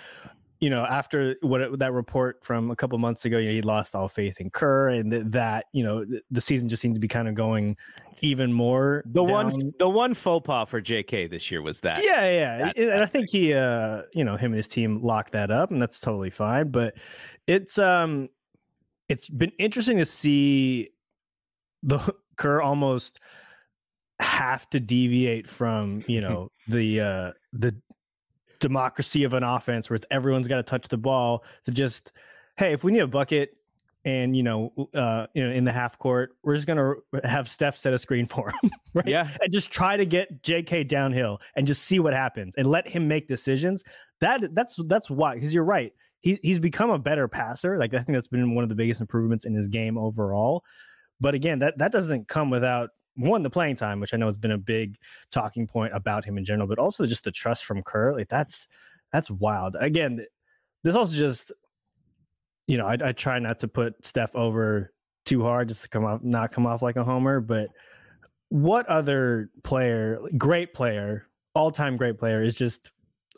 you 0.65 0.71
know, 0.71 0.83
after 0.83 1.35
what 1.41 1.61
it, 1.61 1.77
that 1.77 1.93
report 1.93 2.43
from 2.43 2.71
a 2.71 2.75
couple 2.75 2.97
months 2.97 3.23
ago, 3.23 3.37
you 3.37 3.49
know, 3.49 3.53
he 3.53 3.61
lost 3.61 3.93
all 3.93 4.09
faith 4.09 4.41
in 4.41 4.49
Kerr, 4.49 4.89
and 4.89 5.11
th- 5.11 5.25
that 5.27 5.67
you 5.73 5.83
know 5.83 6.03
th- 6.03 6.23
the 6.31 6.41
season 6.41 6.67
just 6.67 6.81
seemed 6.81 6.95
to 6.95 6.99
be 6.99 7.07
kind 7.07 7.27
of 7.27 7.35
going 7.35 7.77
even 8.21 8.51
more. 8.51 9.03
The 9.05 9.23
down. 9.23 9.51
one, 9.51 9.73
the 9.77 9.87
one 9.87 10.15
faux 10.15 10.43
pas 10.43 10.67
for 10.67 10.81
J.K. 10.81 11.27
this 11.27 11.51
year 11.51 11.61
was 11.61 11.81
that. 11.81 12.03
Yeah, 12.03 12.31
yeah, 12.31 12.57
that, 12.57 12.77
and 12.79 12.89
that 12.89 13.03
I 13.03 13.05
think 13.05 13.29
he, 13.29 13.53
uh, 13.53 14.01
you 14.15 14.23
know, 14.23 14.37
him 14.37 14.53
and 14.53 14.57
his 14.57 14.67
team 14.67 15.03
locked 15.03 15.33
that 15.33 15.51
up, 15.51 15.69
and 15.69 15.79
that's 15.79 15.99
totally 15.99 16.31
fine. 16.31 16.71
But 16.71 16.95
it's 17.45 17.77
um, 17.77 18.27
it's 19.07 19.29
been 19.29 19.51
interesting 19.59 19.97
to 19.97 20.05
see 20.05 20.89
the 21.83 21.99
Kerr 22.37 22.59
almost 22.59 23.19
have 24.19 24.67
to 24.71 24.79
deviate 24.79 25.47
from 25.47 26.03
you 26.07 26.21
know 26.21 26.49
the 26.67 27.01
uh 27.01 27.31
the 27.53 27.75
democracy 28.65 29.23
of 29.23 29.35
an 29.35 29.43
offense 29.43 29.91
where 29.91 29.95
it's 29.95 30.05
everyone's 30.09 30.47
got 30.47 30.55
to 30.55 30.63
touch 30.63 30.87
the 30.87 30.97
ball 30.97 31.43
to 31.63 31.69
just 31.69 32.11
hey 32.57 32.73
if 32.73 32.83
we 32.83 32.91
need 32.91 32.99
a 32.99 33.07
bucket 33.07 33.59
and 34.05 34.35
you 34.35 34.41
know 34.41 34.73
uh 34.95 35.27
you 35.35 35.43
know 35.43 35.53
in 35.53 35.65
the 35.65 35.71
half 35.71 35.99
court 35.99 36.31
we're 36.41 36.55
just 36.55 36.65
gonna 36.65 36.93
have 37.23 37.47
steph 37.47 37.77
set 37.77 37.93
a 37.93 37.99
screen 37.99 38.25
for 38.25 38.49
him 38.49 38.71
right? 38.95 39.07
Yeah. 39.07 39.29
And 39.39 39.53
just 39.53 39.69
try 39.71 39.97
to 39.97 40.05
get 40.05 40.41
jk 40.41 40.87
downhill 40.87 41.39
and 41.55 41.67
just 41.67 41.83
see 41.83 41.99
what 41.99 42.13
happens 42.13 42.55
and 42.55 42.65
let 42.67 42.87
him 42.87 43.07
make 43.07 43.27
decisions. 43.27 43.83
That 44.19 44.55
that's 44.55 44.79
that's 44.87 45.11
why 45.11 45.35
because 45.35 45.53
you're 45.53 45.63
right 45.63 45.93
he, 46.21 46.39
he's 46.41 46.57
become 46.57 46.89
a 46.89 46.97
better 46.97 47.27
passer. 47.27 47.77
Like 47.77 47.93
i 47.93 47.97
think 47.97 48.15
that's 48.15 48.27
been 48.27 48.55
one 48.55 48.63
of 48.63 48.69
the 48.69 48.75
biggest 48.75 48.99
improvements 48.99 49.45
in 49.45 49.53
his 49.53 49.67
game 49.67 49.95
overall. 49.95 50.63
But 51.21 51.35
again 51.35 51.59
that 51.59 51.77
that 51.77 51.91
doesn't 51.91 52.27
come 52.27 52.49
without 52.49 52.89
one 53.15 53.43
the 53.43 53.49
playing 53.49 53.75
time, 53.75 53.99
which 53.99 54.13
I 54.13 54.17
know 54.17 54.25
has 54.25 54.37
been 54.37 54.51
a 54.51 54.57
big 54.57 54.97
talking 55.31 55.67
point 55.67 55.93
about 55.95 56.25
him 56.25 56.37
in 56.37 56.45
general, 56.45 56.67
but 56.67 56.79
also 56.79 57.05
just 57.05 57.23
the 57.23 57.31
trust 57.31 57.65
from 57.65 57.83
Kerr. 57.83 58.13
Like 58.13 58.29
that's 58.29 58.67
that's 59.11 59.29
wild. 59.29 59.75
Again, 59.79 60.25
this 60.83 60.95
also 60.95 61.15
just 61.15 61.51
you 62.67 62.77
know 62.77 62.87
I, 62.87 62.97
I 63.03 63.11
try 63.11 63.39
not 63.39 63.59
to 63.59 63.67
put 63.67 64.05
Steph 64.05 64.35
over 64.35 64.93
too 65.25 65.43
hard 65.43 65.69
just 65.69 65.83
to 65.83 65.89
come 65.89 66.05
off 66.05 66.21
not 66.23 66.51
come 66.51 66.65
off 66.67 66.81
like 66.81 66.97
a 66.97 67.03
homer, 67.03 67.39
but 67.39 67.69
what 68.49 68.85
other 68.87 69.49
player, 69.63 70.19
great 70.37 70.73
player, 70.73 71.27
all 71.53 71.71
time 71.71 71.97
great 71.97 72.17
player, 72.17 72.43
is 72.43 72.53
just 72.53 72.91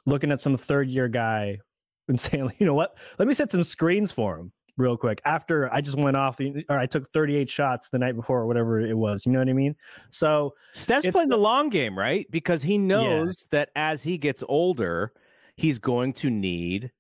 looking 0.06 0.32
at 0.32 0.42
some 0.42 0.58
third 0.58 0.90
year 0.90 1.08
guy 1.08 1.60
and 2.08 2.20
saying, 2.20 2.52
you 2.58 2.66
know 2.66 2.74
what, 2.74 2.98
let 3.20 3.28
me 3.28 3.34
set 3.34 3.52
some 3.52 3.64
screens 3.64 4.12
for 4.12 4.38
him 4.38 4.52
real 4.78 4.96
quick 4.96 5.22
after 5.26 5.74
I 5.74 5.82
just 5.82 5.98
went 5.98 6.16
off 6.16 6.40
or 6.40 6.78
I 6.78 6.86
took 6.86 7.12
38 7.12 7.50
shots 7.50 7.90
the 7.90 8.00
night 8.00 8.16
before 8.16 8.40
or 8.42 8.46
whatever 8.46 8.80
it 8.80 8.96
was. 8.96 9.26
You 9.26 9.32
know 9.32 9.40
what 9.40 9.50
I 9.50 9.54
mean? 9.54 9.76
So 10.10 10.54
Steph's 10.74 11.10
playing 11.10 11.30
the 11.30 11.38
long 11.38 11.70
game, 11.70 11.98
right? 11.98 12.30
Because 12.32 12.62
he 12.62 12.78
knows 12.78 13.48
yeah. 13.52 13.60
that 13.60 13.70
as 13.76 14.04
he 14.04 14.18
gets 14.18 14.44
older, 14.48 15.12
he's 15.56 15.80
going 15.80 16.14
to 16.14 16.30
need 16.30 16.92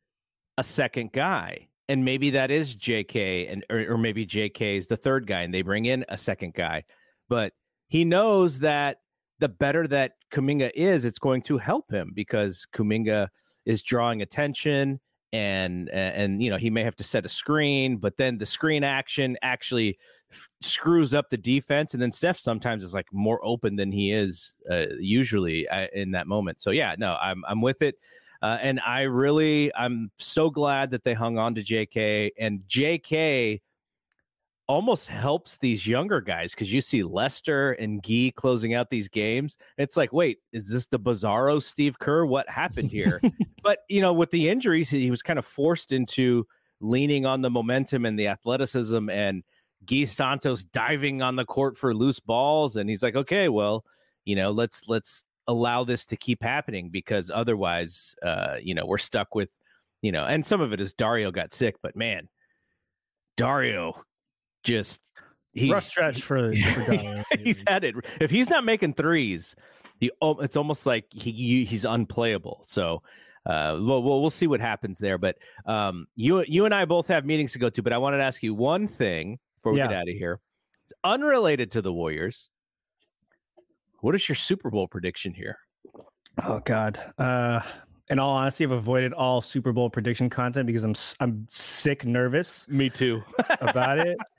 a 0.58 0.64
second 0.64 1.14
guy. 1.14 1.68
And 1.90 2.04
maybe 2.04 2.32
that 2.32 2.52
is 2.52 2.76
JK 2.76 3.52
and 3.52 3.66
or, 3.70 3.94
or 3.94 3.98
maybe 3.98 4.26
JK 4.26 4.78
is 4.78 4.88
the 4.88 4.98
third 4.98 5.26
guy 5.26 5.42
and 5.42 5.54
they 5.54 5.62
bring 5.62 5.86
in 5.86 6.04
a 6.10 6.18
second 6.18 6.54
guy. 6.54 6.84
But 7.30 7.54
he 7.88 8.04
knows 8.04 8.60
that 8.60 8.98
the 9.40 9.48
better 9.48 9.88
that 9.88 10.14
Kuminga 10.32 10.72
is, 10.74 11.06
it's 11.06 11.20
going 11.20 11.44
to 11.44 11.58
help 11.58 11.92
him 11.92 12.12
because 12.14 12.66
Kuminga 12.74 13.30
is 13.66 13.84
drawing 13.84 14.22
attention 14.22 15.00
and 15.34 15.90
and 15.90 16.42
you 16.42 16.50
know 16.50 16.58
he 16.58 16.70
may 16.70 16.84
have 16.84 16.96
to 16.96 17.04
set 17.04 17.26
a 17.26 17.30
screen 17.30 17.98
but 17.98 18.16
then 18.18 18.38
the 18.38 18.46
screen 18.46 18.84
action 18.84 19.38
actually 19.42 19.98
f- 20.32 20.50
screws 20.62 21.14
up 21.14 21.30
the 21.30 21.38
defense 21.38 21.94
and 21.94 22.02
then 22.02 22.12
Steph 22.12 22.40
sometimes 22.40 22.84
is 22.84 22.94
like 22.94 23.08
more 23.12 23.44
open 23.44 23.76
than 23.76 23.92
he 23.92 24.12
is 24.12 24.56
uh, 24.72 24.86
usually 25.00 25.68
uh, 25.68 25.88
in 25.94 26.12
that 26.12 26.28
moment. 26.28 26.62
So 26.62 26.72
yeah 26.72 26.96
no 26.98 27.16
I'm 27.22 27.44
I'm 27.48 27.62
with 27.62 27.82
it 27.82 27.96
uh, 28.42 28.58
and 28.62 28.80
I 28.86 29.02
really 29.02 29.74
I'm 29.76 30.12
so 30.18 30.50
glad 30.50 30.92
that 30.92 31.04
they 31.04 31.14
hung 31.14 31.38
on 31.38 31.56
to 31.56 31.64
JK 31.64 32.32
and 32.40 32.62
JK 32.70 33.62
almost 34.68 35.08
helps 35.08 35.58
these 35.58 35.88
younger 35.88 36.20
guys 36.20 36.52
because 36.52 36.72
you 36.72 36.82
see 36.82 37.02
Lester 37.02 37.72
and 37.74 38.04
Gui 38.04 38.32
closing 38.32 38.74
out 38.74 38.90
these 38.90 39.08
games. 39.08 39.58
It's 39.78 39.96
like, 39.96 40.12
wait, 40.12 40.40
is 40.52 40.70
this 40.70 40.86
the 40.86 41.00
bizarro 41.00 41.62
Steve 41.62 41.98
Kerr? 42.00 42.26
What 42.26 42.50
happened 42.50 42.92
here? 42.92 43.22
but 43.64 43.80
you 43.90 44.02
know, 44.02 44.14
with 44.14 44.32
the 44.32 44.50
injuries, 44.50 44.90
he 44.90 45.10
was 45.10 45.22
kind 45.22 45.40
of 45.40 45.46
forced 45.46 45.94
into 45.94 46.46
leaning 46.82 47.26
on 47.26 47.42
the 47.42 47.50
momentum 47.50 48.06
and 48.06 48.20
the 48.20 48.28
athleticism 48.28 49.10
and 49.10 49.44
Gui 49.86 50.06
Santos 50.06 50.64
diving 50.64 51.22
on 51.22 51.36
the 51.36 51.46
court 51.46 51.78
for 51.78 51.96
loose 51.96 52.20
balls. 52.20 52.76
And 52.76 52.90
he's 52.90 53.04
like, 53.04 53.16
okay, 53.16 53.50
well, 53.50 53.86
you 54.26 54.36
know, 54.36 54.52
let's 54.52 54.88
let's 54.90 55.24
allow 55.48 55.84
this 55.84 56.06
to 56.06 56.18
keep 56.18 56.44
happening 56.44 56.90
because 56.90 57.32
otherwise, 57.34 58.16
uh, 58.22 58.56
you 58.62 58.76
know, 58.76 58.86
we're 58.86 58.98
stuck 58.98 59.34
with, 59.34 59.50
you 60.02 60.12
know, 60.12 60.26
and 60.26 60.46
some 60.46 60.60
of 60.60 60.74
it 60.74 60.82
is 60.82 60.94
Dario 60.94 61.32
got 61.32 61.54
sick, 61.54 61.76
but 61.82 61.96
man, 61.96 62.28
Dario 63.38 64.04
just 64.68 65.02
he, 65.54 65.72
rough 65.72 65.84
stretch 65.84 66.22
for, 66.22 66.54
for 66.54 67.24
he's 67.40 67.64
had 67.66 67.84
it. 67.84 67.96
If 68.20 68.30
he's 68.30 68.50
not 68.50 68.64
making 68.64 68.94
threes, 68.94 69.56
the 70.00 70.12
it's 70.22 70.58
almost 70.58 70.86
like 70.86 71.06
he 71.12 71.66
he's 71.66 71.86
unplayable. 71.86 72.62
So 72.64 73.02
uh, 73.46 73.78
we'll, 73.80 74.04
we'll, 74.04 74.22
we'll 74.22 74.30
see 74.30 74.48
what 74.48 74.60
happens 74.60 75.00
there. 75.00 75.18
But 75.18 75.38
um, 75.66 76.08
you 76.16 76.44
you 76.48 76.66
and 76.66 76.74
I 76.74 76.86
both 76.86 77.08
have 77.08 77.26
meetings 77.26 77.54
to 77.54 77.60
go 77.60 77.70
to. 77.70 77.82
But 77.82 77.94
I 77.94 77.98
wanted 77.98 78.18
to 78.18 78.24
ask 78.24 78.44
you 78.44 78.54
one 78.54 78.88
thing 78.88 79.40
before 79.58 79.72
we 79.72 79.80
yeah. 79.80 79.88
get 79.88 79.96
out 79.96 80.10
of 80.10 80.16
here. 80.16 80.40
It's 80.86 80.94
unrelated 81.04 81.72
to 81.72 81.82
the 81.82 81.92
Warriors. 81.92 82.50
What 84.02 84.14
is 84.14 84.28
your 84.30 84.36
Super 84.36 84.70
Bowl 84.70 84.88
prediction 84.88 85.34
here? 85.34 85.58
Oh 86.44 86.60
God. 86.60 87.00
Uh, 87.18 87.62
in 88.10 88.20
all 88.20 88.32
honesty, 88.32 88.64
I've 88.64 88.72
avoided 88.72 89.12
all 89.14 89.42
Super 89.42 89.74
Bowl 89.74 89.90
prediction 89.90 90.30
content 90.30 90.68
because 90.68 90.84
I'm 90.84 90.96
I'm 91.20 91.46
sick 91.50 92.06
nervous. 92.06 92.68
Me 92.68 92.90
too 92.90 93.24
about 93.62 93.98
it. 93.98 94.18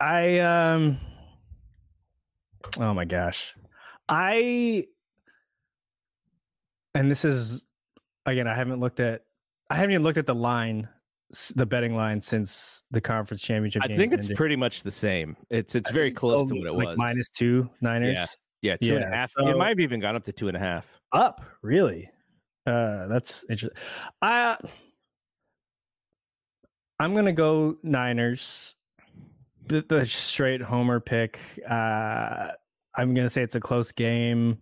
I 0.00 0.38
um. 0.40 0.98
Oh 2.78 2.92
my 2.94 3.04
gosh, 3.04 3.54
I. 4.08 4.86
And 6.94 7.10
this 7.10 7.24
is 7.24 7.64
again, 8.24 8.48
I 8.48 8.54
haven't 8.54 8.80
looked 8.80 9.00
at. 9.00 9.22
I 9.70 9.74
haven't 9.76 9.92
even 9.92 10.02
looked 10.02 10.18
at 10.18 10.26
the 10.26 10.34
line, 10.34 10.88
the 11.54 11.66
betting 11.66 11.94
line 11.94 12.20
since 12.20 12.84
the 12.90 13.00
conference 13.00 13.42
championship. 13.42 13.82
I 13.82 13.88
think 13.88 14.12
it's 14.12 14.24
ended. 14.24 14.36
pretty 14.36 14.56
much 14.56 14.82
the 14.82 14.90
same. 14.90 15.36
It's 15.50 15.74
it's 15.74 15.90
very 15.90 16.08
it's 16.08 16.18
close 16.18 16.48
to 16.48 16.54
what 16.54 16.66
it 16.66 16.72
like 16.72 16.88
was. 16.88 16.98
Minus 16.98 17.30
two 17.30 17.68
Niners. 17.80 18.16
Yeah, 18.16 18.26
yeah, 18.62 18.76
two 18.76 18.88
yeah, 18.94 19.02
and 19.02 19.14
a 19.14 19.16
half. 19.16 19.32
So, 19.32 19.48
it 19.48 19.56
might 19.56 19.68
have 19.68 19.80
even 19.80 20.00
gone 20.00 20.16
up 20.16 20.24
to 20.24 20.32
two 20.32 20.48
and 20.48 20.56
a 20.56 20.60
half. 20.60 20.88
Up, 21.12 21.42
really? 21.62 22.10
Uh, 22.66 23.06
that's 23.06 23.44
interesting. 23.48 23.78
I 24.22 24.58
I'm 26.98 27.14
gonna 27.14 27.32
go 27.32 27.76
Niners. 27.82 28.74
The, 29.66 29.84
the 29.88 30.06
straight 30.06 30.62
homer 30.62 31.00
pick. 31.00 31.38
Uh, 31.68 32.48
I'm 32.96 33.14
gonna 33.14 33.30
say 33.30 33.42
it's 33.42 33.54
a 33.54 33.60
close 33.60 33.92
game, 33.92 34.58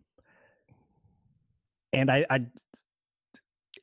and 1.92 2.10
I, 2.10 2.26
I 2.30 2.46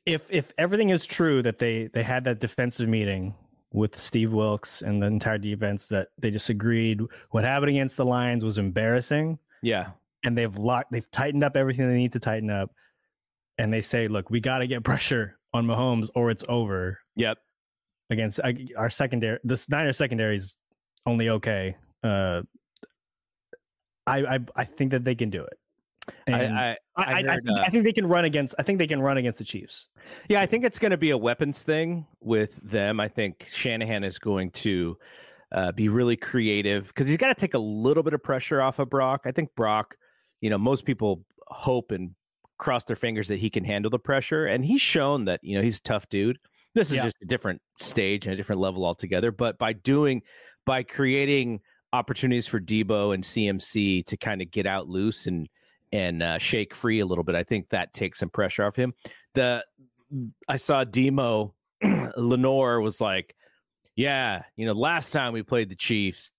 if 0.04 0.26
if 0.30 0.52
everything 0.58 0.90
is 0.90 1.06
true 1.06 1.42
that 1.42 1.58
they 1.58 1.88
they 1.88 2.02
had 2.02 2.24
that 2.24 2.40
defensive 2.40 2.88
meeting 2.88 3.34
with 3.72 3.98
Steve 3.98 4.32
Wilks 4.32 4.82
and 4.82 5.02
the 5.02 5.06
entire 5.06 5.38
defense 5.38 5.86
that 5.86 6.08
they 6.18 6.30
just 6.30 6.48
agreed 6.50 7.00
what 7.30 7.44
happened 7.44 7.70
against 7.70 7.96
the 7.96 8.04
Lions 8.04 8.44
was 8.44 8.58
embarrassing. 8.58 9.38
Yeah. 9.62 9.90
And 10.24 10.36
they've 10.36 10.56
locked 10.56 10.92
they've 10.92 11.10
tightened 11.10 11.42
up 11.44 11.56
everything 11.56 11.88
they 11.88 11.96
need 11.96 12.12
to 12.12 12.20
tighten 12.20 12.50
up 12.50 12.70
and 13.58 13.72
they 13.72 13.82
say, 13.82 14.08
look, 14.08 14.30
we 14.30 14.40
got 14.40 14.58
to 14.58 14.66
get 14.66 14.84
pressure 14.84 15.38
on 15.52 15.66
Mahomes 15.66 16.08
or 16.14 16.30
it's 16.30 16.44
over. 16.48 16.98
Yep. 17.16 17.38
Against 18.10 18.40
our 18.76 18.90
secondary, 18.90 19.38
the 19.42 19.64
Niners 19.70 19.96
secondary 19.96 20.36
is 20.36 20.56
only 21.06 21.28
okay. 21.28 21.76
Uh, 22.02 22.42
I, 24.06 24.34
I 24.34 24.38
I 24.56 24.64
think 24.64 24.90
that 24.90 25.04
they 25.04 25.14
can 25.14 25.30
do 25.30 25.42
it. 25.42 25.58
And 26.26 26.36
I 26.36 26.76
I, 26.96 27.02
I, 27.02 27.04
heard, 27.04 27.26
I, 27.26 27.36
think, 27.36 27.58
uh, 27.58 27.62
I, 27.64 27.70
think, 27.70 27.84
they 27.84 27.92
can 27.92 28.06
run 28.06 28.24
against. 28.24 28.54
I 28.58 28.62
think 28.62 28.78
they 28.78 28.86
can 28.86 29.00
run 29.00 29.16
against 29.16 29.38
the 29.38 29.44
Chiefs. 29.44 29.88
Yeah, 30.28 30.40
I 30.40 30.46
think 30.46 30.64
it's 30.64 30.78
going 30.78 30.90
to 30.90 30.96
be 30.96 31.10
a 31.10 31.16
weapons 31.16 31.62
thing 31.62 32.06
with 32.20 32.56
them. 32.56 32.98
I 32.98 33.08
think 33.08 33.46
Shanahan 33.48 34.02
is 34.02 34.18
going 34.18 34.50
to 34.50 34.96
uh, 35.52 35.72
be 35.72 35.88
really 35.88 36.16
creative 36.16 36.88
because 36.88 37.06
he's 37.06 37.18
got 37.18 37.28
to 37.28 37.34
take 37.34 37.54
a 37.54 37.58
little 37.58 38.02
bit 38.02 38.14
of 38.14 38.22
pressure 38.22 38.60
off 38.60 38.78
of 38.78 38.90
Brock. 38.90 39.22
I 39.26 39.32
think 39.32 39.54
Brock, 39.54 39.96
you 40.40 40.50
know, 40.50 40.58
most 40.58 40.84
people 40.84 41.24
hope 41.48 41.92
and 41.92 42.14
cross 42.58 42.84
their 42.84 42.96
fingers 42.96 43.28
that 43.28 43.38
he 43.38 43.50
can 43.50 43.64
handle 43.64 43.90
the 43.90 43.98
pressure. 43.98 44.46
And 44.46 44.64
he's 44.64 44.80
shown 44.80 45.26
that, 45.26 45.40
you 45.42 45.56
know, 45.56 45.62
he's 45.62 45.78
a 45.78 45.82
tough 45.82 46.08
dude. 46.08 46.38
This 46.74 46.90
is 46.90 46.96
yeah. 46.96 47.04
just 47.04 47.16
a 47.22 47.26
different 47.26 47.60
stage 47.76 48.26
and 48.26 48.32
a 48.32 48.36
different 48.36 48.60
level 48.60 48.84
altogether. 48.84 49.30
But 49.30 49.58
by 49.58 49.74
doing, 49.74 50.22
by 50.64 50.82
creating 50.82 51.60
opportunities 51.92 52.46
for 52.46 52.60
Deebo 52.60 53.14
and 53.14 53.22
CMC 53.22 54.06
to 54.06 54.16
kind 54.16 54.40
of 54.40 54.50
get 54.50 54.66
out 54.66 54.88
loose 54.88 55.26
and, 55.26 55.48
and 55.92 56.22
uh, 56.22 56.38
shake 56.38 56.74
free 56.74 57.00
a 57.00 57.06
little 57.06 57.24
bit, 57.24 57.34
I 57.34 57.44
think 57.44 57.68
that 57.68 57.92
takes 57.92 58.18
some 58.18 58.30
pressure 58.30 58.64
off 58.64 58.76
him. 58.76 58.94
The, 59.34 59.64
I 60.48 60.56
saw 60.56 60.84
Demo 60.84 61.54
Lenoir 62.16 62.80
was 62.80 63.00
like, 63.00 63.34
yeah, 63.94 64.42
you 64.56 64.66
know, 64.66 64.72
last 64.72 65.12
time 65.12 65.32
we 65.32 65.42
played 65.42 65.68
the 65.68 65.76
Chiefs, 65.76 66.32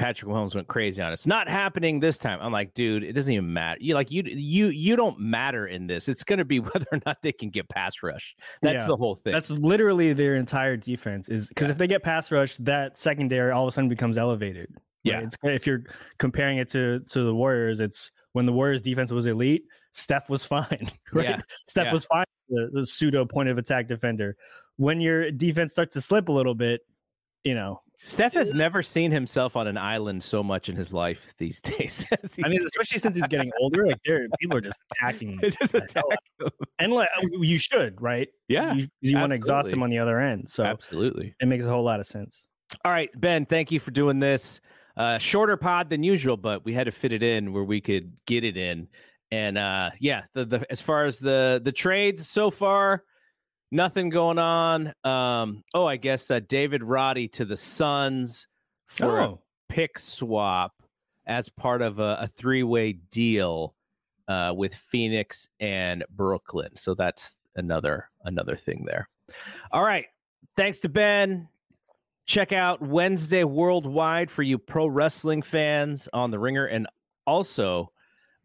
Patrick 0.00 0.32
Mahomes 0.32 0.54
went 0.54 0.66
crazy 0.66 1.02
on 1.02 1.12
us. 1.12 1.26
Not 1.26 1.46
happening 1.46 2.00
this 2.00 2.16
time. 2.16 2.38
I'm 2.40 2.52
like, 2.52 2.72
dude, 2.72 3.04
it 3.04 3.12
doesn't 3.12 3.32
even 3.32 3.52
matter. 3.52 3.78
You 3.82 3.92
like 3.92 4.10
you 4.10 4.22
you 4.24 4.68
you 4.68 4.96
don't 4.96 5.20
matter 5.20 5.66
in 5.66 5.86
this. 5.86 6.08
It's 6.08 6.24
going 6.24 6.38
to 6.38 6.44
be 6.46 6.58
whether 6.60 6.86
or 6.90 7.00
not 7.04 7.18
they 7.22 7.32
can 7.32 7.50
get 7.50 7.68
pass 7.68 8.02
rush. 8.02 8.34
That's 8.62 8.82
yeah, 8.82 8.86
the 8.86 8.96
whole 8.96 9.14
thing. 9.14 9.34
That's 9.34 9.50
literally 9.50 10.14
their 10.14 10.36
entire 10.36 10.78
defense. 10.78 11.28
Is 11.28 11.48
because 11.48 11.66
yeah. 11.66 11.72
if 11.72 11.78
they 11.78 11.86
get 11.86 12.02
pass 12.02 12.32
rush, 12.32 12.56
that 12.58 12.98
secondary 12.98 13.52
all 13.52 13.64
of 13.64 13.68
a 13.68 13.72
sudden 13.72 13.90
becomes 13.90 14.16
elevated. 14.16 14.70
Right? 14.70 14.80
Yeah. 15.02 15.20
It's, 15.20 15.36
if 15.42 15.66
you're 15.66 15.84
comparing 16.18 16.56
it 16.56 16.70
to 16.70 17.00
to 17.00 17.22
the 17.22 17.34
Warriors, 17.34 17.80
it's 17.80 18.10
when 18.32 18.46
the 18.46 18.52
Warriors 18.52 18.80
defense 18.80 19.12
was 19.12 19.26
elite. 19.26 19.64
Steph 19.92 20.30
was 20.30 20.46
fine. 20.46 20.90
Right. 21.12 21.28
Yeah. 21.28 21.40
Steph 21.68 21.86
yeah. 21.86 21.92
was 21.92 22.04
fine. 22.06 22.24
The, 22.48 22.70
the 22.72 22.86
pseudo 22.86 23.26
point 23.26 23.50
of 23.50 23.58
attack 23.58 23.86
defender. 23.86 24.36
When 24.76 25.00
your 25.00 25.30
defense 25.30 25.72
starts 25.72 25.92
to 25.92 26.00
slip 26.00 26.30
a 26.30 26.32
little 26.32 26.54
bit, 26.54 26.80
you 27.44 27.54
know, 27.54 27.80
Steph 28.02 28.32
has 28.32 28.54
never 28.54 28.82
seen 28.82 29.10
himself 29.10 29.56
on 29.56 29.66
an 29.66 29.76
island 29.76 30.24
so 30.24 30.42
much 30.42 30.70
in 30.70 30.76
his 30.76 30.94
life 30.94 31.34
these 31.36 31.60
days. 31.60 32.06
I 32.42 32.48
mean, 32.48 32.64
especially 32.64 32.98
since 32.98 33.14
he's 33.14 33.26
getting 33.26 33.52
older, 33.60 33.86
like 33.86 34.00
there, 34.06 34.26
people 34.40 34.56
are 34.56 34.62
just 34.62 34.80
attacking. 34.92 35.38
just 35.60 35.74
attack 35.74 36.04
and 36.78 36.94
like 36.94 37.10
you 37.32 37.58
should, 37.58 38.00
right? 38.00 38.28
Yeah, 38.48 38.72
you, 38.72 38.88
you 39.02 39.18
want 39.18 39.32
to 39.32 39.36
exhaust 39.36 39.70
him 39.70 39.82
on 39.82 39.90
the 39.90 39.98
other 39.98 40.18
end. 40.18 40.48
So 40.48 40.64
absolutely, 40.64 41.34
it 41.40 41.46
makes 41.46 41.66
a 41.66 41.70
whole 41.70 41.84
lot 41.84 42.00
of 42.00 42.06
sense. 42.06 42.46
All 42.86 42.92
right, 42.92 43.10
Ben, 43.20 43.44
thank 43.44 43.70
you 43.70 43.78
for 43.78 43.90
doing 43.90 44.18
this. 44.18 44.62
Uh, 44.96 45.18
shorter 45.18 45.58
pod 45.58 45.90
than 45.90 46.02
usual, 46.02 46.38
but 46.38 46.64
we 46.64 46.72
had 46.72 46.84
to 46.84 46.92
fit 46.92 47.12
it 47.12 47.22
in 47.22 47.52
where 47.52 47.64
we 47.64 47.82
could 47.82 48.12
get 48.26 48.44
it 48.44 48.56
in. 48.56 48.88
And 49.30 49.58
uh, 49.58 49.90
yeah, 50.00 50.22
the, 50.32 50.46
the 50.46 50.66
as 50.72 50.80
far 50.80 51.04
as 51.04 51.18
the 51.18 51.60
the 51.62 51.72
trades 51.72 52.26
so 52.26 52.50
far, 52.50 53.04
nothing 53.70 54.08
going 54.08 54.38
on. 54.38 54.92
Um, 55.04 55.62
oh, 55.74 55.86
I 55.86 55.96
guess 55.96 56.30
uh, 56.30 56.40
David 56.40 56.82
Roddy 56.82 57.28
to 57.28 57.44
the 57.44 57.56
Suns 57.56 58.46
for 58.86 59.20
oh. 59.20 59.24
a 59.24 59.72
pick 59.72 59.98
swap 59.98 60.72
as 61.26 61.48
part 61.48 61.82
of 61.82 61.98
a, 61.98 62.18
a 62.20 62.26
three 62.26 62.62
way 62.62 62.92
deal 62.92 63.74
uh, 64.28 64.52
with 64.56 64.74
Phoenix 64.74 65.48
and 65.60 66.04
Brooklyn. 66.10 66.70
So 66.76 66.94
that's 66.94 67.36
another 67.56 68.08
another 68.24 68.56
thing 68.56 68.84
there. 68.86 69.08
All 69.72 69.82
right. 69.82 70.06
Thanks 70.56 70.80
to 70.80 70.88
Ben. 70.88 71.48
Check 72.26 72.52
out 72.52 72.80
Wednesday 72.80 73.44
Worldwide 73.44 74.30
for 74.30 74.42
you 74.42 74.58
pro 74.58 74.86
wrestling 74.86 75.42
fans 75.42 76.08
on 76.12 76.30
the 76.30 76.38
Ringer, 76.38 76.66
and 76.66 76.86
also 77.26 77.90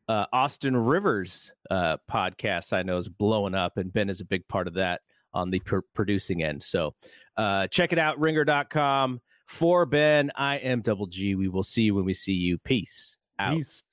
uh, 0.08 0.26
Austin 0.34 0.76
Rivers 0.76 1.52
uh, 1.70 1.98
podcast. 2.12 2.74
I 2.74 2.82
know 2.82 2.98
is 2.98 3.10
blowing 3.10 3.54
up, 3.54 3.78
and 3.78 3.94
Ben 3.94 4.10
is 4.10 4.22
a 4.22 4.26
big 4.26 4.48
part 4.48 4.68
of 4.68 4.74
that 4.76 5.02
on 5.36 5.52
the 5.52 5.60
pr- 5.60 5.80
producing 5.94 6.42
end. 6.42 6.64
So 6.64 6.96
uh, 7.38 7.68
check 7.68 7.94
it 7.94 8.00
out, 8.00 8.20
ringer.com. 8.20 9.22
For 9.48 9.86
Ben, 9.86 10.32
I 10.36 10.56
am 10.58 10.82
Double 10.82 11.06
G. 11.06 11.36
We 11.36 11.50
will 11.50 11.62
see 11.62 11.84
you 11.84 11.94
when 11.94 12.06
we 12.06 12.16
see 12.16 12.34
you. 12.34 12.58
Peace 12.58 13.18
out. 13.38 13.56
Peace. 13.56 13.84